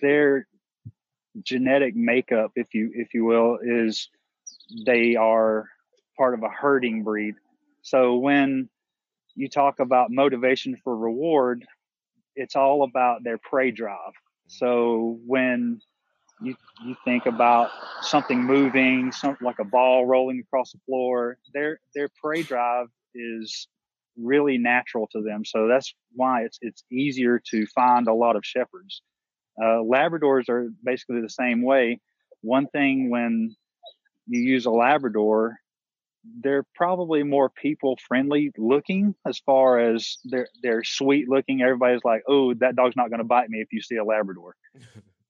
their 0.00 0.46
genetic 1.42 1.96
makeup, 1.96 2.52
if 2.56 2.74
you 2.74 2.90
if 2.94 3.14
you 3.14 3.24
will, 3.24 3.58
is 3.62 4.08
they 4.84 5.16
are 5.16 5.68
part 6.22 6.34
of 6.34 6.44
a 6.44 6.48
herding 6.48 7.02
breed. 7.02 7.34
So 7.82 8.14
when 8.14 8.68
you 9.34 9.48
talk 9.48 9.80
about 9.80 10.12
motivation 10.12 10.76
for 10.84 10.96
reward, 10.96 11.64
it's 12.36 12.54
all 12.54 12.84
about 12.84 13.24
their 13.24 13.38
prey 13.38 13.72
drive. 13.72 14.12
So 14.46 15.18
when 15.26 15.80
you 16.40 16.54
you 16.86 16.94
think 17.04 17.26
about 17.26 17.70
something 18.02 18.40
moving, 18.40 19.10
something 19.10 19.44
like 19.44 19.58
a 19.58 19.64
ball 19.64 20.06
rolling 20.06 20.38
across 20.38 20.70
the 20.70 20.78
floor, 20.86 21.38
their 21.54 21.80
their 21.92 22.08
prey 22.22 22.44
drive 22.44 22.86
is 23.16 23.66
really 24.16 24.58
natural 24.58 25.08
to 25.10 25.22
them. 25.22 25.44
So 25.44 25.66
that's 25.66 25.92
why 26.14 26.42
it's 26.42 26.58
it's 26.62 26.84
easier 26.92 27.42
to 27.50 27.66
find 27.74 28.06
a 28.06 28.14
lot 28.14 28.36
of 28.36 28.44
shepherds. 28.44 29.02
Uh, 29.60 29.82
Labradors 29.82 30.48
are 30.48 30.68
basically 30.84 31.20
the 31.20 31.36
same 31.42 31.62
way. 31.62 31.98
One 32.42 32.68
thing 32.68 33.10
when 33.10 33.56
you 34.28 34.40
use 34.40 34.66
a 34.66 34.70
Labrador, 34.70 35.58
they're 36.24 36.64
probably 36.74 37.22
more 37.22 37.50
people 37.50 37.98
friendly 38.06 38.52
looking 38.56 39.14
as 39.26 39.38
far 39.40 39.78
as 39.78 40.18
they're 40.24 40.48
they're 40.62 40.84
sweet 40.84 41.28
looking. 41.28 41.62
Everybody's 41.62 42.04
like, 42.04 42.22
oh, 42.28 42.54
that 42.54 42.76
dog's 42.76 42.96
not 42.96 43.10
going 43.10 43.18
to 43.18 43.24
bite 43.24 43.48
me 43.48 43.60
if 43.60 43.72
you 43.72 43.80
see 43.80 43.96
a 43.96 44.04
Labrador. 44.04 44.54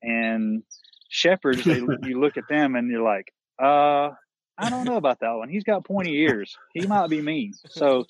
and 0.02 0.62
shepherds, 1.08 1.64
they, 1.64 1.76
you 2.02 2.20
look 2.20 2.36
at 2.36 2.48
them 2.48 2.76
and 2.76 2.90
you're 2.90 3.02
like, 3.02 3.32
uh, 3.62 4.10
I 4.58 4.70
don't 4.70 4.84
know 4.84 4.96
about 4.96 5.20
that 5.20 5.32
one. 5.32 5.48
He's 5.48 5.64
got 5.64 5.84
pointy 5.84 6.14
ears. 6.22 6.56
He 6.74 6.86
might 6.86 7.08
be 7.08 7.22
mean. 7.22 7.54
So 7.70 8.04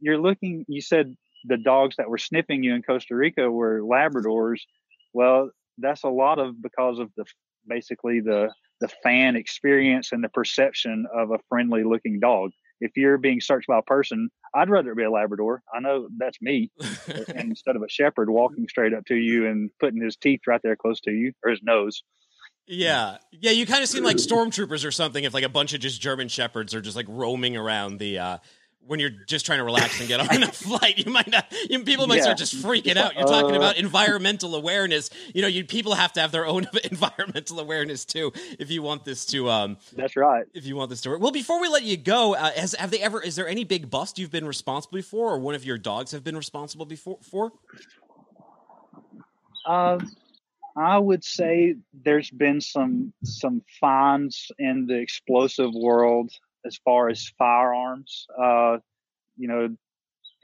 you're 0.00 0.18
looking. 0.18 0.64
You 0.68 0.80
said 0.80 1.14
the 1.44 1.58
dogs 1.58 1.96
that 1.96 2.08
were 2.08 2.18
sniffing 2.18 2.62
you 2.62 2.74
in 2.74 2.82
Costa 2.82 3.14
Rica 3.14 3.50
were 3.50 3.80
Labradors. 3.80 4.60
Well, 5.12 5.50
that's 5.78 6.04
a 6.04 6.08
lot 6.08 6.38
of 6.38 6.60
because 6.60 6.98
of 6.98 7.10
the 7.16 7.24
basically 7.66 8.20
the 8.20 8.50
the 8.82 8.88
fan 9.02 9.36
experience 9.36 10.10
and 10.12 10.22
the 10.22 10.28
perception 10.28 11.06
of 11.14 11.30
a 11.30 11.38
friendly 11.48 11.84
looking 11.84 12.18
dog. 12.20 12.50
If 12.80 12.90
you're 12.96 13.16
being 13.16 13.40
searched 13.40 13.68
by 13.68 13.78
a 13.78 13.82
person, 13.82 14.28
I'd 14.52 14.68
rather 14.68 14.90
it 14.90 14.96
be 14.96 15.04
a 15.04 15.10
Labrador. 15.10 15.62
I 15.72 15.78
know 15.78 16.08
that's 16.18 16.42
me. 16.42 16.72
instead 17.36 17.76
of 17.76 17.82
a 17.82 17.88
shepherd 17.88 18.28
walking 18.28 18.66
straight 18.68 18.92
up 18.92 19.06
to 19.06 19.14
you 19.14 19.46
and 19.46 19.70
putting 19.78 20.02
his 20.02 20.16
teeth 20.16 20.40
right 20.48 20.60
there 20.64 20.74
close 20.74 21.00
to 21.02 21.12
you 21.12 21.32
or 21.44 21.52
his 21.52 21.60
nose. 21.62 22.02
Yeah. 22.66 23.18
Yeah, 23.30 23.52
you 23.52 23.66
kind 23.66 23.84
of 23.84 23.88
seem 23.88 24.02
like 24.02 24.16
stormtroopers 24.16 24.84
or 24.84 24.90
something 24.90 25.22
if 25.22 25.32
like 25.32 25.44
a 25.44 25.48
bunch 25.48 25.74
of 25.74 25.80
just 25.80 26.00
German 26.00 26.26
shepherds 26.26 26.74
are 26.74 26.80
just 26.80 26.96
like 26.96 27.06
roaming 27.08 27.56
around 27.56 27.98
the 27.98 28.18
uh 28.18 28.38
when 28.86 29.00
you're 29.00 29.10
just 29.10 29.46
trying 29.46 29.58
to 29.58 29.64
relax 29.64 30.00
and 30.00 30.08
get 30.08 30.20
on 30.20 30.42
a 30.42 30.46
flight, 30.52 30.98
you 30.98 31.10
might 31.10 31.28
not. 31.28 31.46
You, 31.68 31.84
people 31.84 32.06
might 32.06 32.16
yeah. 32.16 32.22
start 32.22 32.38
just 32.38 32.56
freaking 32.56 32.96
out. 32.96 33.14
You're 33.14 33.26
talking 33.26 33.54
uh, 33.54 33.58
about 33.58 33.76
environmental 33.76 34.54
awareness. 34.54 35.10
You 35.34 35.42
know, 35.42 35.48
you 35.48 35.64
people 35.64 35.94
have 35.94 36.12
to 36.14 36.20
have 36.20 36.32
their 36.32 36.46
own 36.46 36.66
environmental 36.84 37.60
awareness 37.60 38.04
too. 38.04 38.32
If 38.58 38.70
you 38.70 38.82
want 38.82 39.04
this 39.04 39.24
to, 39.26 39.50
um, 39.50 39.76
that's 39.94 40.16
right. 40.16 40.46
If 40.54 40.66
you 40.66 40.76
want 40.76 40.90
this 40.90 41.00
to 41.02 41.10
work. 41.10 41.20
Well, 41.20 41.32
before 41.32 41.60
we 41.60 41.68
let 41.68 41.84
you 41.84 41.96
go, 41.96 42.34
uh, 42.34 42.50
has 42.52 42.74
have 42.74 42.90
they 42.90 43.00
ever? 43.00 43.22
Is 43.22 43.36
there 43.36 43.48
any 43.48 43.64
big 43.64 43.90
bust 43.90 44.18
you've 44.18 44.32
been 44.32 44.46
responsible 44.46 45.02
for, 45.02 45.32
or 45.32 45.38
one 45.38 45.54
of 45.54 45.64
your 45.64 45.78
dogs 45.78 46.10
have 46.12 46.24
been 46.24 46.36
responsible 46.36 46.86
before 46.86 47.18
for? 47.22 47.52
Um, 49.66 50.10
I 50.76 50.98
would 50.98 51.22
say 51.22 51.76
there's 51.92 52.30
been 52.30 52.60
some 52.60 53.12
some 53.22 53.62
finds 53.80 54.50
in 54.58 54.86
the 54.86 54.98
explosive 54.98 55.72
world 55.74 56.32
as 56.66 56.78
far 56.84 57.08
as 57.08 57.32
firearms. 57.38 58.26
Uh, 58.40 58.78
you 59.36 59.48
know, 59.48 59.68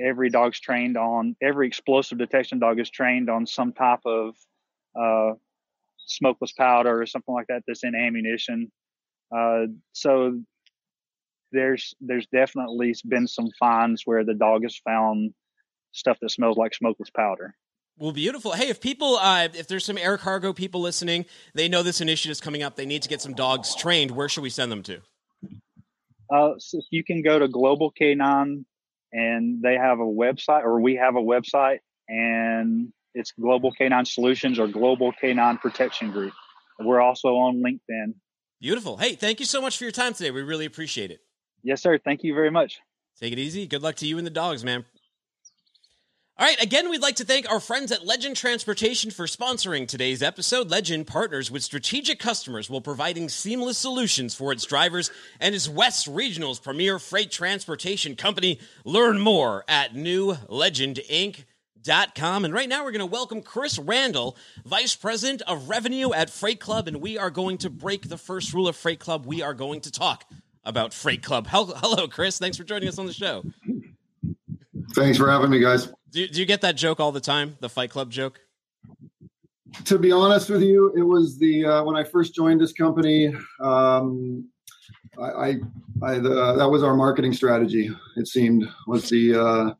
every 0.01 0.31
dog's 0.31 0.61
trained 0.61 0.97
on 0.97 1.37
every 1.43 1.67
explosive 1.67 2.19
detection 2.19 2.59
dog 2.59 2.81
is 2.81 2.91
trained 2.91 3.29
on 3.29 3.47
some 3.47 3.73
type 3.73 4.01
of 4.05 4.35
uh, 4.99 5.35
smokeless 6.07 6.53
powder 6.53 7.01
or 7.01 7.07
something 7.07 7.35
like 7.35 7.47
that 7.49 7.63
that's 7.67 7.85
in 7.85 7.95
ammunition. 7.95 8.71
Uh, 9.35 9.67
so 9.93 10.41
there's 11.53 11.95
there's 12.01 12.27
definitely 12.33 12.95
been 13.07 13.27
some 13.27 13.49
finds 13.59 14.03
where 14.05 14.25
the 14.25 14.35
dog 14.35 14.63
has 14.63 14.79
found 14.85 15.33
stuff 15.93 16.19
that 16.21 16.31
smells 16.31 16.57
like 16.57 16.75
smokeless 16.75 17.11
powder. 17.11 17.55
Well, 17.99 18.13
beautiful. 18.13 18.53
Hey, 18.53 18.69
if 18.69 18.81
people, 18.81 19.17
uh, 19.17 19.49
if 19.55 19.67
there's 19.67 19.85
some 19.85 19.99
air 19.99 20.17
cargo 20.19 20.53
people 20.53 20.81
listening, 20.81 21.27
they 21.55 21.69
know 21.69 21.83
this 21.83 22.01
initiative 22.01 22.31
is 22.31 22.41
coming 22.41 22.63
up. 22.63 22.77
They 22.77 22.87
need 22.87 23.03
to 23.03 23.09
get 23.09 23.21
some 23.21 23.35
dogs 23.35 23.75
trained. 23.75 24.13
Where 24.13 24.29
should 24.29 24.43
we 24.43 24.51
send 24.51 24.71
them 24.71 24.85
to? 24.85 25.01
Uh, 26.31 26.55
so 26.59 26.81
you 26.91 27.05
can 27.05 27.23
go 27.23 27.39
to 27.39 27.49
Global 27.49 27.93
K9 27.99 28.65
and 29.13 29.63
they 29.63 29.75
have 29.75 30.01
a 30.01 30.05
website, 30.05 30.65
or 30.65 30.81
we 30.81 30.97
have 30.97 31.17
a 31.17 31.21
website, 31.21 31.79
and 32.09 32.93
it's 33.15 33.33
Global 33.33 33.73
K9 33.73 34.07
Solutions 34.07 34.59
or 34.59 34.67
Global 34.69 35.13
K9 35.13 35.61
Protection 35.61 36.11
Group. 36.11 36.35
We're 36.79 37.01
also 37.01 37.29
on 37.29 37.63
LinkedIn. 37.63 38.15
Beautiful. 38.61 38.97
Hey, 38.97 39.15
thank 39.15 39.41
you 39.41 39.47
so 39.47 39.61
much 39.61 39.79
for 39.79 39.85
your 39.85 39.93
time 39.93 40.13
today. 40.13 40.31
We 40.31 40.43
really 40.43 40.67
appreciate 40.67 41.11
it. 41.11 41.21
Yes, 41.63 41.83
sir. 41.83 41.99
Thank 41.99 42.23
you 42.23 42.35
very 42.35 42.51
much. 42.51 42.81
Take 43.19 43.33
it 43.33 43.39
easy. 43.39 43.67
Good 43.67 43.83
luck 43.83 43.97
to 43.97 44.07
you 44.07 44.19
and 44.19 44.27
the 44.27 44.31
dogs, 44.31 44.65
man. 44.65 44.85
All 46.41 46.47
right, 46.47 46.63
again, 46.63 46.89
we'd 46.89 47.03
like 47.03 47.17
to 47.17 47.25
thank 47.25 47.51
our 47.51 47.59
friends 47.59 47.91
at 47.91 48.07
Legend 48.07 48.37
Transportation 48.37 49.11
for 49.11 49.27
sponsoring 49.27 49.89
today's 49.89 50.23
episode. 50.23 50.71
Legend 50.71 51.05
partners 51.05 51.51
with 51.51 51.65
strategic 51.65 52.21
customers 52.21 52.71
while 52.71 52.81
providing 52.81 53.29
seamless 53.29 53.77
solutions 53.77 54.37
for 54.37 54.53
its 54.53 54.65
drivers 54.65 55.11
and 55.41 55.53
is 55.53 55.69
West 55.69 56.07
Regional's 56.07 56.61
premier 56.61 57.01
freight 57.01 57.33
transportation 57.33 58.15
company. 58.15 58.61
Learn 58.85 59.19
more 59.19 59.65
at 59.67 59.95
newlegendinc.com. 59.95 62.45
And 62.45 62.55
right 62.55 62.69
now, 62.69 62.85
we're 62.85 62.93
going 62.93 63.01
to 63.01 63.07
welcome 63.07 63.43
Chris 63.43 63.77
Randall, 63.77 64.37
Vice 64.65 64.95
President 64.95 65.43
of 65.43 65.69
Revenue 65.69 66.13
at 66.13 66.31
Freight 66.31 66.61
Club, 66.61 66.87
and 66.87 67.01
we 67.01 67.19
are 67.19 67.31
going 67.31 67.59
to 67.59 67.69
break 67.69 68.09
the 68.09 68.17
first 68.17 68.55
rule 68.55 68.69
of 68.69 68.77
Freight 68.77 69.01
Club. 69.01 69.27
We 69.27 69.43
are 69.43 69.55
going 69.55 69.81
to 69.81 69.91
talk 69.91 70.25
about 70.63 70.95
Freight 70.95 71.25
Club. 71.25 71.49
Hello, 71.51 72.07
Chris. 72.07 72.39
Thanks 72.39 72.57
for 72.57 72.63
joining 72.63 72.89
us 72.89 73.01
on 73.01 73.07
the 73.07 73.13
show. 73.13 73.43
Thanks 74.95 75.19
for 75.19 75.29
having 75.29 75.51
me, 75.51 75.59
guys. 75.59 75.93
Do, 76.11 76.27
do 76.27 76.41
you 76.41 76.47
get 76.47 76.63
that 76.63 76.77
joke 76.77 77.01
all 77.01 77.13
the 77.13 77.21
time? 77.21 77.57
The 77.61 77.69
Fight 77.69 77.91
Club 77.91 78.11
joke? 78.11 78.41
To 79.85 79.99
be 79.99 80.11
honest 80.11 80.49
with 80.49 80.63
you, 80.63 80.93
it 80.97 81.03
was 81.03 81.39
the 81.39 81.65
uh, 81.65 81.85
when 81.85 81.97
I 81.97 82.05
first 82.05 82.35
joined 82.35 82.61
this 82.61 82.73
company. 82.73 83.35
Um, 83.61 84.49
I, 85.19 85.25
I, 85.25 85.49
I 86.03 86.19
the, 86.19 86.55
that 86.57 86.69
was 86.69 86.83
our 86.83 86.95
marketing 86.95 87.35
strategy. 87.35 87.91
It 88.17 88.29
seemed 88.29 88.65
was 88.87 89.11
the 89.11 89.35
uh, 89.35 89.75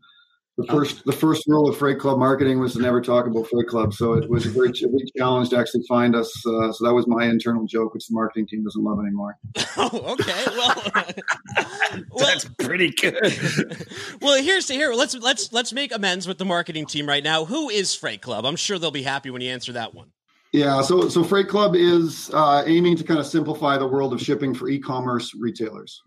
the 0.59 0.67
first 0.67 1.05
the 1.05 1.13
first 1.13 1.47
rule 1.47 1.69
of 1.69 1.79
Freight 1.79 2.01
Club 2.01 2.19
marketing 2.19 2.59
was 2.59 2.73
to 2.73 2.81
never 2.81 3.01
talk 3.01 3.27
about 3.27 3.47
Freight 3.47 3.69
Club. 3.69 3.95
So 3.95 4.15
it 4.15 4.29
was 4.29 4.45
a 4.45 4.51
very 4.51 4.73
big 4.73 5.09
challenge 5.17 5.51
to 5.51 5.57
actually 5.57 5.85
find 5.89 6.17
us. 6.17 6.29
Uh, 6.45 6.73
so 6.73 6.85
that 6.85 6.93
was 6.93 7.07
my 7.07 7.27
internal 7.27 7.65
joke, 7.65 7.95
which 7.95 8.09
the 8.09 8.15
marketing 8.15 8.49
team 8.49 8.65
doesn't 8.65 8.83
love 8.83 8.99
anymore. 8.99 9.39
oh, 9.77 10.17
okay. 10.19 10.45
Well, 10.49 10.83
well 12.11 12.27
that's 12.27 12.45
pretty 12.59 12.91
good. 12.91 13.87
well, 14.21 14.43
here's 14.43 14.67
to 14.67 14.73
here. 14.73 14.93
Let's 14.95 15.15
let's 15.15 15.53
let's 15.53 15.73
make 15.73 15.95
amends 15.95 16.27
with 16.27 16.39
the 16.39 16.45
marketing 16.45 16.87
team 16.87 17.07
right 17.07 17.23
now. 17.23 17.45
Who 17.45 17.69
is 17.71 17.95
Freight 17.95 18.21
Club? 18.21 18.45
I'm 18.45 18.57
sure 18.57 18.81
they'll 18.81 18.91
be 18.91 19.05
happy 19.05 19.31
when 19.31 19.41
you 19.41 19.53
answer 19.53 19.73
that 19.75 19.95
one. 19.95 20.11
Yeah, 20.53 20.83
so 20.83 21.09
so 21.09 21.23
Freight 21.23 21.47
Club 21.47 21.77
is 21.77 22.33
uh, 22.35 22.65
aiming 22.67 22.97
to 22.97 23.05
kind 23.05 23.21
of 23.21 23.27
simplify 23.27 23.79
the 23.79 23.87
world 23.87 24.13
of 24.13 24.21
shipping 24.21 24.55
for 24.55 24.69
e-commerce 24.69 25.33
retailers. 25.39 26.03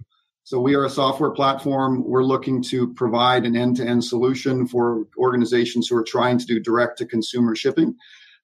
So 0.52 0.60
we 0.60 0.76
are 0.76 0.84
a 0.84 0.90
software 0.90 1.30
platform. 1.30 2.04
We're 2.04 2.26
looking 2.26 2.62
to 2.64 2.94
provide 2.96 3.46
an 3.46 3.56
end-to-end 3.56 4.04
solution 4.04 4.68
for 4.68 5.06
organizations 5.18 5.88
who 5.88 5.96
are 5.96 6.04
trying 6.04 6.40
to 6.40 6.46
do 6.46 6.60
direct-to-consumer 6.60 7.56
shipping, 7.56 7.96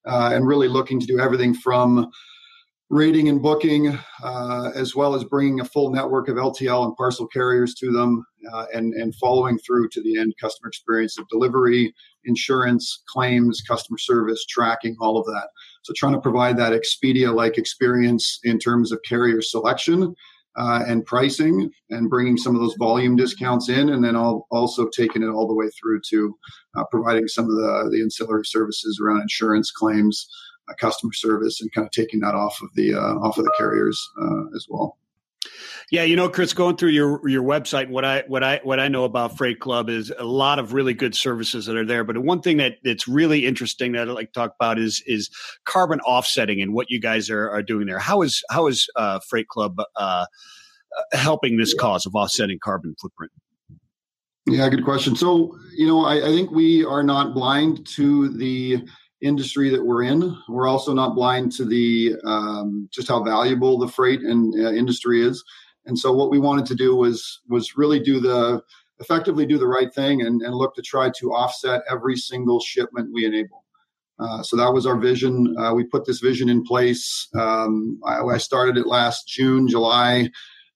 uh, 0.05 0.31
and 0.33 0.47
really 0.47 0.69
looking 0.69 1.01
to 1.01 1.05
do 1.05 1.19
everything 1.19 1.53
from 1.53 2.09
rating 2.89 3.27
and 3.27 3.41
booking, 3.41 3.99
uh, 4.23 4.71
as 4.73 4.95
well 4.95 5.15
as 5.15 5.25
bringing 5.25 5.59
a 5.59 5.65
full 5.65 5.91
network 5.91 6.29
of 6.29 6.37
LTL 6.37 6.85
and 6.85 6.95
parcel 6.95 7.27
carriers 7.27 7.73
to 7.73 7.91
them, 7.91 8.25
uh, 8.53 8.67
and 8.73 8.93
and 8.93 9.13
following 9.15 9.57
through 9.57 9.89
to 9.89 10.01
the 10.01 10.17
end 10.17 10.33
customer 10.39 10.69
experience 10.69 11.17
of 11.17 11.27
delivery, 11.27 11.93
insurance, 12.23 13.03
claims, 13.09 13.61
customer 13.67 13.97
service, 13.97 14.45
tracking, 14.45 14.95
all 15.01 15.17
of 15.17 15.25
that. 15.25 15.49
So 15.81 15.91
trying 15.93 16.13
to 16.13 16.21
provide 16.21 16.55
that 16.55 16.71
Expedia-like 16.71 17.57
experience 17.57 18.39
in 18.45 18.59
terms 18.59 18.93
of 18.93 19.01
carrier 19.03 19.41
selection 19.41 20.15
uh, 20.57 20.83
and 20.87 21.05
pricing 21.05 21.69
and 21.89 22.09
bringing 22.09 22.37
some 22.37 22.55
of 22.55 22.61
those 22.61 22.75
volume 22.79 23.15
discounts 23.15 23.69
in, 23.69 23.89
and 23.89 24.03
then 24.03 24.15
also 24.15 24.87
taking 24.89 25.23
it 25.23 25.29
all 25.29 25.47
the 25.47 25.53
way 25.53 25.69
through 25.79 26.01
to 26.09 26.35
uh, 26.75 26.83
providing 26.91 27.27
some 27.27 27.45
of 27.45 27.51
the, 27.51 27.89
the 27.91 28.01
ancillary 28.01 28.45
services 28.45 28.99
around 29.01 29.21
insurance 29.21 29.71
claims, 29.71 30.27
uh, 30.69 30.73
customer 30.79 31.13
service, 31.13 31.61
and 31.61 31.71
kind 31.73 31.85
of 31.85 31.91
taking 31.91 32.19
that 32.19 32.35
off 32.35 32.59
of 32.61 32.69
the 32.75 32.93
uh, 32.93 33.15
off 33.19 33.37
of 33.37 33.45
the 33.45 33.53
carriers 33.57 34.03
uh, 34.21 34.55
as 34.55 34.65
well. 34.69 34.97
Yeah, 35.89 36.03
you 36.03 36.15
know, 36.15 36.27
Chris, 36.27 36.53
going 36.53 36.75
through 36.75 36.89
your 36.89 37.27
your 37.29 37.43
website, 37.43 37.89
what 37.89 38.03
I 38.03 38.23
what 38.27 38.43
I 38.43 38.59
what 38.63 38.79
I 38.79 38.87
know 38.87 39.05
about 39.05 39.37
Freight 39.37 39.59
Club 39.59 39.89
is 39.89 40.11
a 40.17 40.25
lot 40.25 40.59
of 40.59 40.73
really 40.73 40.93
good 40.93 41.15
services 41.15 41.65
that 41.65 41.77
are 41.77 41.85
there. 41.85 42.03
But 42.03 42.17
one 42.17 42.41
thing 42.41 42.57
that 42.57 42.77
that's 42.83 43.07
really 43.07 43.45
interesting 43.45 43.93
that 43.93 44.09
I'd 44.09 44.13
like 44.13 44.33
to 44.33 44.39
talk 44.39 44.53
about 44.59 44.79
is 44.79 45.01
is 45.07 45.29
carbon 45.65 46.01
offsetting 46.01 46.61
and 46.61 46.73
what 46.73 46.89
you 46.89 46.99
guys 46.99 47.29
are, 47.29 47.49
are 47.49 47.63
doing 47.63 47.87
there. 47.87 47.99
How 47.99 48.21
is 48.21 48.43
how 48.49 48.67
is 48.67 48.89
uh, 48.97 49.19
Freight 49.29 49.47
Club 49.47 49.77
uh, 49.95 50.25
helping 51.13 51.57
this 51.57 51.73
cause 51.73 52.05
of 52.05 52.15
offsetting 52.15 52.59
carbon 52.59 52.95
footprint? 52.99 53.31
Yeah, 54.45 54.69
good 54.69 54.85
question. 54.85 55.15
So, 55.15 55.57
you 55.75 55.85
know, 55.85 56.05
I, 56.05 56.25
I 56.25 56.29
think 56.29 56.51
we 56.51 56.85
are 56.85 57.03
not 57.03 57.33
blind 57.33 57.85
to 57.95 58.29
the 58.29 58.87
industry 59.21 59.69
that 59.69 59.83
we're 59.83 60.03
in. 60.03 60.37
We're 60.47 60.67
also 60.67 60.93
not 60.93 61.15
blind 61.15 61.51
to 61.53 61.65
the 61.65 62.15
um, 62.25 62.87
just 62.91 63.07
how 63.07 63.23
valuable 63.23 63.77
the 63.77 63.87
freight 63.87 64.21
and 64.21 64.53
uh, 64.53 64.71
industry 64.71 65.21
is. 65.21 65.43
And 65.85 65.97
so 65.97 66.13
what 66.13 66.29
we 66.29 66.39
wanted 66.39 66.65
to 66.67 66.75
do 66.75 66.95
was 66.95 67.41
was 67.47 67.77
really 67.77 67.99
do 67.99 68.19
the 68.19 68.61
effectively 68.99 69.45
do 69.45 69.57
the 69.57 69.67
right 69.67 69.93
thing 69.93 70.21
and, 70.21 70.41
and 70.41 70.55
look 70.55 70.75
to 70.75 70.81
try 70.81 71.09
to 71.19 71.31
offset 71.31 71.83
every 71.89 72.15
single 72.15 72.59
shipment 72.59 73.13
we 73.13 73.25
enable. 73.25 73.63
Uh, 74.19 74.41
so 74.41 74.57
that 74.57 74.73
was 74.73 74.87
our 74.87 74.97
vision. 74.97 75.55
Uh, 75.59 75.73
we 75.73 75.83
put 75.83 76.03
this 76.03 76.19
vision 76.19 76.49
in 76.49 76.63
place. 76.63 77.27
Um, 77.35 77.99
I, 78.03 78.21
I, 78.21 78.37
started 78.39 78.75
it 78.75 78.87
last 78.87 79.27
June, 79.27 79.67
July. 79.67 80.31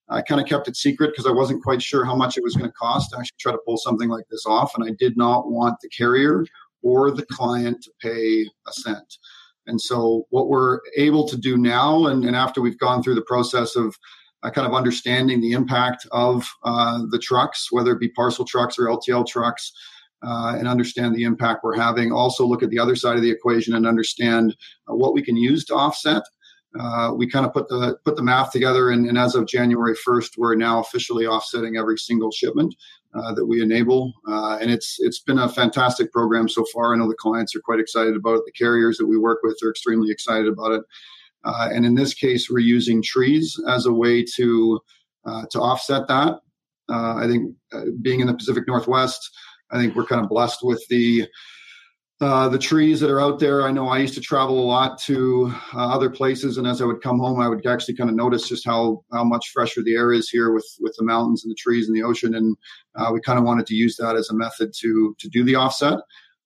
I 0.08 0.22
kind 0.22 0.40
of 0.40 0.46
kept 0.46 0.68
it 0.68 0.76
secret 0.76 1.08
because 1.08 1.26
I 1.26 1.32
wasn't 1.32 1.62
quite 1.62 1.82
sure 1.82 2.04
how 2.04 2.14
much 2.14 2.36
it 2.36 2.44
was 2.44 2.54
going 2.54 2.70
to 2.70 2.74
cost 2.74 3.10
to 3.10 3.18
actually 3.18 3.38
try 3.40 3.50
to 3.50 3.58
pull 3.66 3.78
something 3.78 4.08
like 4.08 4.26
this 4.30 4.46
off. 4.46 4.76
And 4.76 4.84
I 4.84 4.94
did 4.96 5.16
not 5.16 5.50
want 5.50 5.80
the 5.80 5.88
carrier 5.88 6.44
or 6.82 7.10
the 7.10 7.26
client 7.26 7.82
to 7.82 7.90
pay 8.00 8.46
a 8.66 8.72
cent. 8.72 9.18
And 9.66 9.80
so 9.80 10.26
what 10.30 10.48
we're 10.48 10.80
able 10.96 11.28
to 11.28 11.36
do 11.36 11.56
now, 11.56 12.06
and, 12.06 12.24
and 12.24 12.34
after 12.34 12.60
we've 12.60 12.78
gone 12.78 13.02
through 13.02 13.14
the 13.14 13.22
process 13.22 13.76
of 13.76 13.96
uh, 14.42 14.50
kind 14.50 14.66
of 14.66 14.74
understanding 14.74 15.40
the 15.40 15.52
impact 15.52 16.06
of 16.10 16.48
uh, 16.64 17.00
the 17.10 17.18
trucks, 17.18 17.68
whether 17.70 17.92
it 17.92 18.00
be 18.00 18.08
parcel 18.08 18.44
trucks 18.44 18.78
or 18.78 18.86
LTL 18.86 19.26
trucks, 19.26 19.72
uh, 20.24 20.54
and 20.58 20.68
understand 20.68 21.14
the 21.14 21.24
impact 21.24 21.62
we're 21.64 21.76
having. 21.76 22.12
Also, 22.12 22.46
look 22.46 22.62
at 22.62 22.70
the 22.70 22.78
other 22.78 22.96
side 22.96 23.16
of 23.16 23.22
the 23.22 23.30
equation 23.30 23.74
and 23.74 23.86
understand 23.86 24.56
uh, 24.88 24.94
what 24.94 25.14
we 25.14 25.22
can 25.22 25.36
use 25.36 25.64
to 25.64 25.74
offset. 25.74 26.22
Uh, 26.78 27.12
we 27.14 27.28
kind 27.28 27.44
of 27.44 27.52
put 27.52 27.68
the 27.68 27.98
put 28.04 28.16
the 28.16 28.22
math 28.22 28.50
together, 28.50 28.90
and, 28.90 29.06
and, 29.06 29.18
as 29.18 29.34
of 29.34 29.46
January 29.46 29.94
1st, 29.94 30.38
we're 30.38 30.54
now 30.54 30.80
officially 30.80 31.26
offsetting 31.26 31.76
every 31.76 31.98
single 31.98 32.30
shipment 32.30 32.74
uh, 33.14 33.34
that 33.34 33.46
we 33.46 33.62
enable, 33.62 34.12
and 34.26 34.70
it's 34.70 34.96
it's 35.00 35.20
been 35.20 35.38
a 35.38 35.48
fantastic 35.48 36.10
program 36.12 36.48
so 36.48 36.64
far. 36.72 36.94
I 36.94 36.98
know 36.98 37.08
the 37.08 37.14
clients 37.14 37.54
are 37.54 37.60
quite 37.60 37.80
excited 37.80 38.16
about 38.16 38.36
it. 38.36 38.42
The 38.46 38.52
carriers 38.52 38.96
that 38.98 39.06
we 39.06 39.18
work 39.18 39.40
with 39.42 39.58
are 39.62 39.70
extremely 39.70 40.10
excited 40.10 40.48
about 40.48 40.72
it. 40.72 40.82
Uh, 41.44 41.68
and 41.72 41.84
in 41.84 41.94
this 41.94 42.14
case, 42.14 42.48
we're 42.48 42.60
using 42.60 43.02
trees 43.02 43.58
as 43.68 43.86
a 43.86 43.92
way 43.92 44.24
to 44.36 44.80
uh, 45.24 45.44
to 45.50 45.60
offset 45.60 46.06
that. 46.08 46.40
Uh, 46.88 47.14
I 47.16 47.26
think 47.26 47.54
uh, 47.72 47.86
being 48.02 48.20
in 48.20 48.26
the 48.26 48.34
Pacific 48.34 48.64
Northwest, 48.66 49.30
I 49.70 49.78
think 49.78 49.94
we're 49.94 50.06
kind 50.06 50.22
of 50.22 50.28
blessed 50.28 50.60
with 50.62 50.84
the 50.88 51.26
uh, 52.22 52.48
the 52.48 52.58
trees 52.58 53.00
that 53.00 53.10
are 53.10 53.20
out 53.20 53.38
there. 53.38 53.62
I 53.62 53.72
know 53.72 53.88
I 53.88 53.98
used 53.98 54.14
to 54.14 54.20
travel 54.20 54.62
a 54.62 54.64
lot 54.64 54.98
to 55.00 55.52
uh, 55.74 55.88
other 55.92 56.08
places, 56.08 56.56
and 56.56 56.66
as 56.66 56.80
I 56.80 56.84
would 56.84 57.02
come 57.02 57.18
home, 57.18 57.40
I 57.40 57.48
would 57.48 57.66
actually 57.66 57.96
kind 57.96 58.08
of 58.08 58.16
notice 58.16 58.48
just 58.48 58.64
how 58.64 59.04
how 59.12 59.24
much 59.24 59.50
fresher 59.52 59.82
the 59.82 59.94
air 59.94 60.12
is 60.12 60.30
here 60.30 60.52
with 60.52 60.66
with 60.80 60.94
the 60.96 61.04
mountains 61.04 61.44
and 61.44 61.50
the 61.50 61.56
trees 61.56 61.88
and 61.88 61.96
the 61.96 62.02
ocean. 62.02 62.34
And 62.34 62.56
we 63.12 63.20
kind 63.20 63.38
of 63.38 63.44
wanted 63.44 63.66
to 63.66 63.74
use 63.74 63.96
that 63.96 64.16
as 64.16 64.30
a 64.30 64.34
method 64.34 64.72
to 64.80 65.16
to 65.18 65.28
do 65.28 65.42
the 65.42 65.56
offset. 65.56 65.98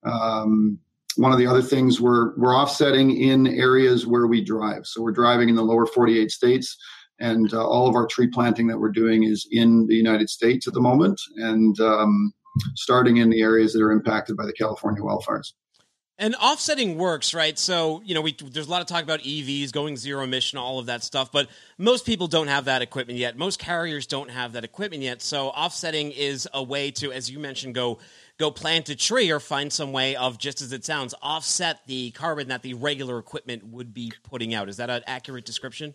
Um, 0.05 0.79
one 1.16 1.33
of 1.33 1.39
the 1.39 1.47
other 1.47 1.62
things 1.62 2.01
we're 2.01 2.35
we're 2.37 2.57
offsetting 2.57 3.16
in 3.20 3.47
areas 3.47 4.07
where 4.07 4.27
we 4.27 4.43
drive. 4.43 4.87
So 4.87 5.03
we're 5.03 5.12
driving 5.12 5.49
in 5.49 5.57
the 5.57 5.62
lower 5.62 5.87
48 5.87 6.31
states, 6.31 6.77
and 7.20 7.53
uh, 7.53 7.66
all 7.66 7.89
of 7.89 7.95
our 7.95 8.07
tree 8.07 8.29
planting 8.29 8.66
that 8.68 8.79
we're 8.79 8.93
doing 8.93 9.24
is 9.24 9.47
in 9.51 9.87
the 9.87 9.97
United 9.97 10.31
States 10.31 10.66
at 10.66 10.74
the 10.74 10.81
moment, 10.81 11.20
and 11.37 11.79
um, 11.81 12.33
starting 12.74 13.18
in 13.18 13.31
the 13.31 13.43
areas 13.43 13.72
that 13.72 13.83
are 13.83 13.93
impacted 13.93 14.37
by 14.37 14.47
the 14.47 14.53
California 14.53 15.03
wildfires. 15.03 15.53
And 16.19 16.35
offsetting 16.37 16.97
works, 16.97 17.35
right? 17.35 17.59
So, 17.59 18.01
you 18.03 18.14
know, 18.14 18.23
we, 18.23 18.33
there's 18.33 18.69
a 18.69 18.71
lot 18.71 18.81
of 18.81 18.87
talk 18.87 19.03
about 19.03 19.21
EVs 19.21 19.71
going 19.71 19.99
zero 19.99 20.25
emission, 20.25 20.59
all 20.59 20.79
of 20.79 20.87
that 20.87 21.03
stuff, 21.03 21.31
but 21.31 21.47
most 21.77 22.07
people 22.07 22.27
don't 22.27 22.49
have 22.49 22.64
that 22.64 22.81
equipment 22.81 23.19
yet. 23.19 23.37
Most 23.37 23.59
carriers 23.59 24.07
don't 24.07 24.31
have 24.31 24.53
that 24.55 24.64
equipment 24.64 25.03
yet. 25.03 25.21
So, 25.21 25.49
offsetting 25.49 26.12
is 26.12 26.49
a 26.55 26.62
way 26.62 26.91
to, 26.93 27.12
as 27.12 27.31
you 27.31 27.39
mentioned, 27.39 27.75
go 27.75 27.99
go 28.39 28.51
plant 28.51 28.89
a 28.89 28.97
tree 28.97 29.31
or 29.31 29.41
find 29.41 29.73
some 29.73 29.93
way 29.93 30.17
of 30.17 30.39
just 30.39 30.62
as 30.62 30.73
it 30.73 30.85
sounds 30.85 31.14
offset 31.23 31.81
the 31.87 32.11
carbon 32.12 32.49
that 32.49 32.62
the 32.62 32.75
regular 32.75 33.19
equipment 33.19 33.67
would 33.67 33.95
be 33.95 34.12
putting 34.23 34.55
out 34.55 34.69
is 34.69 34.77
that 34.77 34.91
an 34.91 35.03
accurate 35.07 35.45
description 35.45 35.95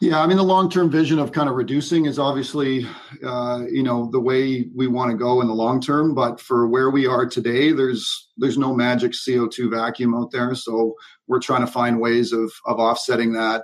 yeah 0.00 0.20
i 0.20 0.26
mean 0.26 0.36
the 0.36 0.42
long-term 0.42 0.90
vision 0.90 1.18
of 1.18 1.32
kind 1.32 1.48
of 1.48 1.54
reducing 1.54 2.06
is 2.06 2.18
obviously 2.18 2.86
uh, 3.24 3.64
you 3.70 3.82
know 3.82 4.08
the 4.12 4.20
way 4.20 4.68
we 4.74 4.86
want 4.86 5.10
to 5.10 5.16
go 5.16 5.40
in 5.40 5.46
the 5.46 5.54
long 5.54 5.80
term 5.80 6.14
but 6.14 6.40
for 6.40 6.68
where 6.68 6.90
we 6.90 7.06
are 7.06 7.26
today 7.26 7.72
there's 7.72 8.28
there's 8.36 8.58
no 8.58 8.74
magic 8.74 9.12
co2 9.12 9.70
vacuum 9.70 10.14
out 10.14 10.30
there 10.30 10.54
so 10.54 10.94
we're 11.26 11.40
trying 11.40 11.64
to 11.64 11.72
find 11.72 12.00
ways 12.00 12.32
of 12.32 12.52
of 12.66 12.78
offsetting 12.78 13.32
that 13.32 13.62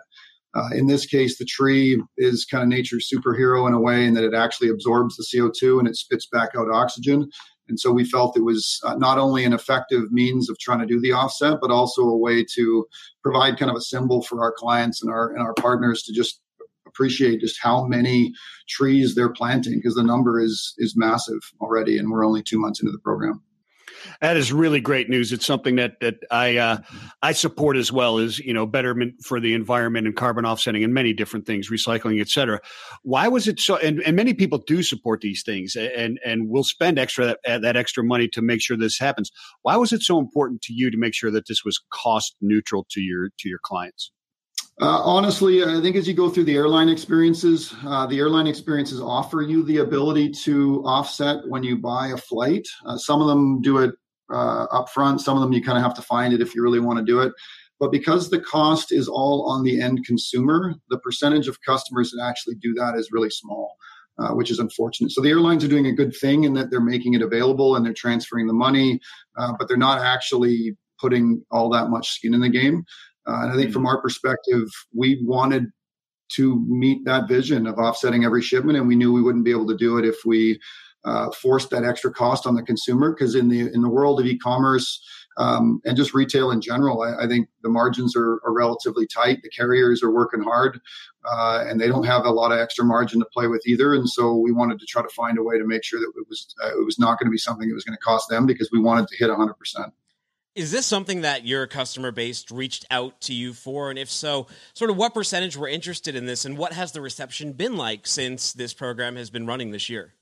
uh, 0.54 0.70
in 0.74 0.86
this 0.86 1.04
case, 1.04 1.38
the 1.38 1.44
tree 1.44 2.02
is 2.16 2.46
kind 2.46 2.62
of 2.62 2.68
nature's 2.68 3.10
superhero 3.12 3.68
in 3.68 3.74
a 3.74 3.80
way, 3.80 4.06
in 4.06 4.14
that 4.14 4.24
it 4.24 4.34
actually 4.34 4.70
absorbs 4.70 5.16
the 5.16 5.24
CO2 5.24 5.78
and 5.78 5.86
it 5.86 5.94
spits 5.94 6.26
back 6.26 6.50
out 6.56 6.70
oxygen. 6.70 7.28
And 7.68 7.78
so 7.78 7.92
we 7.92 8.04
felt 8.04 8.36
it 8.36 8.42
was 8.42 8.80
uh, 8.84 8.94
not 8.94 9.18
only 9.18 9.44
an 9.44 9.52
effective 9.52 10.10
means 10.10 10.48
of 10.48 10.58
trying 10.58 10.80
to 10.80 10.86
do 10.86 11.00
the 11.00 11.12
offset, 11.12 11.58
but 11.60 11.70
also 11.70 12.02
a 12.02 12.16
way 12.16 12.44
to 12.54 12.86
provide 13.22 13.58
kind 13.58 13.70
of 13.70 13.76
a 13.76 13.80
symbol 13.80 14.22
for 14.22 14.40
our 14.42 14.52
clients 14.52 15.02
and 15.02 15.10
our 15.10 15.30
and 15.30 15.42
our 15.42 15.54
partners 15.54 16.02
to 16.04 16.12
just 16.12 16.40
appreciate 16.86 17.40
just 17.40 17.58
how 17.60 17.84
many 17.84 18.32
trees 18.68 19.14
they're 19.14 19.32
planting 19.32 19.76
because 19.76 19.94
the 19.94 20.02
number 20.02 20.40
is 20.40 20.74
is 20.78 20.96
massive 20.96 21.40
already, 21.60 21.98
and 21.98 22.10
we're 22.10 22.26
only 22.26 22.42
two 22.42 22.58
months 22.58 22.80
into 22.80 22.92
the 22.92 22.98
program. 22.98 23.42
That 24.20 24.36
is 24.36 24.52
really 24.52 24.80
great 24.80 25.08
news. 25.08 25.32
It's 25.32 25.46
something 25.46 25.76
that 25.76 26.00
that 26.00 26.16
I 26.30 26.56
uh, 26.56 26.78
I 27.22 27.32
support 27.32 27.76
as 27.76 27.92
well 27.92 28.18
as 28.18 28.38
you 28.38 28.54
know 28.54 28.66
betterment 28.66 29.24
for 29.24 29.40
the 29.40 29.54
environment 29.54 30.06
and 30.06 30.16
carbon 30.16 30.44
offsetting 30.44 30.84
and 30.84 30.94
many 30.94 31.12
different 31.12 31.46
things, 31.46 31.70
recycling, 31.70 32.20
etc. 32.20 32.60
Why 33.02 33.28
was 33.28 33.48
it 33.48 33.60
so? 33.60 33.76
And, 33.76 34.00
and 34.02 34.16
many 34.16 34.34
people 34.34 34.58
do 34.58 34.82
support 34.82 35.20
these 35.20 35.42
things 35.42 35.76
and 35.76 36.18
and 36.24 36.48
will 36.48 36.64
spend 36.64 36.98
extra 36.98 37.36
that, 37.44 37.62
that 37.62 37.76
extra 37.76 38.04
money 38.04 38.28
to 38.28 38.42
make 38.42 38.60
sure 38.60 38.76
this 38.76 38.98
happens. 38.98 39.30
Why 39.62 39.76
was 39.76 39.92
it 39.92 40.02
so 40.02 40.18
important 40.18 40.62
to 40.62 40.72
you 40.72 40.90
to 40.90 40.98
make 40.98 41.14
sure 41.14 41.30
that 41.30 41.46
this 41.46 41.64
was 41.64 41.80
cost 41.92 42.36
neutral 42.40 42.86
to 42.90 43.00
your 43.00 43.30
to 43.38 43.48
your 43.48 43.60
clients? 43.62 44.12
Uh, 44.80 45.02
honestly, 45.02 45.64
I 45.64 45.80
think 45.80 45.96
as 45.96 46.06
you 46.06 46.14
go 46.14 46.28
through 46.28 46.44
the 46.44 46.54
airline 46.54 46.88
experiences, 46.88 47.74
uh, 47.84 48.06
the 48.06 48.18
airline 48.18 48.46
experiences 48.46 49.00
offer 49.00 49.42
you 49.42 49.64
the 49.64 49.78
ability 49.78 50.30
to 50.44 50.84
offset 50.84 51.38
when 51.48 51.64
you 51.64 51.76
buy 51.76 52.08
a 52.08 52.16
flight. 52.16 52.66
Uh, 52.86 52.96
some 52.96 53.20
of 53.20 53.26
them 53.26 53.60
do 53.60 53.78
it 53.78 53.96
uh, 54.32 54.64
up 54.70 54.88
front, 54.90 55.20
some 55.20 55.36
of 55.36 55.42
them 55.42 55.52
you 55.52 55.62
kind 55.64 55.78
of 55.78 55.82
have 55.82 55.94
to 55.94 56.02
find 56.02 56.32
it 56.32 56.40
if 56.40 56.54
you 56.54 56.62
really 56.62 56.78
want 56.78 56.96
to 56.96 57.04
do 57.04 57.18
it. 57.20 57.32
But 57.80 57.90
because 57.90 58.30
the 58.30 58.40
cost 58.40 58.92
is 58.92 59.08
all 59.08 59.46
on 59.50 59.64
the 59.64 59.80
end 59.80 60.04
consumer, 60.04 60.74
the 60.90 60.98
percentage 60.98 61.48
of 61.48 61.60
customers 61.62 62.12
that 62.12 62.24
actually 62.24 62.54
do 62.56 62.72
that 62.74 62.94
is 62.94 63.10
really 63.10 63.30
small. 63.30 63.74
Uh, 64.20 64.34
which 64.34 64.50
is 64.50 64.58
unfortunate. 64.58 65.12
So 65.12 65.20
the 65.20 65.28
airlines 65.28 65.62
are 65.62 65.68
doing 65.68 65.86
a 65.86 65.92
good 65.92 66.12
thing 66.12 66.42
in 66.42 66.52
that 66.54 66.72
they're 66.72 66.80
making 66.80 67.14
it 67.14 67.22
available 67.22 67.76
and 67.76 67.86
they're 67.86 67.94
transferring 67.94 68.48
the 68.48 68.52
money, 68.52 68.98
uh, 69.36 69.52
but 69.56 69.68
they're 69.68 69.76
not 69.76 70.00
actually 70.00 70.76
putting 71.00 71.44
all 71.50 71.70
that 71.70 71.88
much 71.88 72.10
skin 72.10 72.34
in 72.34 72.40
the 72.40 72.48
game. 72.48 72.84
Uh, 73.28 73.42
and 73.42 73.52
I 73.52 73.56
think 73.56 73.72
from 73.72 73.82
mm-hmm. 73.82 73.88
our 73.88 74.00
perspective, 74.00 74.68
we 74.94 75.20
wanted 75.22 75.66
to 76.30 76.64
meet 76.66 77.04
that 77.04 77.28
vision 77.28 77.66
of 77.66 77.78
offsetting 77.78 78.24
every 78.24 78.42
shipment, 78.42 78.78
and 78.78 78.88
we 78.88 78.96
knew 78.96 79.12
we 79.12 79.22
wouldn't 79.22 79.44
be 79.44 79.50
able 79.50 79.66
to 79.68 79.76
do 79.76 79.98
it 79.98 80.04
if 80.04 80.16
we 80.24 80.58
uh, 81.04 81.30
forced 81.30 81.70
that 81.70 81.84
extra 81.84 82.12
cost 82.12 82.46
on 82.46 82.54
the 82.54 82.62
consumer. 82.62 83.12
Because 83.12 83.34
in 83.34 83.48
the 83.48 83.72
in 83.72 83.82
the 83.82 83.88
world 83.88 84.20
of 84.20 84.26
e-commerce 84.26 85.02
um, 85.36 85.80
and 85.84 85.96
just 85.96 86.14
retail 86.14 86.50
in 86.50 86.60
general, 86.60 87.02
I, 87.02 87.24
I 87.24 87.26
think 87.28 87.48
the 87.62 87.68
margins 87.68 88.16
are, 88.16 88.40
are, 88.44 88.52
relatively 88.52 89.06
tight. 89.06 89.42
The 89.42 89.50
carriers 89.50 90.02
are 90.02 90.10
working 90.10 90.42
hard, 90.42 90.80
uh, 91.30 91.64
and 91.66 91.80
they 91.80 91.86
don't 91.88 92.04
have 92.04 92.24
a 92.24 92.30
lot 92.30 92.52
of 92.52 92.58
extra 92.58 92.84
margin 92.84 93.20
to 93.20 93.26
play 93.32 93.46
with 93.46 93.66
either. 93.66 93.94
And 93.94 94.08
so 94.08 94.34
we 94.34 94.52
wanted 94.52 94.80
to 94.80 94.86
try 94.86 95.00
to 95.00 95.08
find 95.10 95.38
a 95.38 95.42
way 95.42 95.56
to 95.56 95.66
make 95.66 95.84
sure 95.84 96.00
that 96.00 96.12
it 96.16 96.26
was 96.28 96.54
uh, 96.62 96.78
it 96.78 96.84
was 96.84 96.98
not 96.98 97.18
going 97.18 97.26
to 97.26 97.32
be 97.32 97.38
something 97.38 97.68
that 97.68 97.74
was 97.74 97.84
going 97.84 97.96
to 97.96 98.04
cost 98.04 98.28
them 98.28 98.46
because 98.46 98.70
we 98.72 98.80
wanted 98.80 99.08
to 99.08 99.16
hit 99.16 99.28
100 99.28 99.54
percent. 99.54 99.92
Is 100.58 100.72
this 100.72 100.86
something 100.86 101.20
that 101.20 101.46
your 101.46 101.68
customer 101.68 102.10
base 102.10 102.44
reached 102.50 102.84
out 102.90 103.20
to 103.22 103.32
you 103.32 103.52
for? 103.52 103.90
And 103.90 103.98
if 103.98 104.10
so, 104.10 104.48
sort 104.74 104.90
of 104.90 104.96
what 104.96 105.14
percentage 105.14 105.56
were 105.56 105.68
interested 105.68 106.16
in 106.16 106.26
this 106.26 106.44
and 106.44 106.58
what 106.58 106.72
has 106.72 106.90
the 106.90 107.00
reception 107.00 107.52
been 107.52 107.76
like 107.76 108.08
since 108.08 108.54
this 108.54 108.74
program 108.74 109.14
has 109.14 109.30
been 109.30 109.46
running 109.46 109.70
this 109.70 109.88
year? 109.88 110.14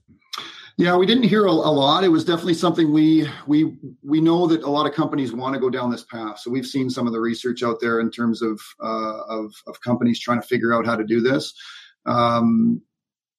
Yeah, 0.76 0.94
we 0.96 1.06
didn't 1.06 1.22
hear 1.22 1.46
a, 1.46 1.50
a, 1.50 1.72
lot. 1.72 2.04
It 2.04 2.10
was 2.10 2.22
definitely 2.22 2.52
something 2.52 2.92
we 2.92 3.26
we 3.46 3.78
we 4.02 4.20
know 4.20 4.46
that 4.48 4.62
a 4.62 4.68
lot 4.68 4.86
of 4.86 4.92
companies 4.92 5.32
want 5.32 5.54
to 5.54 5.60
go 5.60 5.70
down 5.70 5.90
this 5.90 6.04
path. 6.04 6.38
So 6.40 6.50
we've 6.50 6.66
seen 6.66 6.90
some 6.90 7.06
of 7.06 7.14
the 7.14 7.20
research 7.20 7.62
out 7.62 7.80
there 7.80 7.98
in 7.98 8.10
terms 8.10 8.42
of 8.42 8.60
uh, 8.78 9.20
of, 9.30 9.54
of 9.66 9.80
companies 9.80 10.20
trying 10.20 10.42
to 10.42 10.46
figure 10.46 10.74
out 10.74 10.84
how 10.84 10.96
to 10.96 11.04
do 11.04 11.22
this. 11.22 11.54
Um, 12.04 12.82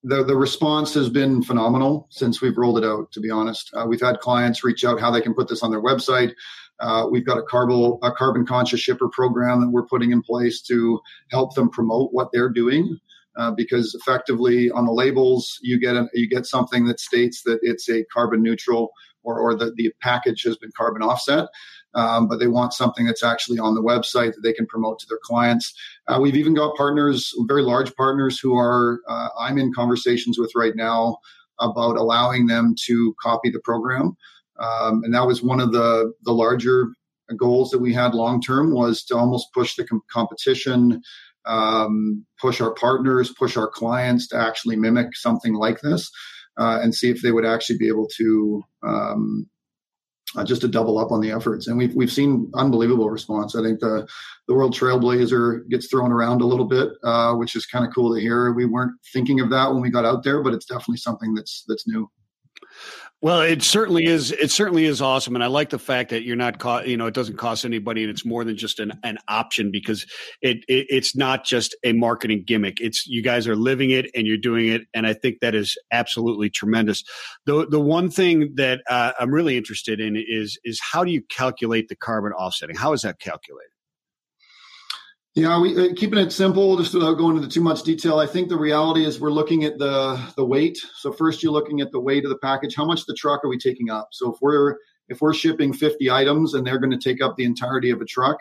the 0.03 0.23
the 0.23 0.35
response 0.35 0.95
has 0.95 1.09
been 1.09 1.43
phenomenal 1.43 2.07
since 2.09 2.41
we've 2.41 2.57
rolled 2.57 2.79
it 2.79 2.83
out. 2.83 3.11
To 3.11 3.19
be 3.19 3.29
honest, 3.29 3.71
uh, 3.75 3.85
we've 3.87 4.01
had 4.01 4.19
clients 4.19 4.63
reach 4.63 4.83
out 4.83 4.99
how 4.99 5.11
they 5.11 5.21
can 5.21 5.35
put 5.35 5.47
this 5.47 5.61
on 5.61 5.69
their 5.69 5.81
website. 5.81 6.33
Uh, 6.79 7.07
we've 7.09 7.25
got 7.25 7.37
a 7.37 7.43
carbon 7.43 7.97
a 8.03 8.11
carbon 8.11 8.45
conscious 8.45 8.79
shipper 8.79 9.09
program 9.09 9.61
that 9.61 9.69
we're 9.69 9.85
putting 9.85 10.11
in 10.11 10.21
place 10.21 10.61
to 10.61 10.99
help 11.31 11.55
them 11.55 11.69
promote 11.69 12.09
what 12.13 12.29
they're 12.31 12.49
doing. 12.49 12.99
uh, 13.37 13.51
because 13.51 13.95
effectively 13.95 14.69
on 14.71 14.85
the 14.85 14.91
labels 14.91 15.59
you 15.61 15.79
get 15.79 15.95
a, 15.95 16.07
you 16.13 16.27
get 16.27 16.45
something 16.45 16.85
that 16.85 16.99
states 16.99 17.43
that 17.43 17.59
it's 17.61 17.89
a 17.89 18.03
carbon 18.05 18.41
neutral 18.41 18.91
or, 19.23 19.39
or 19.39 19.55
that 19.55 19.75
the 19.75 19.91
package 20.01 20.43
has 20.43 20.57
been 20.57 20.71
carbon 20.75 21.01
offset. 21.01 21.47
Um, 21.93 22.27
but 22.27 22.39
they 22.39 22.47
want 22.47 22.73
something 22.73 23.05
that's 23.05 23.23
actually 23.23 23.59
on 23.59 23.73
the 23.73 23.81
website 23.81 24.33
that 24.33 24.41
they 24.43 24.53
can 24.53 24.67
promote 24.67 24.99
to 24.99 25.05
their 25.07 25.19
clients. 25.23 25.73
Uh, 26.07 26.19
we've 26.21 26.35
even 26.35 26.53
got 26.53 26.75
partners, 26.75 27.33
very 27.47 27.63
large 27.63 27.95
partners, 27.95 28.39
who 28.39 28.55
are 28.55 29.01
uh, 29.07 29.29
I'm 29.39 29.57
in 29.57 29.73
conversations 29.73 30.37
with 30.37 30.51
right 30.55 30.75
now 30.75 31.17
about 31.59 31.97
allowing 31.97 32.47
them 32.47 32.75
to 32.85 33.15
copy 33.21 33.49
the 33.49 33.59
program. 33.61 34.15
Um, 34.59 35.03
and 35.03 35.13
that 35.13 35.27
was 35.27 35.43
one 35.43 35.59
of 35.59 35.71
the 35.71 36.13
the 36.23 36.33
larger 36.33 36.89
goals 37.35 37.69
that 37.71 37.79
we 37.79 37.93
had 37.93 38.15
long 38.15 38.41
term 38.41 38.73
was 38.73 39.03
to 39.05 39.17
almost 39.17 39.53
push 39.53 39.75
the 39.75 39.85
com- 39.85 40.01
competition, 40.11 41.01
um, 41.45 42.25
push 42.39 42.61
our 42.61 42.73
partners, 42.73 43.33
push 43.37 43.57
our 43.57 43.67
clients 43.67 44.27
to 44.29 44.37
actually 44.37 44.75
mimic 44.75 45.15
something 45.15 45.53
like 45.53 45.81
this, 45.81 46.09
uh, 46.57 46.79
and 46.81 46.95
see 46.95 47.09
if 47.09 47.21
they 47.21 47.31
would 47.31 47.45
actually 47.45 47.77
be 47.77 47.87
able 47.87 48.07
to 48.17 48.63
um, 48.87 49.47
uh, 50.35 50.43
just 50.43 50.61
to 50.61 50.67
double 50.67 50.97
up 50.97 51.11
on 51.11 51.21
the 51.21 51.31
efforts. 51.31 51.67
And 51.67 51.77
we've 51.77 51.95
we've 51.95 52.11
seen 52.11 52.51
unbelievable 52.55 53.09
response. 53.09 53.55
I 53.55 53.63
think 53.63 53.79
the 53.79 54.07
the 54.47 54.53
World 54.53 54.73
Trailblazer 54.73 55.67
gets 55.69 55.87
thrown 55.87 56.11
around 56.11 56.41
a 56.41 56.45
little 56.45 56.65
bit, 56.65 56.89
uh, 57.03 57.33
which 57.33 57.55
is 57.55 57.65
kind 57.65 57.85
of 57.85 57.93
cool 57.93 58.13
to 58.13 58.21
hear. 58.21 58.53
We 58.53 58.65
weren't 58.65 58.93
thinking 59.13 59.39
of 59.39 59.49
that 59.51 59.71
when 59.71 59.81
we 59.81 59.89
got 59.89 60.05
out 60.05 60.23
there, 60.23 60.41
but 60.41 60.53
it's 60.53 60.65
definitely 60.65 60.97
something 60.97 61.33
that's 61.33 61.63
that's 61.67 61.87
new. 61.87 62.09
Well, 63.19 63.41
it 63.41 63.63
certainly 63.63 64.05
is. 64.05 64.31
It 64.31 64.51
certainly 64.51 64.85
is 64.85 65.01
awesome, 65.01 65.33
and 65.33 65.43
I 65.43 65.47
like 65.47 65.71
the 65.71 65.79
fact 65.79 66.11
that 66.11 66.21
you're 66.21 66.35
not, 66.35 66.59
co- 66.59 66.81
you 66.83 66.97
know, 66.97 67.07
it 67.07 67.15
doesn't 67.15 67.37
cost 67.37 67.65
anybody, 67.65 68.03
and 68.03 68.11
it's 68.11 68.23
more 68.23 68.43
than 68.43 68.55
just 68.55 68.79
an, 68.79 68.93
an 69.01 69.17
option 69.27 69.71
because 69.71 70.05
it, 70.43 70.57
it, 70.67 70.85
it's 70.89 71.15
not 71.15 71.43
just 71.43 71.75
a 71.83 71.93
marketing 71.93 72.43
gimmick. 72.45 72.79
It's 72.79 73.07
you 73.07 73.23
guys 73.23 73.47
are 73.47 73.55
living 73.55 73.89
it 73.89 74.11
and 74.13 74.27
you're 74.27 74.37
doing 74.37 74.67
it, 74.67 74.83
and 74.93 75.07
I 75.07 75.13
think 75.13 75.39
that 75.39 75.55
is 75.55 75.75
absolutely 75.91 76.51
tremendous. 76.51 77.03
The 77.47 77.65
the 77.67 77.79
one 77.79 78.11
thing 78.11 78.53
that 78.55 78.81
uh, 78.87 79.13
I'm 79.19 79.33
really 79.33 79.57
interested 79.57 79.99
in 79.99 80.15
is 80.15 80.59
is 80.63 80.79
how 80.79 81.03
do 81.03 81.09
you 81.11 81.23
calculate 81.23 81.87
the 81.87 81.95
carbon 81.95 82.33
offsetting? 82.33 82.75
How 82.75 82.93
is 82.93 83.01
that 83.01 83.19
calculated? 83.19 83.71
Yeah, 85.37 85.59
we 85.59 85.77
uh, 85.77 85.93
keeping 85.93 86.17
it 86.17 86.31
simple, 86.31 86.77
just 86.77 86.95
without 86.95 87.19
going 87.19 87.35
into 87.35 87.47
too 87.47 87.61
much 87.61 87.83
detail. 87.83 88.17
I 88.17 88.25
think 88.25 88.49
the 88.49 88.57
reality 88.57 89.05
is 89.05 89.19
we're 89.19 89.29
looking 89.29 89.65
at 89.65 89.77
the 89.77 90.19
the 90.35 90.43
weight. 90.43 90.79
So 90.95 91.11
first, 91.11 91.43
you're 91.43 91.51
looking 91.51 91.79
at 91.79 91.91
the 91.91 91.99
weight 91.99 92.23
of 92.23 92.31
the 92.31 92.39
package. 92.39 92.73
How 92.75 92.85
much 92.85 93.05
the 93.05 93.13
truck 93.13 93.45
are 93.45 93.47
we 93.47 93.59
taking 93.59 93.91
up? 93.91 94.07
So 94.13 94.33
if 94.33 94.39
we're 94.41 94.77
if 95.09 95.21
we're 95.21 95.35
shipping 95.35 95.73
50 95.73 96.09
items 96.09 96.55
and 96.55 96.65
they're 96.65 96.79
going 96.79 96.89
to 96.89 96.97
take 96.97 97.21
up 97.21 97.35
the 97.37 97.43
entirety 97.43 97.91
of 97.91 98.01
a 98.01 98.05
truck, 98.05 98.39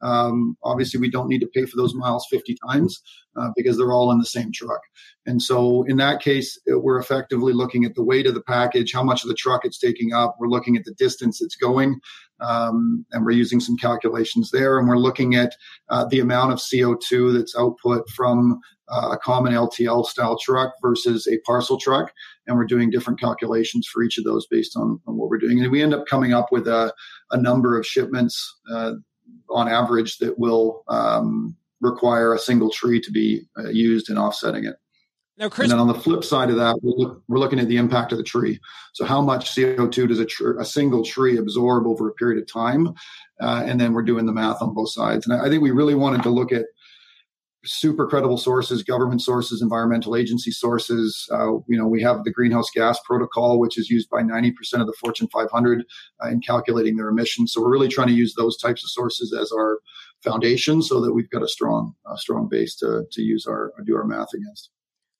um, 0.00 0.56
obviously, 0.62 1.00
we 1.00 1.10
don't 1.10 1.28
need 1.28 1.40
to 1.40 1.46
pay 1.48 1.64
for 1.66 1.76
those 1.76 1.94
miles 1.94 2.26
50 2.30 2.56
times 2.68 3.00
uh, 3.36 3.50
because 3.56 3.76
they're 3.76 3.92
all 3.92 4.10
in 4.12 4.18
the 4.18 4.26
same 4.26 4.52
truck. 4.52 4.80
And 5.26 5.42
so, 5.42 5.84
in 5.84 5.96
that 5.98 6.20
case, 6.20 6.58
we're 6.66 6.98
effectively 6.98 7.52
looking 7.52 7.84
at 7.84 7.94
the 7.94 8.04
weight 8.04 8.26
of 8.26 8.34
the 8.34 8.42
package, 8.42 8.92
how 8.92 9.02
much 9.02 9.22
of 9.22 9.28
the 9.28 9.34
truck 9.34 9.64
it's 9.64 9.78
taking 9.78 10.12
up. 10.12 10.36
We're 10.38 10.48
looking 10.48 10.76
at 10.76 10.84
the 10.84 10.94
distance 10.94 11.42
it's 11.42 11.56
going, 11.56 12.00
um, 12.40 13.04
and 13.12 13.24
we're 13.24 13.32
using 13.32 13.60
some 13.60 13.76
calculations 13.76 14.50
there. 14.50 14.78
And 14.78 14.88
we're 14.88 14.98
looking 14.98 15.34
at 15.34 15.54
uh, 15.90 16.06
the 16.06 16.20
amount 16.20 16.52
of 16.52 16.58
CO2 16.58 17.36
that's 17.36 17.56
output 17.56 18.08
from 18.10 18.60
uh, 18.90 19.10
a 19.12 19.18
common 19.18 19.52
LTL 19.52 20.06
style 20.06 20.38
truck 20.38 20.72
versus 20.80 21.26
a 21.26 21.38
parcel 21.40 21.78
truck. 21.78 22.12
And 22.46 22.56
we're 22.56 22.64
doing 22.64 22.88
different 22.88 23.20
calculations 23.20 23.86
for 23.86 24.02
each 24.02 24.16
of 24.16 24.24
those 24.24 24.46
based 24.46 24.76
on, 24.76 24.98
on 25.06 25.16
what 25.16 25.28
we're 25.28 25.38
doing. 25.38 25.62
And 25.62 25.70
we 25.70 25.82
end 25.82 25.92
up 25.92 26.06
coming 26.06 26.32
up 26.32 26.50
with 26.50 26.66
a, 26.66 26.92
a 27.30 27.36
number 27.36 27.78
of 27.78 27.86
shipments 27.86 28.56
uh, 28.72 28.92
on 29.50 29.68
average 29.68 30.18
that 30.18 30.38
will 30.38 30.84
um, 30.88 31.56
require 31.80 32.34
a 32.34 32.38
single 32.38 32.70
tree 32.70 33.00
to 33.00 33.10
be 33.10 33.42
uh, 33.58 33.68
used 33.68 34.10
in 34.10 34.18
offsetting 34.18 34.64
it. 34.64 34.76
Now, 35.38 35.48
Chris, 35.48 35.66
and 35.66 35.72
then 35.72 35.78
on 35.78 35.86
the 35.86 35.94
flip 35.94 36.24
side 36.24 36.50
of 36.50 36.56
that, 36.56 36.76
we're, 36.82 36.96
look, 36.96 37.22
we're, 37.28 37.38
looking 37.38 37.60
at 37.60 37.68
the 37.68 37.76
impact 37.76 38.10
of 38.10 38.18
the 38.18 38.24
tree. 38.24 38.58
So, 38.92 39.04
how 39.04 39.20
much 39.20 39.54
CO2 39.54 40.08
does 40.08 40.18
a, 40.18 40.24
tr- 40.24 40.58
a 40.58 40.64
single 40.64 41.04
tree 41.04 41.38
absorb 41.38 41.86
over 41.86 42.08
a 42.08 42.14
period 42.14 42.42
of 42.42 42.52
time? 42.52 42.88
Uh, 43.40 43.62
and 43.64 43.80
then 43.80 43.92
we're 43.92 44.02
doing 44.02 44.26
the 44.26 44.32
math 44.32 44.60
on 44.60 44.74
both 44.74 44.90
sides. 44.90 45.28
And 45.28 45.40
I, 45.40 45.46
I 45.46 45.48
think 45.48 45.62
we 45.62 45.70
really 45.70 45.94
wanted 45.94 46.24
to 46.24 46.30
look 46.30 46.50
at 46.50 46.64
super 47.64 48.06
credible 48.06 48.38
sources, 48.38 48.82
government 48.82 49.22
sources, 49.22 49.62
environmental 49.62 50.16
agency 50.16 50.50
sources. 50.50 51.28
Uh, 51.32 51.54
you 51.66 51.76
know, 51.76 51.86
we 51.86 52.02
have 52.02 52.24
the 52.24 52.30
greenhouse 52.30 52.70
gas 52.70 52.98
protocol, 53.04 53.58
which 53.58 53.78
is 53.78 53.90
used 53.90 54.08
by 54.10 54.22
90% 54.22 54.52
of 54.74 54.86
the 54.86 54.94
Fortune 55.00 55.28
500 55.32 55.84
uh, 56.22 56.28
in 56.28 56.40
calculating 56.40 56.96
their 56.96 57.08
emissions. 57.08 57.52
So 57.52 57.60
we're 57.60 57.72
really 57.72 57.88
trying 57.88 58.08
to 58.08 58.14
use 58.14 58.34
those 58.34 58.56
types 58.58 58.84
of 58.84 58.90
sources 58.90 59.32
as 59.32 59.52
our 59.52 59.80
foundation, 60.22 60.82
so 60.82 61.00
that 61.00 61.12
we've 61.12 61.30
got 61.30 61.42
a 61.42 61.48
strong, 61.48 61.94
strong 62.16 62.48
base 62.48 62.74
to 62.76 63.04
to 63.10 63.22
use 63.22 63.46
our 63.46 63.72
do 63.86 63.96
our 63.96 64.04
math 64.04 64.34
against. 64.34 64.70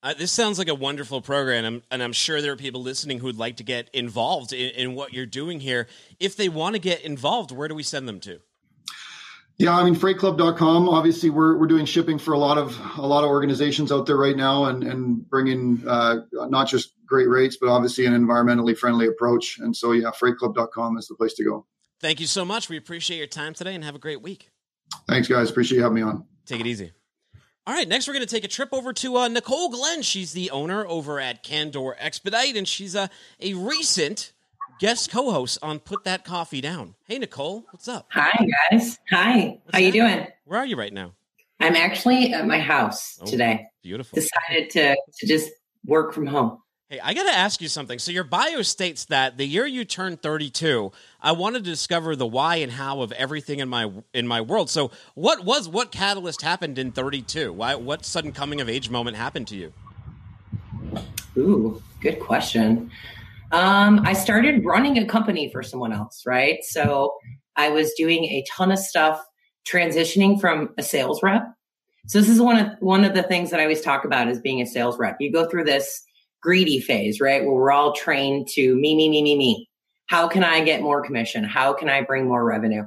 Uh, 0.00 0.14
this 0.14 0.30
sounds 0.30 0.58
like 0.58 0.68
a 0.68 0.74
wonderful 0.74 1.20
program, 1.20 1.82
and 1.90 2.02
I'm 2.02 2.12
sure 2.12 2.40
there 2.40 2.52
are 2.52 2.56
people 2.56 2.82
listening 2.82 3.18
who 3.18 3.26
would 3.26 3.38
like 3.38 3.56
to 3.56 3.64
get 3.64 3.88
involved 3.92 4.52
in, 4.52 4.70
in 4.70 4.94
what 4.94 5.12
you're 5.12 5.26
doing 5.26 5.58
here. 5.58 5.88
If 6.20 6.36
they 6.36 6.48
want 6.48 6.76
to 6.76 6.78
get 6.78 7.02
involved, 7.02 7.50
where 7.50 7.66
do 7.66 7.74
we 7.74 7.82
send 7.82 8.06
them 8.06 8.20
to? 8.20 8.40
Yeah, 9.58 9.76
I 9.76 9.82
mean 9.82 9.96
freightclub.com. 9.96 10.88
Obviously, 10.88 11.30
we're 11.30 11.58
we're 11.58 11.66
doing 11.66 11.84
shipping 11.84 12.18
for 12.18 12.32
a 12.32 12.38
lot 12.38 12.58
of 12.58 12.78
a 12.96 13.06
lot 13.06 13.24
of 13.24 13.30
organizations 13.30 13.90
out 13.90 14.06
there 14.06 14.16
right 14.16 14.36
now, 14.36 14.66
and 14.66 14.84
and 14.84 15.28
bringing 15.28 15.82
uh, 15.86 16.18
not 16.32 16.68
just 16.68 16.94
great 17.04 17.28
rates, 17.28 17.56
but 17.60 17.68
obviously 17.68 18.06
an 18.06 18.14
environmentally 18.14 18.76
friendly 18.78 19.08
approach. 19.08 19.58
And 19.58 19.74
so, 19.74 19.92
yeah, 19.92 20.10
freightclub.com 20.10 20.96
is 20.98 21.08
the 21.08 21.16
place 21.16 21.34
to 21.34 21.44
go. 21.44 21.66
Thank 22.00 22.20
you 22.20 22.26
so 22.26 22.44
much. 22.44 22.68
We 22.68 22.76
appreciate 22.76 23.18
your 23.18 23.26
time 23.26 23.52
today, 23.52 23.74
and 23.74 23.82
have 23.82 23.96
a 23.96 23.98
great 23.98 24.22
week. 24.22 24.50
Thanks, 25.08 25.26
guys. 25.26 25.50
Appreciate 25.50 25.78
you 25.78 25.82
having 25.82 25.96
me 25.96 26.02
on. 26.02 26.24
Take 26.46 26.60
it 26.60 26.66
easy. 26.66 26.92
All 27.66 27.74
right, 27.74 27.86
next 27.86 28.06
we're 28.06 28.14
going 28.14 28.26
to 28.26 28.34
take 28.34 28.44
a 28.44 28.48
trip 28.48 28.70
over 28.72 28.92
to 28.94 29.16
uh, 29.18 29.28
Nicole 29.28 29.70
Glenn. 29.70 30.00
She's 30.02 30.32
the 30.32 30.50
owner 30.52 30.86
over 30.86 31.20
at 31.20 31.42
Candor 31.42 31.96
Expedite, 31.98 32.56
and 32.56 32.66
she's 32.66 32.94
a, 32.94 33.10
a 33.40 33.54
recent 33.54 34.32
guest 34.78 35.10
co-host 35.10 35.58
on 35.62 35.80
Put 35.80 36.04
That 36.04 36.24
Coffee 36.24 36.60
Down. 36.60 36.94
Hey, 37.04 37.18
Nicole, 37.18 37.64
what's 37.70 37.88
up? 37.88 38.06
Hi, 38.10 38.46
guys. 38.70 38.98
Hi. 39.10 39.58
What's 39.64 39.74
How 39.74 39.78
you 39.78 39.92
doing? 39.92 40.26
Where 40.44 40.58
are 40.58 40.66
you 40.66 40.76
right 40.76 40.92
now? 40.92 41.14
I'm 41.60 41.74
actually 41.74 42.32
at 42.32 42.46
my 42.46 42.60
house 42.60 43.18
oh, 43.20 43.26
today. 43.26 43.66
Beautiful. 43.82 44.14
Decided 44.14 44.70
to 44.70 44.96
to 45.18 45.26
just 45.26 45.50
work 45.84 46.12
from 46.12 46.26
home. 46.26 46.58
Hey, 46.88 47.00
I 47.02 47.12
got 47.12 47.24
to 47.24 47.36
ask 47.36 47.60
you 47.60 47.68
something. 47.68 47.98
So 47.98 48.12
your 48.12 48.24
bio 48.24 48.62
states 48.62 49.06
that 49.06 49.36
the 49.36 49.44
year 49.44 49.66
you 49.66 49.84
turned 49.84 50.22
32, 50.22 50.90
I 51.20 51.32
wanted 51.32 51.64
to 51.64 51.70
discover 51.70 52.16
the 52.16 52.26
why 52.26 52.56
and 52.56 52.72
how 52.72 53.02
of 53.02 53.12
everything 53.12 53.58
in 53.58 53.68
my 53.68 53.90
in 54.14 54.28
my 54.28 54.40
world. 54.40 54.70
So 54.70 54.92
what 55.14 55.44
was 55.44 55.68
what 55.68 55.90
catalyst 55.90 56.42
happened 56.42 56.78
in 56.78 56.92
32? 56.92 57.52
Why 57.52 57.74
what 57.74 58.04
sudden 58.04 58.30
coming 58.30 58.60
of 58.60 58.68
age 58.68 58.88
moment 58.88 59.16
happened 59.16 59.48
to 59.48 59.56
you? 59.56 59.72
Ooh, 61.36 61.82
good 62.00 62.20
question. 62.20 62.90
Um, 63.52 64.00
I 64.04 64.12
started 64.12 64.64
running 64.64 64.98
a 64.98 65.06
company 65.06 65.50
for 65.50 65.62
someone 65.62 65.92
else, 65.92 66.22
right? 66.26 66.58
So 66.62 67.14
I 67.56 67.70
was 67.70 67.92
doing 67.96 68.24
a 68.24 68.44
ton 68.50 68.70
of 68.70 68.78
stuff, 68.78 69.20
transitioning 69.66 70.40
from 70.40 70.70
a 70.76 70.82
sales 70.82 71.22
rep. 71.22 71.44
So 72.06 72.20
this 72.20 72.28
is 72.28 72.40
one 72.40 72.58
of 72.58 72.72
one 72.80 73.04
of 73.04 73.14
the 73.14 73.22
things 73.22 73.50
that 73.50 73.60
I 73.60 73.64
always 73.64 73.80
talk 73.80 74.04
about 74.04 74.28
is 74.28 74.40
being 74.40 74.60
a 74.60 74.66
sales 74.66 74.98
rep. 74.98 75.16
You 75.20 75.32
go 75.32 75.48
through 75.48 75.64
this 75.64 76.02
greedy 76.42 76.80
phase, 76.80 77.20
right? 77.20 77.42
Where 77.42 77.52
we're 77.52 77.72
all 77.72 77.92
trained 77.92 78.48
to 78.54 78.74
me, 78.76 78.96
me, 78.96 79.08
me, 79.08 79.22
me, 79.22 79.36
me. 79.36 79.68
How 80.06 80.28
can 80.28 80.44
I 80.44 80.62
get 80.62 80.82
more 80.82 81.02
commission? 81.02 81.44
How 81.44 81.72
can 81.72 81.88
I 81.88 82.02
bring 82.02 82.26
more 82.26 82.44
revenue? 82.44 82.84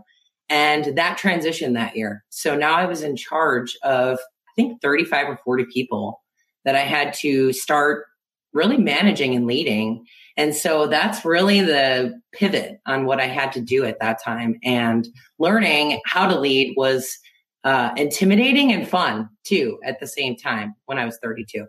And 0.50 0.98
that 0.98 1.18
transition 1.18 1.74
that 1.74 1.96
year. 1.96 2.24
So 2.30 2.56
now 2.56 2.76
I 2.76 2.86
was 2.86 3.04
in 3.04 3.16
charge 3.16 3.78
of, 3.84 4.18
I 4.18 4.52
think 4.56 4.82
35 4.82 5.30
or 5.30 5.40
40 5.46 5.66
people 5.72 6.22
that 6.66 6.76
I 6.76 6.82
had 6.82 7.14
to 7.22 7.54
start 7.54 8.06
really 8.54 8.78
managing 8.78 9.36
and 9.36 9.46
leading. 9.46 10.06
And 10.38 10.56
so 10.56 10.88
that's 10.88 11.26
really 11.26 11.62
the 11.62 12.20
pivot 12.32 12.80
on 12.86 13.06
what 13.06 13.20
I 13.20 13.28
had 13.28 13.52
to 13.54 13.62
do 13.62 13.84
at 13.86 14.00
that 14.00 14.24
time. 14.24 14.58
And 14.64 15.08
learning 15.40 16.00
how 16.06 16.28
to 16.28 16.40
lead 16.40 16.74
was 16.78 17.18
uh, 17.64 17.92
intimidating 17.96 18.72
and 18.72 18.88
fun 18.88 19.30
too 19.44 19.80
at 19.84 20.00
the 20.00 20.08
same 20.08 20.36
time 20.36 20.76
when 20.86 20.98
I 20.98 21.06
was 21.06 21.20
32. 21.22 21.66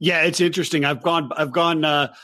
Yeah, 0.00 0.22
it's 0.22 0.40
interesting. 0.40 0.84
I've 0.84 1.02
gone, 1.02 1.30
I've 1.36 1.50
gone 1.50 1.84
uh, 1.84 2.14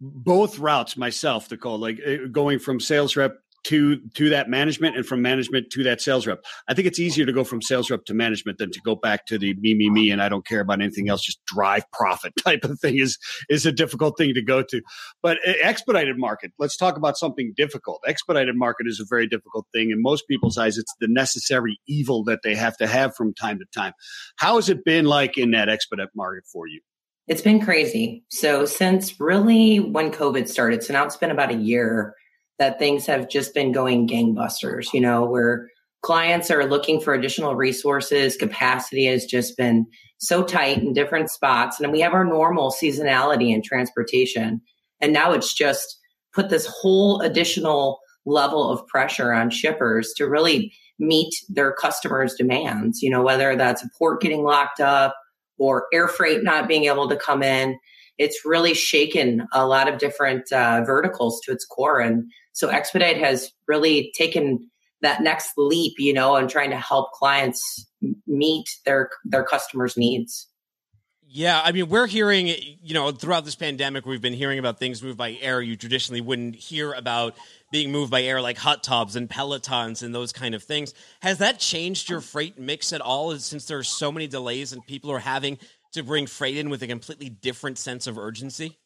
both 0.00 0.58
routes 0.58 0.96
myself, 0.96 1.50
Nicole. 1.50 1.78
Like 1.78 2.00
uh, 2.06 2.28
going 2.30 2.60
from 2.60 2.78
sales 2.78 3.16
rep 3.16 3.36
to 3.66 4.00
to 4.14 4.28
that 4.30 4.48
management 4.48 4.96
and 4.96 5.04
from 5.04 5.22
management 5.22 5.70
to 5.70 5.82
that 5.82 6.00
sales 6.00 6.26
rep. 6.26 6.44
I 6.68 6.74
think 6.74 6.86
it's 6.86 7.00
easier 7.00 7.26
to 7.26 7.32
go 7.32 7.42
from 7.42 7.60
sales 7.60 7.90
rep 7.90 8.04
to 8.04 8.14
management 8.14 8.58
than 8.58 8.70
to 8.70 8.80
go 8.84 8.94
back 8.94 9.26
to 9.26 9.38
the 9.38 9.54
me 9.54 9.74
me 9.74 9.90
me 9.90 10.10
and 10.10 10.22
I 10.22 10.28
don't 10.28 10.46
care 10.46 10.60
about 10.60 10.80
anything 10.80 11.08
else 11.08 11.22
just 11.22 11.44
drive 11.46 11.90
profit 11.90 12.32
type 12.44 12.62
of 12.62 12.78
thing 12.78 12.98
is 12.98 13.18
is 13.50 13.66
a 13.66 13.72
difficult 13.72 14.16
thing 14.16 14.34
to 14.34 14.42
go 14.42 14.62
to. 14.62 14.80
But 15.20 15.38
uh, 15.46 15.52
expedited 15.62 16.16
market, 16.16 16.52
let's 16.58 16.76
talk 16.76 16.96
about 16.96 17.16
something 17.16 17.52
difficult. 17.56 18.00
Expedited 18.06 18.54
market 18.54 18.86
is 18.86 19.00
a 19.00 19.04
very 19.08 19.26
difficult 19.26 19.66
thing 19.74 19.90
in 19.90 20.00
most 20.00 20.28
people's 20.28 20.56
eyes 20.56 20.78
it's 20.78 20.94
the 21.00 21.08
necessary 21.08 21.80
evil 21.88 22.22
that 22.24 22.40
they 22.44 22.54
have 22.54 22.76
to 22.76 22.86
have 22.86 23.16
from 23.16 23.34
time 23.34 23.58
to 23.58 23.64
time. 23.74 23.92
How 24.36 24.56
has 24.56 24.68
it 24.68 24.84
been 24.84 25.06
like 25.06 25.36
in 25.36 25.50
that 25.50 25.68
expedite 25.68 26.08
market 26.14 26.44
for 26.52 26.68
you? 26.68 26.80
It's 27.26 27.42
been 27.42 27.60
crazy. 27.60 28.24
So 28.28 28.64
since 28.64 29.18
really 29.18 29.80
when 29.80 30.12
COVID 30.12 30.46
started, 30.46 30.84
so 30.84 30.92
now 30.92 31.04
it's 31.04 31.16
been 31.16 31.32
about 31.32 31.50
a 31.50 31.56
year 31.56 32.14
that 32.58 32.78
things 32.78 33.06
have 33.06 33.28
just 33.28 33.54
been 33.54 33.72
going 33.72 34.08
gangbusters. 34.08 34.92
You 34.92 35.00
know, 35.00 35.24
we're 35.24 35.68
clients 36.02 36.50
are 36.50 36.64
looking 36.64 37.00
for 37.00 37.14
additional 37.14 37.56
resources. 37.56 38.36
Capacity 38.36 39.06
has 39.06 39.24
just 39.24 39.56
been 39.56 39.86
so 40.18 40.42
tight 40.42 40.78
in 40.78 40.92
different 40.92 41.30
spots. 41.30 41.80
And 41.80 41.92
we 41.92 42.00
have 42.00 42.14
our 42.14 42.24
normal 42.24 42.70
seasonality 42.70 43.52
in 43.52 43.62
transportation. 43.62 44.60
And 45.00 45.12
now 45.12 45.32
it's 45.32 45.52
just 45.52 45.98
put 46.32 46.48
this 46.48 46.66
whole 46.66 47.20
additional 47.20 47.98
level 48.24 48.70
of 48.70 48.86
pressure 48.86 49.32
on 49.32 49.50
shippers 49.50 50.12
to 50.16 50.28
really 50.28 50.72
meet 50.98 51.34
their 51.48 51.72
customers' 51.72 52.34
demands, 52.34 53.02
you 53.02 53.10
know, 53.10 53.22
whether 53.22 53.56
that's 53.56 53.84
a 53.84 53.90
port 53.98 54.20
getting 54.20 54.42
locked 54.42 54.80
up 54.80 55.14
or 55.58 55.86
air 55.92 56.08
freight 56.08 56.42
not 56.42 56.68
being 56.68 56.84
able 56.84 57.08
to 57.08 57.16
come 57.16 57.42
in. 57.42 57.78
It's 58.18 58.44
really 58.44 58.74
shaken 58.74 59.46
a 59.52 59.66
lot 59.66 59.88
of 59.88 59.98
different 59.98 60.50
uh, 60.52 60.82
verticals 60.84 61.40
to 61.44 61.52
its 61.52 61.66
core. 61.66 62.00
And 62.00 62.30
so 62.56 62.70
Expedite 62.70 63.18
has 63.18 63.52
really 63.68 64.10
taken 64.16 64.70
that 65.02 65.22
next 65.22 65.50
leap, 65.58 65.92
you 65.98 66.14
know, 66.14 66.36
and 66.36 66.48
trying 66.48 66.70
to 66.70 66.78
help 66.78 67.12
clients 67.12 67.86
meet 68.26 68.64
their 68.86 69.10
their 69.26 69.44
customers' 69.44 69.96
needs. 69.96 70.48
Yeah, 71.28 71.60
I 71.62 71.72
mean, 71.72 71.90
we're 71.90 72.06
hearing, 72.06 72.46
you 72.46 72.94
know, 72.94 73.10
throughout 73.10 73.44
this 73.44 73.56
pandemic, 73.56 74.06
we've 74.06 74.22
been 74.22 74.32
hearing 74.32 74.58
about 74.58 74.78
things 74.78 75.02
moved 75.02 75.18
by 75.18 75.32
air. 75.32 75.60
You 75.60 75.76
traditionally 75.76 76.22
wouldn't 76.22 76.54
hear 76.54 76.94
about 76.94 77.36
being 77.72 77.92
moved 77.92 78.10
by 78.10 78.22
air, 78.22 78.40
like 78.40 78.56
hot 78.56 78.82
tubs 78.82 79.16
and 79.16 79.28
pelotons 79.28 80.02
and 80.02 80.14
those 80.14 80.32
kind 80.32 80.54
of 80.54 80.62
things. 80.62 80.94
Has 81.20 81.38
that 81.38 81.58
changed 81.58 82.08
your 82.08 82.22
freight 82.22 82.58
mix 82.58 82.92
at 82.94 83.02
all 83.02 83.36
since 83.36 83.66
there 83.66 83.76
are 83.76 83.84
so 83.84 84.10
many 84.10 84.28
delays 84.28 84.72
and 84.72 84.86
people 84.86 85.10
are 85.10 85.18
having 85.18 85.58
to 85.92 86.02
bring 86.02 86.26
freight 86.26 86.56
in 86.56 86.70
with 86.70 86.82
a 86.82 86.86
completely 86.86 87.28
different 87.28 87.76
sense 87.76 88.06
of 88.06 88.16
urgency? 88.16 88.78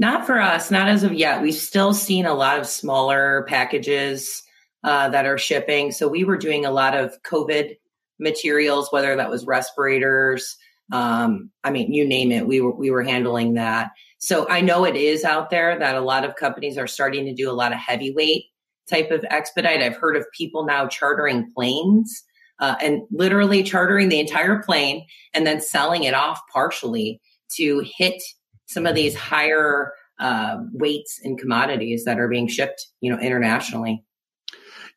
Not 0.00 0.24
for 0.24 0.40
us, 0.40 0.70
not 0.70 0.88
as 0.88 1.02
of 1.02 1.12
yet. 1.12 1.42
We've 1.42 1.52
still 1.52 1.92
seen 1.92 2.24
a 2.24 2.32
lot 2.32 2.58
of 2.58 2.66
smaller 2.66 3.44
packages 3.50 4.42
uh, 4.82 5.10
that 5.10 5.26
are 5.26 5.36
shipping. 5.36 5.92
So 5.92 6.08
we 6.08 6.24
were 6.24 6.38
doing 6.38 6.64
a 6.64 6.70
lot 6.70 6.96
of 6.96 7.22
COVID 7.22 7.76
materials, 8.18 8.90
whether 8.90 9.14
that 9.14 9.28
was 9.28 9.44
respirators. 9.44 10.56
Um, 10.90 11.50
I 11.64 11.70
mean, 11.70 11.92
you 11.92 12.08
name 12.08 12.32
it, 12.32 12.46
we 12.46 12.62
were 12.62 12.74
we 12.74 12.90
were 12.90 13.02
handling 13.02 13.54
that. 13.54 13.90
So 14.20 14.48
I 14.48 14.62
know 14.62 14.86
it 14.86 14.96
is 14.96 15.22
out 15.22 15.50
there 15.50 15.78
that 15.78 15.94
a 15.94 16.00
lot 16.00 16.24
of 16.24 16.34
companies 16.34 16.78
are 16.78 16.86
starting 16.86 17.26
to 17.26 17.34
do 17.34 17.50
a 17.50 17.52
lot 17.52 17.72
of 17.72 17.78
heavyweight 17.78 18.44
type 18.88 19.10
of 19.10 19.22
expedite. 19.28 19.82
I've 19.82 19.96
heard 19.96 20.16
of 20.16 20.24
people 20.34 20.64
now 20.64 20.86
chartering 20.86 21.52
planes 21.54 22.24
uh, 22.58 22.76
and 22.82 23.02
literally 23.10 23.62
chartering 23.62 24.08
the 24.08 24.20
entire 24.20 24.62
plane 24.62 25.04
and 25.34 25.46
then 25.46 25.60
selling 25.60 26.04
it 26.04 26.14
off 26.14 26.40
partially 26.50 27.20
to 27.56 27.84
hit 27.98 28.22
some 28.70 28.86
of 28.86 28.94
these 28.94 29.16
higher 29.16 29.92
uh, 30.20 30.58
weights 30.72 31.20
and 31.24 31.38
commodities 31.38 32.04
that 32.04 32.18
are 32.20 32.28
being 32.28 32.46
shipped, 32.46 32.86
you 33.00 33.10
know, 33.10 33.18
internationally. 33.18 34.04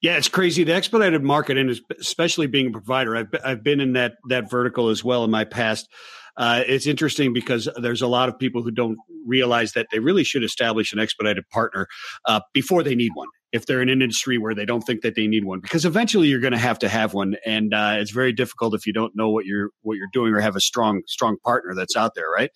Yeah, 0.01 0.17
it's 0.17 0.27
crazy. 0.27 0.63
The 0.63 0.73
expedited 0.73 1.23
market, 1.23 1.57
and 1.57 1.79
especially 1.99 2.47
being 2.47 2.67
a 2.67 2.71
provider, 2.71 3.15
I've 3.15 3.33
I've 3.43 3.63
been 3.63 3.79
in 3.79 3.93
that 3.93 4.15
that 4.27 4.49
vertical 4.49 4.89
as 4.89 5.03
well 5.03 5.23
in 5.23 5.31
my 5.31 5.45
past. 5.45 5.87
Uh, 6.35 6.63
it's 6.67 6.87
interesting 6.87 7.31
because 7.31 7.69
there's 7.77 8.01
a 8.01 8.07
lot 8.07 8.27
of 8.27 8.37
people 8.37 8.63
who 8.63 8.71
don't 8.71 8.97
realize 9.25 9.73
that 9.73 9.87
they 9.91 9.99
really 9.99 10.23
should 10.23 10.43
establish 10.43 10.91
an 10.91 10.99
expedited 10.99 11.47
partner 11.49 11.87
uh, 12.25 12.41
before 12.53 12.83
they 12.83 12.95
need 12.95 13.11
one. 13.13 13.27
If 13.53 13.65
they're 13.65 13.83
in 13.83 13.89
an 13.89 14.01
industry 14.01 14.39
where 14.39 14.55
they 14.55 14.65
don't 14.65 14.81
think 14.81 15.03
that 15.03 15.15
they 15.15 15.27
need 15.27 15.45
one, 15.45 15.59
because 15.61 15.85
eventually 15.85 16.27
you're 16.27 16.41
going 16.41 16.53
to 16.53 16.59
have 16.59 16.79
to 16.79 16.89
have 16.89 17.13
one, 17.13 17.35
and 17.45 17.73
uh, 17.73 17.95
it's 17.99 18.11
very 18.11 18.33
difficult 18.33 18.73
if 18.73 18.85
you 18.85 18.93
don't 18.93 19.15
know 19.15 19.29
what 19.29 19.45
you're 19.45 19.69
what 19.83 19.95
you're 19.95 20.09
doing 20.11 20.33
or 20.33 20.41
have 20.41 20.55
a 20.57 20.61
strong 20.61 21.03
strong 21.07 21.37
partner 21.45 21.75
that's 21.75 21.95
out 21.95 22.13
there, 22.15 22.29
right? 22.29 22.49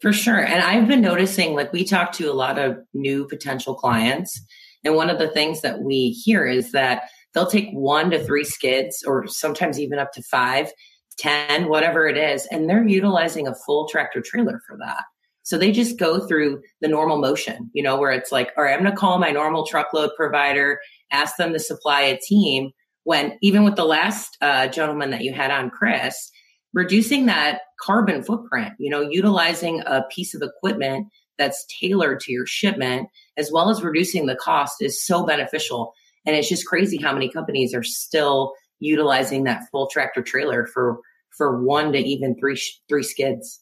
For 0.00 0.12
sure. 0.12 0.44
And 0.44 0.62
I've 0.62 0.88
been 0.88 1.00
noticing, 1.00 1.54
like, 1.54 1.72
we 1.72 1.84
talk 1.84 2.12
to 2.12 2.30
a 2.30 2.34
lot 2.34 2.58
of 2.58 2.78
new 2.92 3.26
potential 3.26 3.74
clients. 3.74 4.40
And 4.84 4.94
one 4.94 5.08
of 5.08 5.18
the 5.18 5.30
things 5.30 5.62
that 5.62 5.80
we 5.80 6.10
hear 6.10 6.46
is 6.46 6.72
that 6.72 7.02
they'll 7.32 7.46
take 7.46 7.70
one 7.70 8.10
to 8.10 8.22
three 8.22 8.44
skids 8.44 9.02
or 9.06 9.26
sometimes 9.26 9.80
even 9.80 9.98
up 9.98 10.12
to 10.12 10.22
five, 10.30 10.70
ten, 11.16 11.68
whatever 11.68 12.06
it 12.06 12.18
is. 12.18 12.46
And 12.50 12.68
they're 12.68 12.86
utilizing 12.86 13.46
a 13.48 13.54
full 13.54 13.88
tractor 13.88 14.20
trailer 14.20 14.60
for 14.66 14.76
that. 14.78 15.04
So 15.42 15.58
they 15.58 15.72
just 15.72 15.98
go 15.98 16.26
through 16.26 16.60
the 16.80 16.88
normal 16.88 17.18
motion, 17.18 17.70
you 17.72 17.82
know, 17.82 17.98
where 17.98 18.12
it's 18.12 18.32
like, 18.32 18.50
all 18.56 18.64
right, 18.64 18.74
I'm 18.74 18.80
going 18.80 18.90
to 18.90 18.96
call 18.96 19.18
my 19.18 19.30
normal 19.30 19.66
truckload 19.66 20.10
provider, 20.16 20.80
ask 21.12 21.36
them 21.36 21.52
to 21.52 21.58
supply 21.58 22.00
a 22.02 22.18
team. 22.18 22.70
When 23.04 23.38
even 23.42 23.64
with 23.64 23.76
the 23.76 23.84
last 23.84 24.38
uh, 24.40 24.68
gentleman 24.68 25.10
that 25.10 25.22
you 25.22 25.34
had 25.34 25.50
on, 25.50 25.70
Chris, 25.70 26.30
reducing 26.74 27.26
that 27.26 27.60
carbon 27.80 28.22
footprint, 28.22 28.74
you 28.78 28.90
know, 28.90 29.00
utilizing 29.00 29.82
a 29.86 30.02
piece 30.10 30.34
of 30.34 30.42
equipment 30.42 31.06
that's 31.38 31.64
tailored 31.80 32.20
to 32.20 32.32
your 32.32 32.46
shipment, 32.46 33.08
as 33.36 33.50
well 33.52 33.70
as 33.70 33.82
reducing 33.82 34.26
the 34.26 34.36
cost 34.36 34.76
is 34.80 35.04
so 35.04 35.24
beneficial. 35.24 35.94
And 36.26 36.36
it's 36.36 36.48
just 36.48 36.66
crazy 36.66 36.98
how 37.00 37.12
many 37.12 37.30
companies 37.30 37.74
are 37.74 37.82
still 37.82 38.52
utilizing 38.80 39.44
that 39.44 39.62
full 39.70 39.88
tractor 39.88 40.22
trailer 40.22 40.66
for 40.66 40.98
for 41.36 41.64
one 41.64 41.92
to 41.92 41.98
even 41.98 42.36
three 42.38 42.60
three 42.88 43.02
skids. 43.02 43.60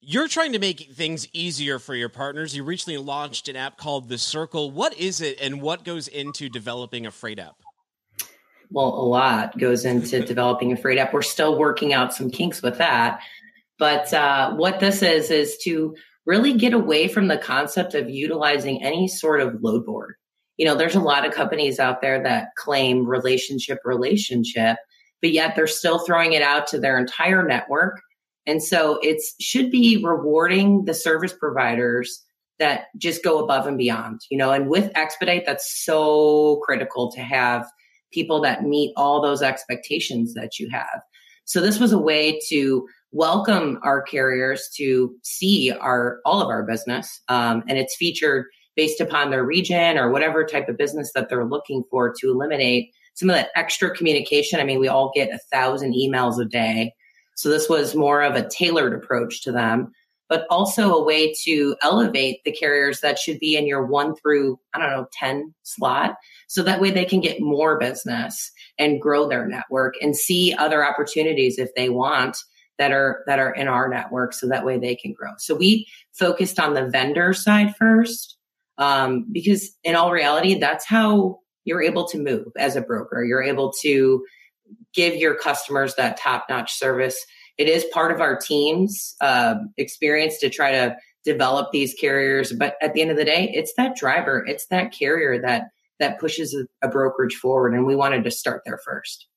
You're 0.00 0.26
trying 0.26 0.52
to 0.52 0.58
make 0.58 0.90
things 0.94 1.28
easier 1.32 1.78
for 1.78 1.94
your 1.94 2.08
partners. 2.08 2.56
You 2.56 2.64
recently 2.64 2.98
launched 2.98 3.48
an 3.48 3.54
app 3.54 3.76
called 3.76 4.08
The 4.08 4.18
Circle. 4.18 4.72
What 4.72 4.98
is 4.98 5.20
it 5.20 5.40
and 5.40 5.62
what 5.62 5.84
goes 5.84 6.08
into 6.08 6.48
developing 6.48 7.06
a 7.06 7.12
freight 7.12 7.38
app? 7.38 7.54
Well, 8.72 8.88
a 8.88 9.06
lot 9.06 9.56
goes 9.58 9.84
into 9.84 10.20
developing 10.26 10.72
a 10.72 10.76
freight 10.76 10.98
app. 10.98 11.12
We're 11.12 11.22
still 11.22 11.58
working 11.58 11.92
out 11.92 12.14
some 12.14 12.30
kinks 12.30 12.62
with 12.62 12.78
that. 12.78 13.20
But 13.78 14.12
uh, 14.12 14.54
what 14.54 14.80
this 14.80 15.02
is, 15.02 15.30
is 15.30 15.56
to 15.64 15.94
really 16.26 16.54
get 16.54 16.72
away 16.72 17.08
from 17.08 17.28
the 17.28 17.38
concept 17.38 17.94
of 17.94 18.08
utilizing 18.08 18.82
any 18.82 19.08
sort 19.08 19.40
of 19.40 19.60
load 19.62 19.84
board. 19.84 20.14
You 20.56 20.66
know, 20.66 20.76
there's 20.76 20.94
a 20.94 21.00
lot 21.00 21.26
of 21.26 21.32
companies 21.32 21.80
out 21.80 22.00
there 22.00 22.22
that 22.22 22.48
claim 22.56 23.06
relationship, 23.06 23.78
relationship, 23.84 24.76
but 25.20 25.32
yet 25.32 25.56
they're 25.56 25.66
still 25.66 25.98
throwing 25.98 26.32
it 26.32 26.42
out 26.42 26.66
to 26.68 26.78
their 26.78 26.98
entire 26.98 27.44
network. 27.44 28.00
And 28.46 28.62
so 28.62 28.98
it 29.02 29.20
should 29.40 29.70
be 29.70 30.02
rewarding 30.02 30.84
the 30.84 30.94
service 30.94 31.32
providers 31.32 32.22
that 32.58 32.86
just 32.96 33.24
go 33.24 33.42
above 33.42 33.66
and 33.66 33.78
beyond, 33.78 34.20
you 34.30 34.38
know, 34.38 34.52
and 34.52 34.68
with 34.68 34.92
Expedite, 34.94 35.44
that's 35.46 35.84
so 35.84 36.60
critical 36.64 37.10
to 37.12 37.20
have 37.20 37.66
people 38.12 38.40
that 38.42 38.64
meet 38.64 38.92
all 38.96 39.20
those 39.20 39.42
expectations 39.42 40.34
that 40.34 40.58
you 40.58 40.68
have. 40.70 41.00
So 41.44 41.60
this 41.60 41.80
was 41.80 41.92
a 41.92 41.98
way 41.98 42.38
to 42.48 42.86
welcome 43.10 43.78
our 43.82 44.02
carriers 44.02 44.68
to 44.76 45.14
see 45.22 45.72
our 45.72 46.20
all 46.24 46.40
of 46.40 46.48
our 46.48 46.62
business, 46.62 47.20
um, 47.28 47.62
and 47.68 47.78
it's 47.78 47.96
featured 47.96 48.46
based 48.76 49.00
upon 49.00 49.30
their 49.30 49.44
region 49.44 49.98
or 49.98 50.10
whatever 50.10 50.44
type 50.44 50.68
of 50.68 50.78
business 50.78 51.12
that 51.14 51.28
they're 51.28 51.44
looking 51.44 51.82
for 51.90 52.14
to 52.18 52.30
eliminate 52.30 52.90
some 53.14 53.28
of 53.28 53.36
that 53.36 53.50
extra 53.54 53.94
communication. 53.94 54.60
I 54.60 54.64
mean, 54.64 54.80
we 54.80 54.88
all 54.88 55.12
get 55.14 55.28
a 55.30 55.40
thousand 55.52 55.94
emails 55.94 56.40
a 56.40 56.46
day, 56.46 56.94
so 57.34 57.48
this 57.48 57.68
was 57.68 57.94
more 57.94 58.22
of 58.22 58.34
a 58.34 58.48
tailored 58.48 58.94
approach 58.94 59.42
to 59.42 59.52
them 59.52 59.92
but 60.32 60.46
also 60.48 60.94
a 60.94 61.04
way 61.04 61.30
to 61.44 61.76
elevate 61.82 62.40
the 62.42 62.52
carriers 62.52 63.00
that 63.00 63.18
should 63.18 63.38
be 63.38 63.54
in 63.54 63.66
your 63.66 63.84
one 63.84 64.14
through, 64.16 64.58
I 64.72 64.78
don't 64.78 64.90
know, 64.90 65.06
10 65.12 65.52
slot. 65.62 66.14
So 66.52 66.62
that 66.64 66.82
way 66.82 66.90
they 66.90 67.06
can 67.06 67.22
get 67.22 67.40
more 67.40 67.78
business 67.78 68.52
and 68.78 69.00
grow 69.00 69.26
their 69.26 69.46
network 69.46 69.94
and 70.02 70.14
see 70.14 70.52
other 70.52 70.86
opportunities 70.86 71.58
if 71.58 71.74
they 71.74 71.88
want 71.88 72.36
that 72.76 72.92
are 72.92 73.24
that 73.26 73.38
are 73.38 73.54
in 73.54 73.68
our 73.68 73.88
network 73.88 74.34
so 74.34 74.46
that 74.48 74.62
way 74.62 74.78
they 74.78 74.94
can 74.94 75.14
grow. 75.14 75.30
So 75.38 75.54
we 75.54 75.86
focused 76.12 76.60
on 76.60 76.74
the 76.74 76.90
vendor 76.90 77.32
side 77.32 77.74
first 77.76 78.36
um, 78.76 79.24
because 79.32 79.70
in 79.82 79.94
all 79.94 80.12
reality 80.12 80.60
that's 80.60 80.84
how 80.84 81.38
you're 81.64 81.80
able 81.80 82.06
to 82.08 82.18
move 82.18 82.48
as 82.58 82.76
a 82.76 82.82
broker. 82.82 83.24
You're 83.24 83.42
able 83.42 83.72
to 83.80 84.22
give 84.92 85.14
your 85.14 85.34
customers 85.34 85.94
that 85.94 86.18
top 86.18 86.44
notch 86.50 86.74
service. 86.74 87.24
It 87.56 87.66
is 87.66 87.86
part 87.94 88.12
of 88.12 88.20
our 88.20 88.36
team's 88.36 89.16
uh, 89.22 89.54
experience 89.78 90.38
to 90.40 90.50
try 90.50 90.72
to 90.72 90.96
develop 91.24 91.72
these 91.72 91.94
carriers. 91.94 92.52
But 92.52 92.74
at 92.82 92.92
the 92.92 93.00
end 93.00 93.10
of 93.10 93.16
the 93.16 93.24
day, 93.24 93.50
it's 93.54 93.72
that 93.78 93.96
driver, 93.96 94.44
it's 94.46 94.66
that 94.66 94.92
carrier 94.92 95.40
that 95.40 95.68
that 96.02 96.20
pushes 96.20 96.54
a, 96.54 96.86
a 96.86 96.90
brokerage 96.90 97.36
forward, 97.36 97.72
and 97.72 97.86
we 97.86 97.96
wanted 97.96 98.24
to 98.24 98.30
start 98.30 98.62
there 98.66 98.78
first. 98.84 99.28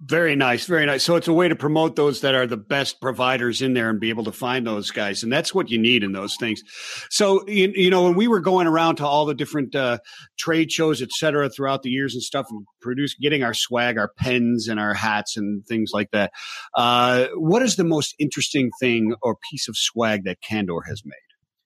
Very 0.00 0.34
nice, 0.34 0.66
very 0.66 0.84
nice. 0.84 1.04
So 1.04 1.14
it's 1.14 1.28
a 1.28 1.32
way 1.32 1.48
to 1.48 1.54
promote 1.54 1.94
those 1.94 2.20
that 2.22 2.34
are 2.34 2.48
the 2.48 2.58
best 2.58 3.00
providers 3.00 3.62
in 3.62 3.74
there 3.74 3.88
and 3.88 4.00
be 4.00 4.10
able 4.10 4.24
to 4.24 4.32
find 4.32 4.66
those 4.66 4.90
guys, 4.90 5.22
and 5.22 5.32
that's 5.32 5.54
what 5.54 5.70
you 5.70 5.78
need 5.78 6.02
in 6.02 6.12
those 6.12 6.36
things. 6.36 6.62
So 7.10 7.46
you, 7.46 7.72
you 7.74 7.90
know, 7.90 8.02
when 8.02 8.16
we 8.16 8.26
were 8.26 8.40
going 8.40 8.66
around 8.66 8.96
to 8.96 9.06
all 9.06 9.24
the 9.24 9.34
different 9.34 9.74
uh, 9.74 9.98
trade 10.36 10.72
shows, 10.72 11.00
et 11.00 11.10
cetera, 11.12 11.48
throughout 11.48 11.82
the 11.84 11.90
years 11.90 12.12
and 12.12 12.22
stuff, 12.22 12.46
and 12.50 12.66
produce 12.82 13.14
getting 13.14 13.44
our 13.44 13.54
swag, 13.54 13.96
our 13.96 14.10
pens, 14.18 14.68
and 14.68 14.80
our 14.80 14.94
hats 14.94 15.36
and 15.36 15.64
things 15.64 15.92
like 15.94 16.10
that. 16.10 16.32
Uh, 16.74 17.28
what 17.36 17.62
is 17.62 17.76
the 17.76 17.84
most 17.84 18.14
interesting 18.18 18.70
thing 18.80 19.14
or 19.22 19.36
piece 19.48 19.68
of 19.68 19.76
swag 19.76 20.24
that 20.24 20.42
Candor 20.42 20.82
has 20.88 21.02
made? 21.04 21.14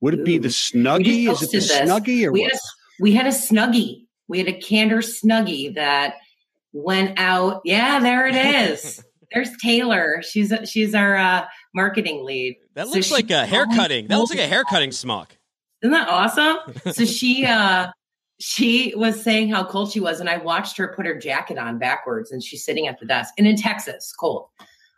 Would 0.01 0.15
it 0.15 0.25
be 0.25 0.39
the 0.39 0.49
Snuggie? 0.49 1.29
Is 1.29 1.43
it 1.43 1.51
the 1.51 1.59
this. 1.59 1.73
Snuggie 1.73 2.25
or 2.27 2.33
we 2.33 2.43
what? 2.43 2.53
Had 2.53 2.59
a, 2.59 3.03
we 3.03 3.13
had 3.13 3.27
a 3.27 3.31
Snuggie. 3.31 4.05
We 4.29 4.39
had 4.39 4.49
a 4.49 4.53
Candor 4.53 4.99
Snuggie 4.99 5.75
that 5.75 6.17
went 6.73 7.19
out. 7.19 7.63
Yeah, 7.65 8.01
there 8.01 8.27
it 8.27 8.37
is. 8.37 9.03
There's 9.33 9.51
Taylor. 9.59 10.23
She's 10.23 10.53
she's 10.65 10.95
our 10.95 11.17
uh, 11.17 11.47
marketing 11.75 12.25
lead. 12.25 12.57
That 12.75 12.89
looks 12.89 13.09
so 13.09 13.15
like 13.15 13.31
a 13.31 13.45
hair 13.45 13.67
cutting. 13.67 14.07
That 14.07 14.17
looks 14.17 14.31
like 14.31 14.41
a 14.41 14.47
hair 14.47 14.65
cutting 14.65 14.93
smock. 14.93 15.37
Isn't 15.83 15.93
that 15.93 16.09
awesome? 16.09 16.59
so 16.93 17.05
she 17.05 17.45
uh 17.45 17.89
she 18.41 18.95
was 18.97 19.23
saying 19.23 19.51
how 19.51 19.65
cold 19.65 19.93
she 19.93 20.01
was, 20.01 20.21
and 20.21 20.31
I 20.31 20.39
watched 20.39 20.77
her 20.77 20.95
put 20.95 21.07
her 21.07 21.19
jacket 21.19 21.59
on 21.59 21.79
backwards, 21.79 22.31
and 22.31 22.43
she's 22.43 22.65
sitting 22.65 22.87
at 22.87 22.99
the 23.01 23.07
desk. 23.07 23.35
And 23.37 23.47
in 23.47 23.57
Texas, 23.57 24.15
cold. 24.19 24.47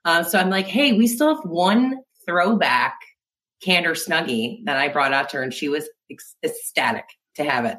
Um, 0.05 0.25
so 0.25 0.39
I'm 0.39 0.51
like, 0.51 0.67
hey, 0.67 0.93
we 0.93 1.07
still 1.07 1.35
have 1.35 1.45
one 1.45 2.01
throwback 2.27 2.99
candor 3.63 3.93
snuggie 3.93 4.65
that 4.65 4.77
I 4.77 4.89
brought 4.89 5.13
out 5.13 5.31
to 5.31 5.39
her, 5.39 5.43
and 5.43 5.53
she 5.53 5.69
was 5.69 5.89
ec- 6.09 6.21
ecstatic 6.45 7.05
to 7.37 7.45
have 7.45 7.65
it. 7.65 7.79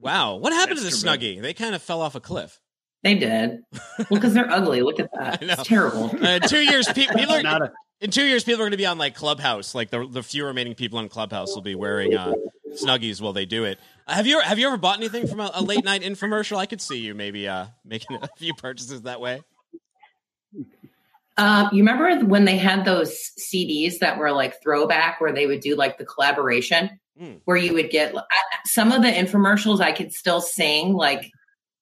Wow, 0.00 0.36
what 0.36 0.52
happened 0.52 0.78
That's 0.78 0.98
to 1.00 1.06
the 1.06 1.10
tremendous. 1.10 1.38
Snuggie? 1.38 1.42
They 1.42 1.54
kind 1.54 1.74
of 1.74 1.82
fell 1.82 2.00
off 2.00 2.14
a 2.14 2.20
cliff. 2.20 2.60
They 3.02 3.14
did. 3.14 3.60
Well, 3.98 4.06
because 4.10 4.34
they're 4.34 4.50
ugly. 4.50 4.82
Look 4.82 5.00
at 5.00 5.10
that. 5.18 5.42
I. 5.42 5.52
It's 5.52 5.62
terrible. 5.64 6.10
Uh, 6.20 6.28
in 6.28 6.42
two 6.42 6.60
years, 6.60 6.86
pe- 6.88 7.06
people 7.14 7.34
are, 7.34 7.42
Not 7.42 7.62
a, 7.62 7.72
in 8.00 8.10
two 8.10 8.24
years, 8.24 8.44
people 8.44 8.60
are 8.60 8.64
going 8.64 8.72
to 8.72 8.76
be 8.76 8.86
on 8.86 8.98
like 8.98 9.14
Clubhouse. 9.14 9.74
Like 9.74 9.90
the 9.90 10.06
the 10.06 10.22
few 10.22 10.46
remaining 10.46 10.74
people 10.74 10.98
on 10.98 11.08
Clubhouse 11.08 11.54
will 11.54 11.62
be 11.62 11.74
wearing 11.74 12.16
uh, 12.16 12.34
Snuggies 12.74 13.20
while 13.20 13.32
they 13.32 13.46
do 13.46 13.64
it. 13.64 13.78
Uh, 14.06 14.14
have 14.14 14.26
you 14.26 14.40
have 14.40 14.58
you 14.58 14.66
ever 14.66 14.76
bought 14.76 14.98
anything 14.98 15.26
from 15.26 15.40
a, 15.40 15.50
a 15.54 15.62
late 15.62 15.84
night 15.84 16.02
infomercial? 16.02 16.56
I 16.56 16.66
could 16.66 16.80
see 16.80 16.98
you 16.98 17.14
maybe 17.14 17.46
uh, 17.48 17.66
making 17.84 18.18
a 18.22 18.28
few 18.36 18.54
purchases 18.54 19.02
that 19.02 19.20
way. 19.20 19.42
Uh, 21.36 21.68
you 21.70 21.78
remember 21.84 22.26
when 22.26 22.44
they 22.44 22.56
had 22.56 22.84
those 22.84 23.16
CDs 23.38 24.00
that 24.00 24.18
were 24.18 24.32
like 24.32 24.60
throwback, 24.60 25.20
where 25.20 25.32
they 25.32 25.46
would 25.46 25.60
do 25.60 25.76
like 25.76 25.96
the 25.96 26.04
collaboration, 26.04 26.98
Mm. 27.20 27.40
where 27.46 27.56
you 27.56 27.74
would 27.74 27.90
get 27.90 28.14
I, 28.16 28.22
some 28.64 28.92
of 28.92 29.02
the 29.02 29.08
infomercials. 29.08 29.80
I 29.80 29.92
could 29.92 30.12
still 30.12 30.40
sing 30.40 30.92
like 30.92 31.30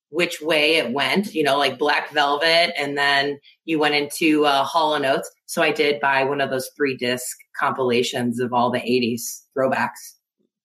which 0.08 0.40
way 0.40 0.76
it 0.76 0.92
went, 0.92 1.34
you 1.34 1.42
know, 1.42 1.58
like 1.58 1.78
Black 1.78 2.10
Velvet, 2.10 2.72
and 2.80 2.96
then 2.96 3.38
you 3.64 3.78
went 3.78 3.94
into 3.94 4.46
uh, 4.46 4.64
Hall 4.64 4.94
and 4.94 5.04
Oates. 5.04 5.30
So 5.44 5.62
I 5.62 5.72
did 5.72 6.00
buy 6.00 6.24
one 6.24 6.40
of 6.40 6.50
those 6.50 6.70
three 6.76 6.96
disc 6.96 7.36
compilations 7.58 8.40
of 8.40 8.52
all 8.52 8.70
the 8.70 8.78
'80s 8.78 9.42
throwbacks. 9.56 10.14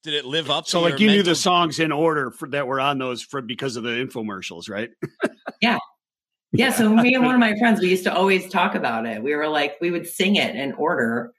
Did 0.03 0.13
it 0.13 0.26
live 0.26 0.49
up? 0.49 0.67
so 0.67 0.80
to 0.80 0.86
like 0.86 0.99
your 0.99 1.09
you 1.09 1.17
knew 1.17 1.24
the 1.24 1.36
songs 1.36 1.80
in 1.80 1.91
order 1.91 2.32
for 2.32 2.47
that 2.49 2.65
were 2.65 2.80
on 2.80 2.97
those 2.97 3.22
for 3.22 3.41
because 3.41 3.76
of 3.76 3.84
the 3.84 3.89
infomercials, 3.89 4.69
right? 4.69 4.89
Yeah, 5.61 5.78
yeah, 6.53 6.72
so 6.72 6.89
me 6.89 7.13
and 7.13 7.24
one 7.24 7.34
of 7.34 7.39
my 7.39 7.55
friends, 7.57 7.80
we 7.80 7.89
used 7.89 8.03
to 8.03 8.13
always 8.13 8.49
talk 8.49 8.76
about 8.76 9.05
it. 9.05 9.24
We 9.24 9.36
were 9.36 9.47
like, 9.47 9.78
we 9.80 9.89
would 9.89 10.05
sing 10.05 10.36
it 10.36 10.55
in 10.55 10.74
order. 10.74 11.32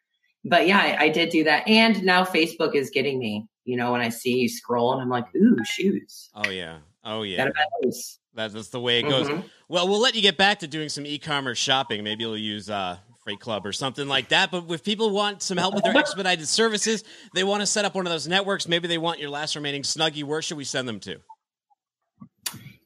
But 0.44 0.66
yeah, 0.66 0.78
I, 0.78 1.04
I 1.04 1.08
did 1.08 1.30
do 1.30 1.44
that. 1.44 1.66
And 1.68 2.02
now 2.04 2.24
Facebook 2.24 2.74
is 2.74 2.90
getting 2.90 3.18
me. 3.18 3.46
You 3.64 3.76
know, 3.76 3.92
when 3.92 4.00
I 4.00 4.08
see 4.08 4.38
you 4.38 4.48
scroll 4.48 4.92
and 4.92 5.00
I'm 5.00 5.08
like, 5.08 5.26
ooh, 5.36 5.56
shoes. 5.64 6.30
Oh 6.34 6.50
yeah, 6.50 6.78
oh 7.04 7.22
yeah. 7.22 7.36
Gotta 7.36 7.52
buy 7.52 7.64
those. 7.82 8.18
That, 8.34 8.52
that's 8.52 8.70
the 8.70 8.80
way 8.80 9.00
it 9.00 9.04
goes. 9.04 9.28
Mhm. 9.28 9.44
Well, 9.68 9.88
we'll 9.88 10.00
let 10.00 10.14
you 10.14 10.22
get 10.22 10.36
back 10.36 10.60
to 10.60 10.66
doing 10.66 10.88
some 10.88 11.06
e-commerce 11.06 11.58
shopping. 11.58 12.02
Maybe 12.02 12.24
you'll 12.24 12.36
use 12.36 12.70
uh, 12.70 12.96
Freight 13.22 13.40
Club 13.40 13.66
or 13.66 13.72
something 13.72 14.08
like 14.08 14.30
that. 14.30 14.50
But 14.50 14.64
if 14.70 14.82
people 14.82 15.10
want 15.10 15.42
some 15.42 15.58
help 15.58 15.74
with 15.74 15.84
their 15.84 15.96
expedited 15.96 16.48
services, 16.48 17.04
they 17.34 17.44
want 17.44 17.60
to 17.60 17.66
set 17.66 17.84
up 17.84 17.94
one 17.94 18.06
of 18.06 18.12
those 18.12 18.26
networks. 18.26 18.66
Maybe 18.66 18.88
they 18.88 18.98
want 18.98 19.20
your 19.20 19.30
last 19.30 19.54
remaining 19.54 19.82
Snuggie. 19.82 20.24
Where 20.24 20.42
should 20.42 20.56
we 20.56 20.64
send 20.64 20.88
them 20.88 20.98
to? 21.00 21.18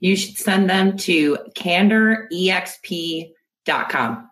You 0.01 0.15
should 0.15 0.37
send 0.37 0.69
them 0.69 0.99
to 0.99 1.39
candorexp.com. 1.57 4.31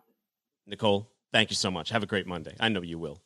Nicole, 0.66 1.10
thank 1.34 1.50
you 1.50 1.56
so 1.56 1.70
much. 1.70 1.90
Have 1.90 2.02
a 2.04 2.06
great 2.06 2.26
Monday. 2.28 2.54
I 2.60 2.68
know 2.70 2.80
you 2.80 2.96
will. 2.98 3.20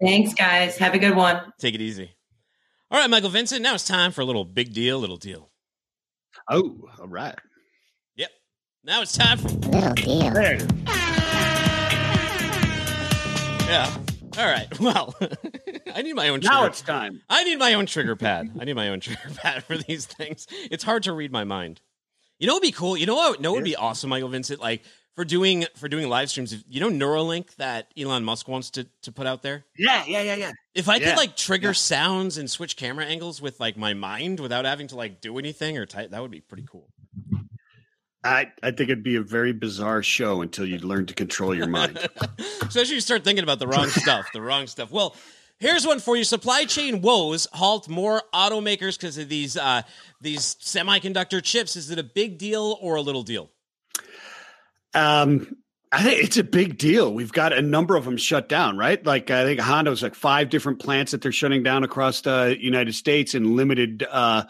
Thanks, 0.00 0.32
guys. 0.32 0.78
Have 0.78 0.94
a 0.94 0.98
good 0.98 1.14
one. 1.14 1.52
Take 1.58 1.74
it 1.74 1.82
easy. 1.82 2.10
All 2.90 2.98
right, 2.98 3.10
Michael 3.10 3.28
Vincent. 3.28 3.62
Now 3.62 3.74
it's 3.74 3.86
time 3.86 4.12
for 4.12 4.22
a 4.22 4.24
little 4.24 4.46
big 4.46 4.72
deal, 4.72 4.98
little 4.98 5.18
deal. 5.18 5.50
Oh, 6.48 6.88
all 6.98 7.06
right. 7.06 7.38
Yep. 8.16 8.30
Now 8.82 9.02
it's 9.02 9.12
time 9.12 9.36
for 9.38 9.48
Little 9.48 9.92
deal. 9.92 10.30
There 10.32 10.54
it 10.54 10.62
is. 10.62 10.68
yeah. 13.68 13.94
All 14.38 14.46
right. 14.46 14.66
Well, 14.80 15.14
I 15.94 16.00
need 16.02 16.14
my 16.14 16.28
own. 16.30 16.40
Now 16.40 16.64
it's 16.64 16.80
time. 16.80 17.20
I 17.28 17.44
need 17.44 17.58
my 17.58 17.74
own 17.74 17.84
trigger 17.84 18.16
pad. 18.16 18.50
I 18.58 18.64
need 18.64 18.74
my 18.74 18.88
own 18.88 19.00
trigger 19.00 19.30
pad 19.36 19.64
for 19.64 19.76
these 19.76 20.06
things. 20.06 20.46
It's 20.70 20.82
hard 20.82 21.02
to 21.02 21.12
read 21.12 21.30
my 21.30 21.44
mind. 21.44 21.82
You 22.38 22.46
know, 22.46 22.54
it'd 22.54 22.62
be 22.62 22.72
cool. 22.72 22.96
You 22.96 23.04
know 23.04 23.16
what? 23.16 23.40
No, 23.42 23.52
would 23.52 23.64
be 23.64 23.76
awesome, 23.76 24.08
Michael 24.08 24.30
Vincent. 24.30 24.60
Like 24.60 24.82
for 25.16 25.24
doing 25.24 25.66
for 25.76 25.88
doing 25.88 26.08
live 26.08 26.30
streams. 26.30 26.64
You 26.68 26.80
know, 26.80 26.88
Neuralink 26.90 27.56
that 27.56 27.92
Elon 27.98 28.24
Musk 28.24 28.48
wants 28.48 28.70
to 28.70 28.86
to 29.02 29.12
put 29.12 29.26
out 29.26 29.42
there. 29.42 29.64
Yeah, 29.76 30.04
yeah, 30.06 30.22
yeah, 30.22 30.34
yeah. 30.36 30.52
If 30.74 30.88
I 30.88 30.96
Yeah, 30.96 31.10
could 31.10 31.16
like 31.18 31.36
trigger 31.36 31.68
yeah. 31.68 31.72
sounds 31.72 32.38
and 32.38 32.50
switch 32.50 32.76
camera 32.76 33.04
angles 33.04 33.42
with 33.42 33.60
like 33.60 33.76
my 33.76 33.94
mind 33.94 34.40
without 34.40 34.64
having 34.64 34.86
to 34.88 34.96
like 34.96 35.20
do 35.20 35.38
anything 35.38 35.76
or 35.78 35.86
type, 35.86 36.10
that 36.10 36.22
would 36.22 36.30
be 36.30 36.40
pretty 36.40 36.64
cool. 36.70 36.88
I, 38.22 38.52
I 38.62 38.70
think 38.70 38.90
it'd 38.90 39.02
be 39.02 39.16
a 39.16 39.22
very 39.22 39.52
bizarre 39.52 40.02
show 40.02 40.42
until 40.42 40.66
you 40.66 40.78
learn 40.78 41.06
to 41.06 41.14
control 41.14 41.54
your 41.54 41.66
mind. 41.66 41.98
Especially 42.62 42.96
you 42.96 43.00
start 43.00 43.24
thinking 43.24 43.42
about 43.42 43.58
the 43.58 43.66
wrong 43.66 43.88
stuff, 43.88 44.30
the 44.32 44.42
wrong 44.42 44.66
stuff. 44.66 44.90
Well, 44.90 45.16
here's 45.58 45.86
one 45.86 46.00
for 46.00 46.16
you: 46.16 46.24
supply 46.24 46.66
chain 46.66 47.00
woes 47.00 47.46
halt 47.52 47.88
more 47.88 48.22
automakers 48.34 48.98
because 48.98 49.16
of 49.16 49.30
these 49.30 49.56
uh, 49.56 49.82
these 50.20 50.54
semiconductor 50.56 51.42
chips. 51.42 51.76
Is 51.76 51.90
it 51.90 51.98
a 51.98 52.02
big 52.02 52.36
deal 52.36 52.76
or 52.82 52.96
a 52.96 53.00
little 53.02 53.22
deal? 53.22 53.50
Um, 54.94 55.56
I 55.92 56.04
think 56.04 56.22
it's 56.22 56.36
a 56.36 56.44
big 56.44 56.78
deal. 56.78 57.12
We've 57.12 57.32
got 57.32 57.52
a 57.52 57.62
number 57.62 57.96
of 57.96 58.04
them 58.04 58.16
shut 58.16 58.48
down, 58.48 58.76
right? 58.76 59.04
Like 59.04 59.30
I 59.30 59.44
think 59.44 59.60
Honda's 59.60 60.02
like 60.02 60.14
five 60.14 60.48
different 60.48 60.78
plants 60.78 61.12
that 61.12 61.20
they're 61.20 61.32
shutting 61.32 61.64
down 61.64 61.82
across 61.82 62.20
the 62.20 62.56
United 62.60 62.94
States 62.94 63.34
and 63.34 63.56
limited 63.56 64.06
uh 64.08 64.44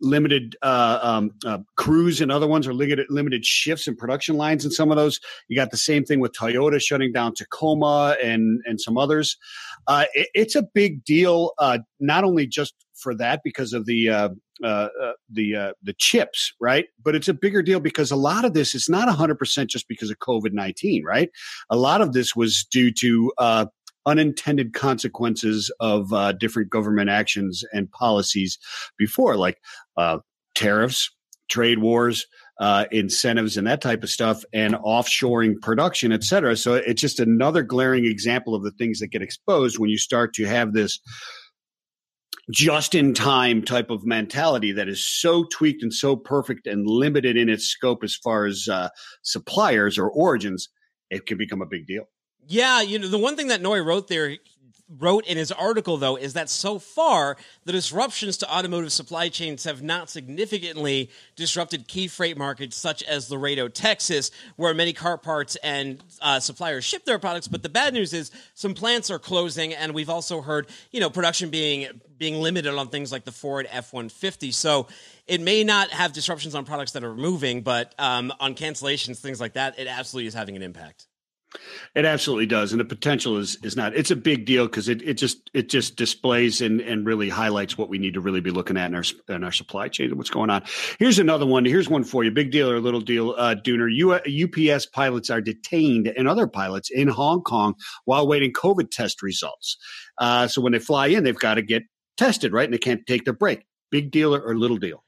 limited 0.00 0.56
uh, 0.62 0.98
um, 1.02 1.30
uh, 1.44 1.58
crews 1.76 2.20
and 2.20 2.30
other 2.30 2.46
ones 2.46 2.66
are 2.66 2.74
limited 2.74 3.06
limited 3.08 3.44
shifts 3.44 3.86
and 3.86 3.96
production 3.96 4.36
lines 4.36 4.64
in 4.64 4.70
some 4.70 4.90
of 4.90 4.96
those. 4.96 5.20
You 5.48 5.56
got 5.56 5.70
the 5.70 5.76
same 5.76 6.04
thing 6.04 6.20
with 6.20 6.32
Toyota 6.32 6.80
shutting 6.80 7.12
down 7.12 7.34
Tacoma 7.34 8.16
and 8.22 8.60
and 8.66 8.80
some 8.80 8.98
others. 8.98 9.36
Uh, 9.86 10.04
it, 10.14 10.28
it's 10.34 10.54
a 10.54 10.62
big 10.62 11.04
deal, 11.04 11.52
uh, 11.58 11.78
not 12.00 12.24
only 12.24 12.46
just 12.46 12.74
for 12.96 13.14
that 13.14 13.40
because 13.44 13.72
of 13.72 13.86
the 13.86 14.08
uh, 14.08 14.28
uh, 14.64 14.88
uh, 15.02 15.12
the 15.30 15.54
uh, 15.54 15.72
the 15.82 15.92
chips, 15.92 16.52
right? 16.60 16.86
But 17.02 17.14
it's 17.14 17.28
a 17.28 17.34
bigger 17.34 17.62
deal 17.62 17.80
because 17.80 18.10
a 18.10 18.16
lot 18.16 18.44
of 18.44 18.54
this 18.54 18.74
is 18.74 18.88
not 18.88 19.08
100% 19.08 19.66
just 19.66 19.88
because 19.88 20.10
of 20.10 20.18
COVID 20.18 20.52
19, 20.52 21.04
right? 21.04 21.30
A 21.70 21.76
lot 21.76 22.00
of 22.00 22.12
this 22.12 22.34
was 22.34 22.64
due 22.64 22.90
to 22.92 23.32
uh, 23.38 23.66
unintended 24.06 24.72
consequences 24.72 25.70
of 25.80 26.10
different 26.38 26.70
government 26.70 27.10
actions 27.10 27.64
and 27.72 27.90
policies 27.90 28.58
before, 28.98 29.36
like 29.36 29.58
tariffs, 30.54 31.10
trade 31.48 31.78
wars. 31.78 32.26
Uh, 32.58 32.86
incentives 32.90 33.58
and 33.58 33.66
that 33.66 33.82
type 33.82 34.02
of 34.02 34.08
stuff, 34.08 34.42
and 34.54 34.76
offshoring 34.76 35.60
production, 35.60 36.10
et 36.10 36.24
cetera. 36.24 36.56
So 36.56 36.72
it's 36.72 37.02
just 37.02 37.20
another 37.20 37.62
glaring 37.62 38.06
example 38.06 38.54
of 38.54 38.62
the 38.62 38.70
things 38.70 38.98
that 39.00 39.08
get 39.08 39.20
exposed 39.20 39.78
when 39.78 39.90
you 39.90 39.98
start 39.98 40.32
to 40.36 40.46
have 40.46 40.72
this 40.72 40.98
just 42.50 42.94
in 42.94 43.14
time 43.14 43.62
type 43.62 43.90
of 43.90 44.04
mentality 44.04 44.72
that 44.72 44.88
is 44.88 45.04
so 45.04 45.44
tweaked 45.44 45.82
and 45.82 45.92
so 45.92 46.16
perfect 46.16 46.66
and 46.66 46.86
limited 46.86 47.36
in 47.36 47.48
its 47.48 47.66
scope 47.66 48.04
as 48.04 48.14
far 48.14 48.46
as 48.46 48.68
uh, 48.68 48.88
suppliers 49.22 49.98
or 49.98 50.08
origins, 50.10 50.68
it 51.10 51.26
can 51.26 51.38
become 51.38 51.60
a 51.60 51.66
big 51.66 51.86
deal. 51.86 52.04
Yeah, 52.48 52.80
you 52.80 52.98
know, 52.98 53.08
the 53.08 53.18
one 53.18 53.36
thing 53.36 53.48
that 53.48 53.60
Noi 53.60 53.80
wrote 53.80 54.06
there 54.06 54.36
wrote 54.88 55.26
in 55.26 55.36
his 55.36 55.50
article 55.50 55.96
though 55.96 56.16
is 56.16 56.34
that 56.34 56.48
so 56.48 56.78
far 56.78 57.36
the 57.64 57.72
disruptions 57.72 58.36
to 58.36 58.54
automotive 58.54 58.92
supply 58.92 59.28
chains 59.28 59.64
have 59.64 59.82
not 59.82 60.08
significantly 60.08 61.10
disrupted 61.34 61.88
key 61.88 62.06
freight 62.06 62.38
markets 62.38 62.76
such 62.76 63.02
as 63.02 63.30
Laredo, 63.30 63.68
Texas, 63.68 64.30
where 64.54 64.72
many 64.74 64.92
car 64.92 65.18
parts 65.18 65.56
and 65.56 66.02
uh, 66.22 66.38
suppliers 66.38 66.84
ship 66.84 67.04
their 67.04 67.18
products. 67.18 67.48
But 67.48 67.62
the 67.62 67.68
bad 67.68 67.94
news 67.94 68.12
is 68.12 68.30
some 68.54 68.74
plants 68.74 69.10
are 69.10 69.18
closing, 69.18 69.74
and 69.74 69.92
we've 69.92 70.10
also 70.10 70.40
heard 70.40 70.68
you 70.92 71.00
know 71.00 71.10
production 71.10 71.50
being 71.50 71.88
being 72.18 72.40
limited 72.40 72.72
on 72.72 72.88
things 72.88 73.10
like 73.10 73.24
the 73.24 73.32
Ford 73.32 73.66
F 73.70 73.92
one 73.92 74.08
fifty. 74.08 74.52
So 74.52 74.86
it 75.26 75.40
may 75.40 75.64
not 75.64 75.90
have 75.90 76.12
disruptions 76.12 76.54
on 76.54 76.64
products 76.64 76.92
that 76.92 77.02
are 77.02 77.14
moving, 77.14 77.62
but 77.62 77.92
um, 77.98 78.32
on 78.38 78.54
cancellations, 78.54 79.18
things 79.18 79.40
like 79.40 79.54
that, 79.54 79.78
it 79.78 79.88
absolutely 79.88 80.28
is 80.28 80.34
having 80.34 80.54
an 80.54 80.62
impact. 80.62 81.06
It 81.94 82.04
absolutely 82.04 82.46
does, 82.46 82.72
and 82.72 82.80
the 82.80 82.84
potential 82.84 83.38
is 83.38 83.56
is 83.62 83.76
not. 83.76 83.96
It's 83.96 84.10
a 84.10 84.16
big 84.16 84.44
deal 84.44 84.66
because 84.66 84.88
it, 84.88 85.00
it 85.02 85.14
just 85.14 85.48
it 85.54 85.68
just 85.68 85.96
displays 85.96 86.60
and 86.60 86.80
and 86.80 87.06
really 87.06 87.28
highlights 87.28 87.78
what 87.78 87.88
we 87.88 87.98
need 87.98 88.14
to 88.14 88.20
really 88.20 88.40
be 88.40 88.50
looking 88.50 88.76
at 88.76 88.86
in 88.86 88.94
our 88.94 89.04
in 89.28 89.44
our 89.44 89.52
supply 89.52 89.88
chain 89.88 90.08
and 90.08 90.16
what's 90.18 90.28
going 90.28 90.50
on. 90.50 90.64
Here's 90.98 91.18
another 91.18 91.46
one. 91.46 91.64
Here's 91.64 91.88
one 91.88 92.04
for 92.04 92.24
you. 92.24 92.30
Big 92.30 92.50
deal 92.50 92.70
or 92.70 92.80
little 92.80 93.00
deal, 93.00 93.34
uh, 93.38 93.54
Dooner. 93.54 93.88
U, 93.90 94.12
UPS 94.12 94.86
pilots 94.86 95.30
are 95.30 95.40
detained 95.40 96.08
and 96.08 96.28
other 96.28 96.46
pilots 96.46 96.90
in 96.90 97.08
Hong 97.08 97.42
Kong 97.42 97.74
while 98.04 98.26
waiting 98.26 98.52
COVID 98.52 98.90
test 98.90 99.22
results. 99.22 99.78
Uh, 100.18 100.48
so 100.48 100.60
when 100.60 100.72
they 100.72 100.78
fly 100.80 101.06
in, 101.06 101.24
they've 101.24 101.38
got 101.38 101.54
to 101.54 101.62
get 101.62 101.84
tested, 102.16 102.52
right? 102.52 102.64
And 102.64 102.74
they 102.74 102.78
can't 102.78 103.06
take 103.06 103.24
their 103.24 103.34
break. 103.34 103.64
Big 103.90 104.10
deal 104.10 104.34
or, 104.34 104.42
or 104.42 104.58
little 104.58 104.78
deal. 104.78 105.04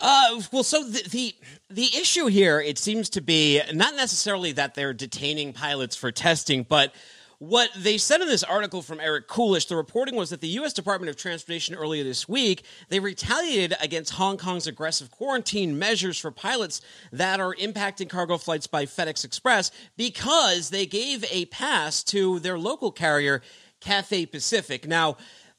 Uh, 0.00 0.40
well, 0.52 0.62
so 0.62 0.84
the, 0.84 1.02
the 1.10 1.34
the 1.70 1.96
issue 1.98 2.26
here, 2.26 2.60
it 2.60 2.78
seems 2.78 3.10
to 3.10 3.20
be 3.20 3.60
not 3.74 3.96
necessarily 3.96 4.52
that 4.52 4.74
they're 4.74 4.94
detaining 4.94 5.52
pilots 5.52 5.96
for 5.96 6.12
testing, 6.12 6.62
but 6.62 6.94
what 7.40 7.70
they 7.76 7.98
said 7.98 8.20
in 8.20 8.26
this 8.26 8.42
article 8.42 8.82
from 8.82 8.98
Eric 8.98 9.28
Kulisch, 9.28 9.68
the 9.68 9.76
reporting 9.76 10.16
was 10.16 10.30
that 10.30 10.40
the 10.40 10.48
U.S. 10.48 10.72
Department 10.72 11.08
of 11.08 11.16
Transportation 11.16 11.76
earlier 11.76 12.02
this 12.02 12.28
week 12.28 12.64
they 12.88 12.98
retaliated 12.98 13.76
against 13.80 14.14
Hong 14.14 14.36
Kong's 14.36 14.66
aggressive 14.66 15.10
quarantine 15.12 15.78
measures 15.78 16.18
for 16.18 16.32
pilots 16.32 16.80
that 17.12 17.38
are 17.38 17.54
impacting 17.54 18.08
cargo 18.08 18.38
flights 18.38 18.66
by 18.66 18.86
FedEx 18.86 19.24
Express 19.24 19.70
because 19.96 20.70
they 20.70 20.84
gave 20.84 21.24
a 21.30 21.44
pass 21.46 22.02
to 22.04 22.40
their 22.40 22.58
local 22.58 22.90
carrier, 22.90 23.40
Cathay 23.80 24.26
Pacific. 24.26 24.88
Now 24.88 25.16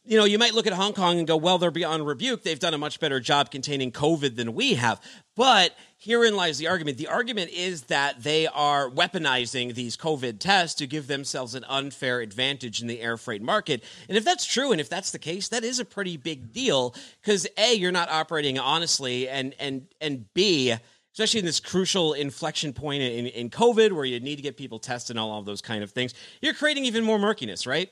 you 0.10 0.18
know, 0.18 0.26
you 0.26 0.40
might 0.40 0.56
look 0.56 0.66
at 0.66 0.74
Hong 0.74 0.94
Kong 0.94 1.20
and 1.20 1.28
go, 1.28 1.38
well, 1.38 1.60
they're 1.60 1.70
beyond 1.70 2.08
rebuke. 2.08 2.42
They've 2.42 2.58
done 2.58 2.74
a 2.74 2.80
much 2.80 3.00
better 3.00 3.20
job 3.20 3.52
containing 3.52 3.92
COVID 3.92 4.36
than 4.36 4.56
we 4.56 4.74
have. 4.74 5.00
But 5.36 5.76
herein 6.00 6.36
lies 6.36 6.58
the 6.58 6.68
argument. 6.68 6.98
The 6.98 7.06
argument 7.06 7.52
is 7.52 7.84
that 7.84 8.24
they 8.24 8.48
are 8.48 8.90
weaponizing 8.90 9.76
these 9.76 9.96
COVID 9.96 10.40
tests 10.40 10.80
to 10.80 10.88
give 10.88 11.06
themselves 11.06 11.54
an 11.54 11.64
unfair 11.70 12.22
advantage 12.22 12.82
in 12.82 12.88
the 12.88 13.02
air 13.02 13.18
freight 13.18 13.44
market. 13.44 13.84
And 14.08 14.18
if 14.18 14.26
that's 14.26 14.48
true, 14.48 14.72
and 14.72 14.82
if 14.82 14.90
that's 14.90 15.12
the 15.12 15.20
case, 15.20 15.48
that 15.50 15.64
is 15.64 15.80
a 15.80 15.86
pretty 15.86 16.18
big 16.18 16.52
deal 16.52 16.96
because 17.22 17.46
A, 17.60 17.76
you're 17.76 17.92
not 17.92 18.10
operating 18.10 18.58
honestly, 18.58 19.30
and 19.30 19.54
and 19.60 19.86
and 20.02 20.26
B, 20.34 20.74
especially 21.14 21.42
in 21.42 21.46
this 21.46 21.60
crucial 21.60 22.14
inflection 22.14 22.74
point 22.74 23.04
in, 23.04 23.28
in 23.28 23.52
COVID 23.52 23.92
where 23.92 24.06
you 24.06 24.20
need 24.20 24.38
to 24.38 24.42
get 24.42 24.58
people 24.58 24.80
tested 24.80 25.18
and 25.18 25.20
all 25.20 25.38
of 25.38 25.46
those 25.46 25.62
kind 25.62 25.84
of 25.84 25.92
things, 25.92 26.16
you're 26.42 26.56
creating 26.56 26.86
even 26.86 27.04
more 27.04 27.20
murkiness, 27.20 27.68
right? 27.68 27.92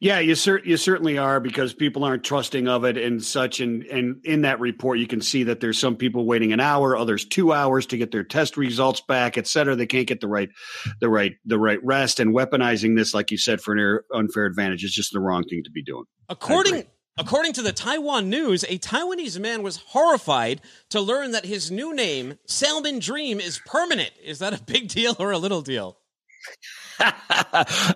Yeah, 0.00 0.18
you 0.18 0.34
cer- 0.34 0.62
you 0.64 0.76
certainly 0.76 1.18
are 1.18 1.40
because 1.40 1.74
people 1.74 2.04
aren't 2.04 2.24
trusting 2.24 2.68
of 2.68 2.84
it 2.84 2.96
and 2.96 3.22
such. 3.22 3.60
And 3.60 3.82
and 3.84 4.24
in 4.24 4.42
that 4.42 4.60
report, 4.60 4.98
you 4.98 5.06
can 5.06 5.20
see 5.20 5.44
that 5.44 5.60
there's 5.60 5.78
some 5.78 5.96
people 5.96 6.26
waiting 6.26 6.52
an 6.52 6.60
hour, 6.60 6.96
others 6.96 7.24
two 7.24 7.52
hours 7.52 7.86
to 7.86 7.96
get 7.96 8.10
their 8.10 8.24
test 8.24 8.56
results 8.56 9.00
back, 9.00 9.38
et 9.38 9.46
cetera. 9.46 9.76
They 9.76 9.86
can't 9.86 10.06
get 10.06 10.20
the 10.20 10.28
right 10.28 10.50
the 11.00 11.08
right 11.08 11.34
the 11.44 11.58
right 11.58 11.78
rest 11.84 12.20
and 12.20 12.34
weaponizing 12.34 12.96
this, 12.96 13.14
like 13.14 13.30
you 13.30 13.38
said, 13.38 13.60
for 13.60 13.74
an 13.74 14.00
unfair 14.14 14.46
advantage 14.46 14.84
is 14.84 14.92
just 14.92 15.12
the 15.12 15.20
wrong 15.20 15.44
thing 15.44 15.62
to 15.64 15.70
be 15.70 15.82
doing. 15.82 16.04
According 16.28 16.84
According 17.18 17.52
to 17.54 17.62
the 17.62 17.72
Taiwan 17.72 18.30
News, 18.30 18.64
a 18.64 18.78
Taiwanese 18.78 19.38
man 19.38 19.62
was 19.62 19.76
horrified 19.88 20.62
to 20.88 21.00
learn 21.00 21.32
that 21.32 21.44
his 21.44 21.70
new 21.70 21.94
name, 21.94 22.38
Salmon 22.46 23.00
Dream, 23.00 23.38
is 23.38 23.60
permanent. 23.66 24.12
Is 24.24 24.38
that 24.38 24.58
a 24.58 24.62
big 24.62 24.88
deal 24.88 25.14
or 25.18 25.30
a 25.30 25.38
little 25.38 25.60
deal? 25.60 25.98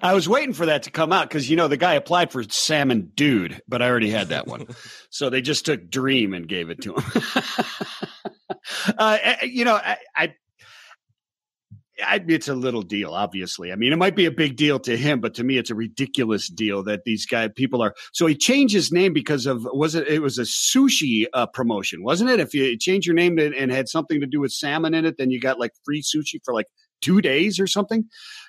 I 0.03 0.13
was 0.15 0.29
waiting 0.29 0.53
for 0.53 0.67
that 0.67 0.85
to 0.85 0.91
come 0.91 1.13
out 1.13 1.29
because 1.29 1.49
you 1.49 1.57
know 1.57 1.69
the 1.69 1.77
guy 1.77 1.95
applied 1.95 2.33
for 2.33 2.43
Salmon 2.45 3.13
Dude, 3.15 3.61
but 3.69 3.83
I 3.83 3.89
already 3.89 4.11
had 4.11 4.29
that 4.29 4.47
one, 4.47 4.67
so 5.11 5.31
they 5.31 5.43
just 5.43 5.67
took 5.67 5.91
Dream 5.91 6.35
and 6.35 6.49
gave 6.49 6.71
it 6.71 6.83
to 6.83 6.95
him. 6.95 7.05
uh, 8.99 9.19
eh, 9.23 9.45
you 9.45 9.65
know, 9.65 9.75
I, 9.75 9.97
I 10.15 10.35
I, 12.05 12.23
it's 12.29 12.49
a 12.49 12.55
little 12.55 12.83
deal, 12.83 13.15
obviously. 13.15 13.73
I 13.73 13.77
mean, 13.77 13.93
it 13.93 13.97
might 13.97 14.17
be 14.17 14.27
a 14.27 14.31
big 14.31 14.57
deal 14.57 14.79
to 14.81 14.97
him, 14.97 15.21
but 15.21 15.35
to 15.35 15.45
me, 15.45 15.57
it's 15.57 15.71
a 15.71 15.75
ridiculous 15.75 16.49
deal 16.49 16.83
that 16.85 17.05
these 17.05 17.25
guy 17.25 17.49
people 17.49 17.83
are. 17.83 17.95
So 18.13 18.27
he 18.27 18.35
changed 18.35 18.75
his 18.75 18.93
name 18.93 19.13
because 19.13 19.47
of 19.47 19.67
was 19.73 19.95
it? 19.95 20.07
It 20.07 20.21
was 20.21 20.39
a 20.39 20.43
sushi 20.43 21.25
uh, 21.33 21.47
promotion, 21.47 22.03
wasn't 22.03 22.31
it? 22.31 22.41
If 22.41 22.53
you 22.53 22.77
change 22.77 23.07
your 23.07 23.15
name 23.15 23.37
to, 23.37 23.57
and 23.57 23.71
had 23.71 23.89
something 23.89 24.21
to 24.21 24.27
do 24.27 24.41
with 24.41 24.53
salmon 24.53 24.95
in 24.95 25.07
it, 25.07 25.17
then 25.17 25.31
you 25.31 25.41
got 25.41 25.59
like 25.59 25.73
free 25.85 26.03
sushi 26.03 26.41
for 26.45 26.53
like 26.53 26.67
two 27.01 27.21
days 27.21 27.61
or 27.61 27.67
something 27.67 28.05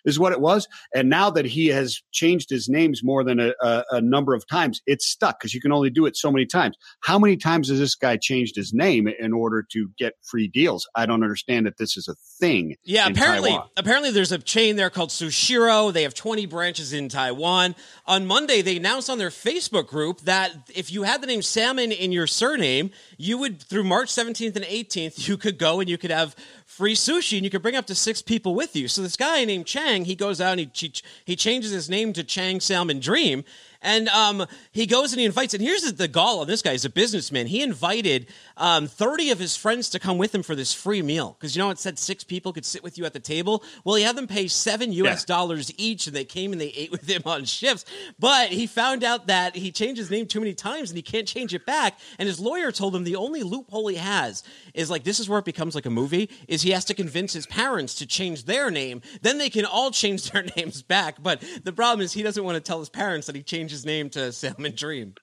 is 0.05 0.19
what 0.19 0.31
it 0.31 0.39
was. 0.39 0.67
And 0.95 1.09
now 1.09 1.29
that 1.31 1.45
he 1.45 1.67
has 1.67 2.01
changed 2.11 2.49
his 2.49 2.69
names 2.69 3.01
more 3.03 3.23
than 3.23 3.39
a, 3.39 3.53
a, 3.61 3.83
a 3.91 4.01
number 4.01 4.33
of 4.33 4.47
times, 4.47 4.81
it's 4.87 5.07
stuck 5.07 5.39
because 5.39 5.53
you 5.53 5.61
can 5.61 5.71
only 5.71 5.89
do 5.89 6.05
it 6.05 6.15
so 6.15 6.31
many 6.31 6.45
times. 6.45 6.77
How 7.01 7.19
many 7.19 7.35
times 7.35 7.69
has 7.69 7.79
this 7.79 7.95
guy 7.95 8.17
changed 8.17 8.55
his 8.55 8.73
name 8.73 9.07
in 9.07 9.33
order 9.33 9.65
to 9.71 9.89
get 9.97 10.13
free 10.23 10.47
deals? 10.47 10.87
I 10.95 11.05
don't 11.05 11.23
understand 11.23 11.65
that 11.65 11.77
this 11.77 11.97
is 11.97 12.07
a 12.07 12.15
thing. 12.39 12.75
Yeah, 12.83 13.07
apparently, 13.07 13.51
Taiwan. 13.51 13.69
apparently 13.75 14.11
there's 14.11 14.31
a 14.31 14.37
chain 14.37 14.75
there 14.77 14.89
called 14.89 15.09
Sushiro. 15.09 15.91
They 15.91 16.03
have 16.03 16.13
20 16.13 16.45
branches 16.45 16.93
in 16.93 17.09
Taiwan. 17.09 17.75
On 18.05 18.25
Monday, 18.25 18.61
they 18.61 18.77
announced 18.77 19.09
on 19.09 19.17
their 19.17 19.29
Facebook 19.29 19.87
group 19.87 20.21
that 20.21 20.51
if 20.73 20.91
you 20.91 21.03
had 21.03 21.21
the 21.21 21.27
name 21.27 21.41
Salmon 21.41 21.91
in 21.91 22.11
your 22.11 22.27
surname, 22.27 22.91
you 23.17 23.37
would 23.37 23.61
through 23.61 23.83
March 23.83 24.09
17th 24.09 24.55
and 24.55 24.65
18th, 24.65 25.27
you 25.27 25.37
could 25.37 25.57
go 25.57 25.79
and 25.79 25.89
you 25.89 25.97
could 25.97 26.11
have 26.11 26.35
free 26.77 26.93
sushi 26.93 27.37
and 27.37 27.43
you 27.43 27.49
could 27.49 27.63
bring 27.63 27.75
up 27.75 27.87
to 27.87 27.95
six 27.95 28.21
people 28.21 28.53
with 28.53 28.75
you. 28.75 28.87
So 28.87 29.01
this 29.01 29.15
guy 29.15 29.43
named 29.45 29.65
Chang, 29.65 30.05
he 30.05 30.13
goes 30.13 30.39
out 30.39 30.59
and 30.59 30.59
he, 30.59 30.69
he, 30.73 30.93
he 31.25 31.35
changes 31.35 31.71
his 31.71 31.89
name 31.89 32.13
to 32.13 32.23
Chang 32.23 32.59
Salmon 32.59 32.99
Dream 32.99 33.43
and 33.81 34.09
um, 34.09 34.45
he 34.71 34.85
goes 34.85 35.13
and 35.13 35.19
he 35.19 35.25
invites, 35.25 35.53
and 35.53 35.61
here's 35.61 35.81
the 35.93 36.07
gall 36.07 36.39
on 36.39 36.47
this 36.47 36.61
guy. 36.61 36.71
He's 36.71 36.85
a 36.85 36.89
businessman. 36.89 37.47
He 37.47 37.61
invited 37.61 38.27
um, 38.55 38.87
30 38.87 39.31
of 39.31 39.39
his 39.39 39.55
friends 39.55 39.89
to 39.91 39.99
come 39.99 40.17
with 40.17 40.33
him 40.33 40.43
for 40.43 40.55
this 40.55 40.73
free 40.73 41.01
meal. 41.01 41.35
Because 41.39 41.55
you 41.55 41.61
know, 41.61 41.69
it 41.69 41.79
said 41.79 41.99
six 41.99 42.23
people 42.23 42.53
could 42.53 42.65
sit 42.65 42.83
with 42.83 42.97
you 42.97 43.05
at 43.05 43.13
the 43.13 43.19
table. 43.19 43.63
Well, 43.83 43.95
he 43.95 44.03
had 44.03 44.15
them 44.15 44.27
pay 44.27 44.47
seven 44.47 44.91
US 44.91 45.21
yeah. 45.21 45.35
dollars 45.35 45.71
each, 45.77 46.07
and 46.07 46.15
they 46.15 46.25
came 46.25 46.51
and 46.51 46.59
they 46.59 46.69
ate 46.69 46.91
with 46.91 47.07
him 47.07 47.21
on 47.25 47.45
shifts. 47.45 47.85
But 48.19 48.49
he 48.49 48.67
found 48.67 49.03
out 49.03 49.27
that 49.27 49.55
he 49.55 49.71
changed 49.71 49.99
his 49.99 50.11
name 50.11 50.25
too 50.25 50.39
many 50.39 50.53
times 50.53 50.89
and 50.89 50.97
he 50.97 51.03
can't 51.03 51.27
change 51.27 51.53
it 51.53 51.65
back. 51.65 51.99
And 52.17 52.27
his 52.27 52.39
lawyer 52.39 52.71
told 52.71 52.95
him 52.95 53.03
the 53.03 53.15
only 53.15 53.43
loophole 53.43 53.87
he 53.87 53.95
has 53.95 54.43
is 54.77 54.89
like, 54.89 55.03
this 55.03 55.19
is 55.19 55.27
where 55.27 55.39
it 55.39 55.45
becomes 55.45 55.75
like 55.75 55.85
a 55.85 55.89
movie, 55.89 56.29
is 56.47 56.61
he 56.61 56.71
has 56.71 56.85
to 56.85 56.93
convince 56.93 57.33
his 57.33 57.47
parents 57.47 57.95
to 57.95 58.05
change 58.05 58.45
their 58.45 58.69
name. 58.71 59.01
Then 59.21 59.37
they 59.37 59.49
can 59.49 59.65
all 59.65 59.91
change 59.91 60.31
their 60.31 60.43
names 60.55 60.81
back. 60.81 61.21
But 61.21 61.43
the 61.63 61.73
problem 61.73 62.03
is 62.03 62.13
he 62.13 62.23
doesn't 62.23 62.43
want 62.43 62.55
to 62.55 62.61
tell 62.61 62.79
his 62.79 62.89
parents 62.89 63.27
that 63.27 63.35
he 63.35 63.43
changed 63.43 63.71
his 63.71 63.85
name 63.85 64.09
to 64.11 64.31
Salmon 64.31 64.73
Dream. 64.75 65.15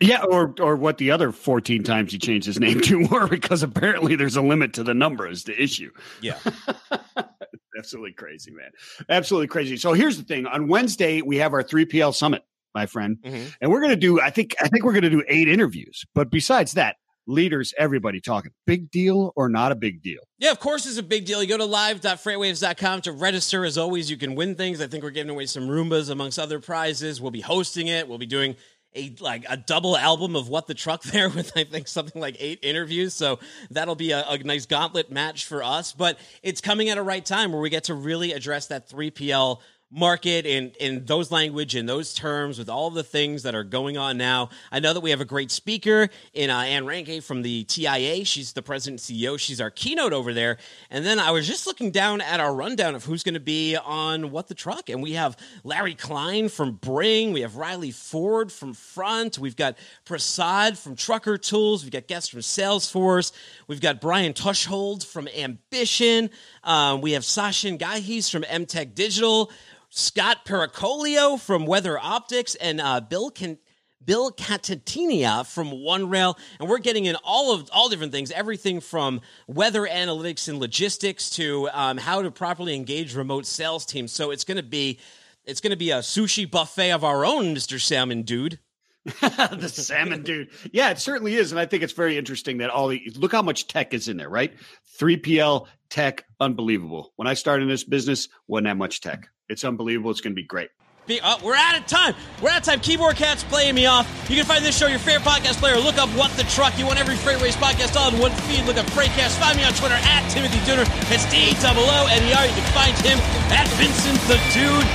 yeah, 0.00 0.22
or 0.24 0.54
or 0.60 0.76
what 0.76 0.98
the 0.98 1.10
other 1.10 1.32
fourteen 1.32 1.82
times 1.82 2.12
he 2.12 2.18
changed 2.18 2.46
his 2.46 2.58
name 2.58 2.80
to 2.82 3.06
were, 3.08 3.26
because 3.26 3.62
apparently 3.62 4.16
there's 4.16 4.36
a 4.36 4.42
limit 4.42 4.72
to 4.74 4.82
the 4.82 4.94
number 4.94 5.28
is 5.28 5.44
the 5.44 5.60
issue. 5.60 5.90
Yeah. 6.20 6.38
Absolutely 7.78 8.12
crazy, 8.12 8.50
man. 8.50 8.70
Absolutely 9.08 9.48
crazy. 9.48 9.76
So 9.76 9.92
here's 9.92 10.16
the 10.18 10.24
thing: 10.24 10.46
on 10.46 10.68
Wednesday 10.68 11.22
we 11.22 11.38
have 11.38 11.52
our 11.52 11.62
3PL 11.62 12.14
summit, 12.14 12.44
my 12.74 12.86
friend, 12.86 13.16
mm-hmm. 13.24 13.48
and 13.60 13.70
we're 13.70 13.80
going 13.80 13.90
to 13.90 13.96
do. 13.96 14.20
I 14.20 14.30
think 14.30 14.54
I 14.60 14.68
think 14.68 14.84
we're 14.84 14.92
going 14.92 15.02
to 15.02 15.10
do 15.10 15.24
eight 15.26 15.48
interviews. 15.48 16.04
But 16.14 16.30
besides 16.30 16.72
that, 16.72 16.96
leaders, 17.26 17.72
everybody 17.78 18.20
talking. 18.20 18.52
Big 18.66 18.90
deal 18.90 19.32
or 19.36 19.48
not 19.48 19.72
a 19.72 19.74
big 19.74 20.02
deal? 20.02 20.20
Yeah, 20.38 20.50
of 20.50 20.60
course 20.60 20.86
it's 20.86 20.98
a 20.98 21.02
big 21.02 21.24
deal. 21.24 21.42
You 21.42 21.48
go 21.48 21.58
to 21.58 21.64
live.freightwaves.com 21.64 23.02
to 23.02 23.12
register. 23.12 23.64
As 23.64 23.78
always, 23.78 24.10
you 24.10 24.16
can 24.16 24.34
win 24.34 24.54
things. 24.54 24.80
I 24.80 24.86
think 24.86 25.04
we're 25.04 25.10
giving 25.10 25.30
away 25.30 25.46
some 25.46 25.68
Roombas 25.68 26.10
amongst 26.10 26.38
other 26.38 26.60
prizes. 26.60 27.20
We'll 27.20 27.30
be 27.30 27.40
hosting 27.40 27.88
it. 27.88 28.08
We'll 28.08 28.18
be 28.18 28.26
doing 28.26 28.56
a 28.94 29.14
like 29.20 29.44
a 29.48 29.56
double 29.56 29.96
album 29.96 30.36
of 30.36 30.48
what 30.48 30.66
the 30.66 30.74
truck 30.74 31.02
there 31.02 31.28
with 31.30 31.56
I 31.56 31.64
think 31.64 31.88
something 31.88 32.20
like 32.20 32.36
eight 32.38 32.58
interviews. 32.62 33.14
So 33.14 33.38
that'll 33.70 33.94
be 33.94 34.10
a, 34.10 34.24
a, 34.28 34.38
nice 34.38 34.66
gauntlet 34.66 35.10
match 35.10 35.46
for 35.46 35.62
us. 35.62 35.92
But 35.92 36.18
it's 36.42 36.60
coming 36.60 36.88
at 36.88 36.98
a 36.98 37.02
right 37.02 37.24
time 37.24 37.52
where 37.52 37.60
we 37.60 37.70
get 37.70 37.84
to 37.84 37.94
really 37.94 38.32
address 38.32 38.66
that 38.66 38.88
3PL 38.88 39.60
market 39.92 40.46
in 40.46 40.72
in 40.80 41.04
those 41.04 41.30
language 41.30 41.76
in 41.76 41.84
those 41.84 42.14
terms 42.14 42.58
with 42.58 42.70
all 42.70 42.90
the 42.90 43.02
things 43.02 43.42
that 43.42 43.54
are 43.54 43.62
going 43.62 43.98
on 43.98 44.16
now. 44.16 44.48
I 44.70 44.80
know 44.80 44.94
that 44.94 45.00
we 45.00 45.10
have 45.10 45.20
a 45.20 45.26
great 45.26 45.50
speaker 45.50 46.08
in 46.32 46.48
uh, 46.48 46.60
Anne 46.60 46.84
Reinke 46.84 47.22
from 47.22 47.42
the 47.42 47.64
TIA. 47.64 48.24
She's 48.24 48.54
the 48.54 48.62
president 48.62 49.06
and 49.08 49.18
CEO. 49.18 49.38
She's 49.38 49.60
our 49.60 49.70
keynote 49.70 50.14
over 50.14 50.32
there. 50.32 50.56
And 50.90 51.04
then 51.04 51.20
I 51.20 51.30
was 51.30 51.46
just 51.46 51.66
looking 51.66 51.90
down 51.90 52.22
at 52.22 52.40
our 52.40 52.54
rundown 52.54 52.94
of 52.94 53.04
who's 53.04 53.22
going 53.22 53.34
to 53.34 53.40
be 53.40 53.76
on 53.76 54.30
what 54.30 54.48
the 54.48 54.54
truck, 54.54 54.88
and 54.88 55.02
we 55.02 55.12
have 55.12 55.36
Larry 55.62 55.94
Klein 55.94 56.48
from 56.48 56.72
Bring. 56.72 57.32
We 57.32 57.42
have 57.42 57.56
Riley 57.56 57.90
Ford 57.90 58.50
from 58.50 58.72
Front. 58.72 59.38
We've 59.38 59.56
got 59.56 59.76
Prasad 60.06 60.78
from 60.78 60.96
Trucker 60.96 61.36
Tools. 61.36 61.82
We've 61.82 61.92
got 61.92 62.06
guests 62.06 62.30
from 62.30 62.40
Salesforce. 62.40 63.32
We've 63.66 63.80
got 63.80 64.00
Brian 64.00 64.32
Trautschold 64.32 65.04
from 65.04 65.28
Ambition. 65.28 66.30
Um, 66.64 67.02
we 67.02 67.12
have 67.12 67.22
Sachin 67.22 67.78
Gahis 67.78 68.30
from 68.30 68.42
MTech 68.42 68.94
Digital. 68.94 69.50
Scott 69.94 70.46
Pericolio 70.46 71.38
from 71.38 71.66
Weather 71.66 71.98
Optics, 71.98 72.54
and 72.54 72.80
uh, 72.80 73.00
Bill 73.00 73.30
Can. 73.30 73.58
Bill 74.04 74.32
Catatinia 74.32 75.46
from 75.46 75.70
One 75.70 76.08
Rail, 76.08 76.36
and 76.58 76.68
we're 76.68 76.78
getting 76.78 77.04
in 77.04 77.14
all 77.22 77.54
of 77.54 77.70
all 77.72 77.88
different 77.88 78.10
things, 78.10 78.32
everything 78.32 78.80
from 78.80 79.20
weather 79.46 79.82
analytics 79.82 80.48
and 80.48 80.58
logistics 80.58 81.30
to 81.36 81.68
um, 81.72 81.98
how 81.98 82.20
to 82.20 82.32
properly 82.32 82.74
engage 82.74 83.14
remote 83.14 83.46
sales 83.46 83.86
teams. 83.86 84.10
So 84.10 84.32
it's 84.32 84.42
going 84.42 84.56
to 84.56 84.64
be 84.64 84.98
it's 85.44 85.60
going 85.60 85.70
to 85.70 85.76
be 85.76 85.92
a 85.92 85.98
sushi 85.98 86.50
buffet 86.50 86.90
of 86.90 87.04
our 87.04 87.24
own, 87.24 87.52
Mister 87.52 87.78
Salmon 87.78 88.22
Dude. 88.22 88.58
the 89.04 89.68
salmon 89.68 90.22
dude. 90.22 90.48
Yeah, 90.72 90.90
it 90.90 90.98
certainly 90.98 91.34
is. 91.34 91.52
And 91.52 91.60
I 91.60 91.66
think 91.66 91.82
it's 91.82 91.92
very 91.92 92.16
interesting 92.16 92.58
that 92.58 92.70
all 92.70 92.88
the 92.88 93.02
look 93.16 93.32
how 93.32 93.42
much 93.42 93.66
tech 93.66 93.94
is 93.94 94.08
in 94.08 94.16
there, 94.16 94.28
right? 94.28 94.52
3PL 94.98 95.66
tech, 95.90 96.24
unbelievable. 96.40 97.12
When 97.16 97.26
I 97.28 97.34
started 97.34 97.64
in 97.64 97.68
this 97.68 97.84
business, 97.84 98.28
wasn't 98.46 98.66
that 98.66 98.76
much 98.76 99.00
tech. 99.00 99.28
It's 99.52 99.64
unbelievable. 99.64 100.10
It's 100.10 100.20
going 100.20 100.32
to 100.32 100.40
be 100.40 100.42
great. 100.42 100.70
Be, 101.06 101.20
uh, 101.20 101.36
we're 101.42 101.54
out 101.58 101.76
of 101.76 101.84
time. 101.86 102.14
We're 102.40 102.50
out 102.50 102.62
of 102.62 102.64
time. 102.64 102.80
Keyboard 102.80 103.16
Cat's 103.16 103.44
playing 103.44 103.74
me 103.74 103.86
off. 103.86 104.08
You 104.30 104.36
can 104.36 104.46
find 104.46 104.64
this 104.64 104.78
show, 104.78 104.86
your 104.86 104.98
favorite 104.98 105.26
podcast 105.28 105.58
player. 105.58 105.76
Look 105.76 105.98
up 105.98 106.08
What 106.16 106.30
the 106.38 106.44
Truck. 106.44 106.78
You 106.78 106.86
want 106.86 106.98
every 106.98 107.16
FreightWaves 107.16 107.58
podcast 107.60 107.98
all 108.00 108.14
in 108.14 108.18
one 108.18 108.30
feed. 108.48 108.64
Look 108.64 108.78
up 108.78 108.86
Freightcast. 108.96 109.36
Find 109.38 109.58
me 109.58 109.64
on 109.64 109.74
Twitter 109.74 109.98
at 109.98 110.26
Timothy 110.30 110.58
Dooner. 110.64 110.86
It's 111.12 111.26
D-O-O-N-E-R. 111.28 112.46
You 112.46 112.54
can 112.54 112.68
find 112.72 112.96
him 113.04 113.18
at 113.52 113.68
Vincent 113.76 114.18
the 114.30 114.40
Dude. 114.54 114.86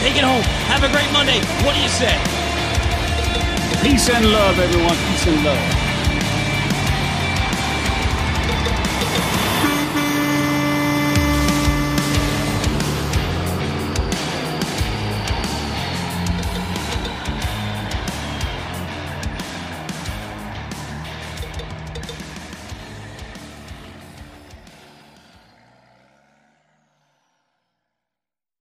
Take 0.00 0.16
it 0.16 0.24
home. 0.24 0.42
Have 0.70 0.82
a 0.86 0.90
great 0.94 1.10
Monday. 1.12 1.42
What 1.66 1.74
do 1.74 1.80
you 1.82 1.92
say? 1.92 2.14
Peace 3.82 4.08
and 4.08 4.24
love, 4.32 4.58
everyone. 4.58 4.96
Peace 5.12 5.26
and 5.26 5.44
love. 5.44 5.85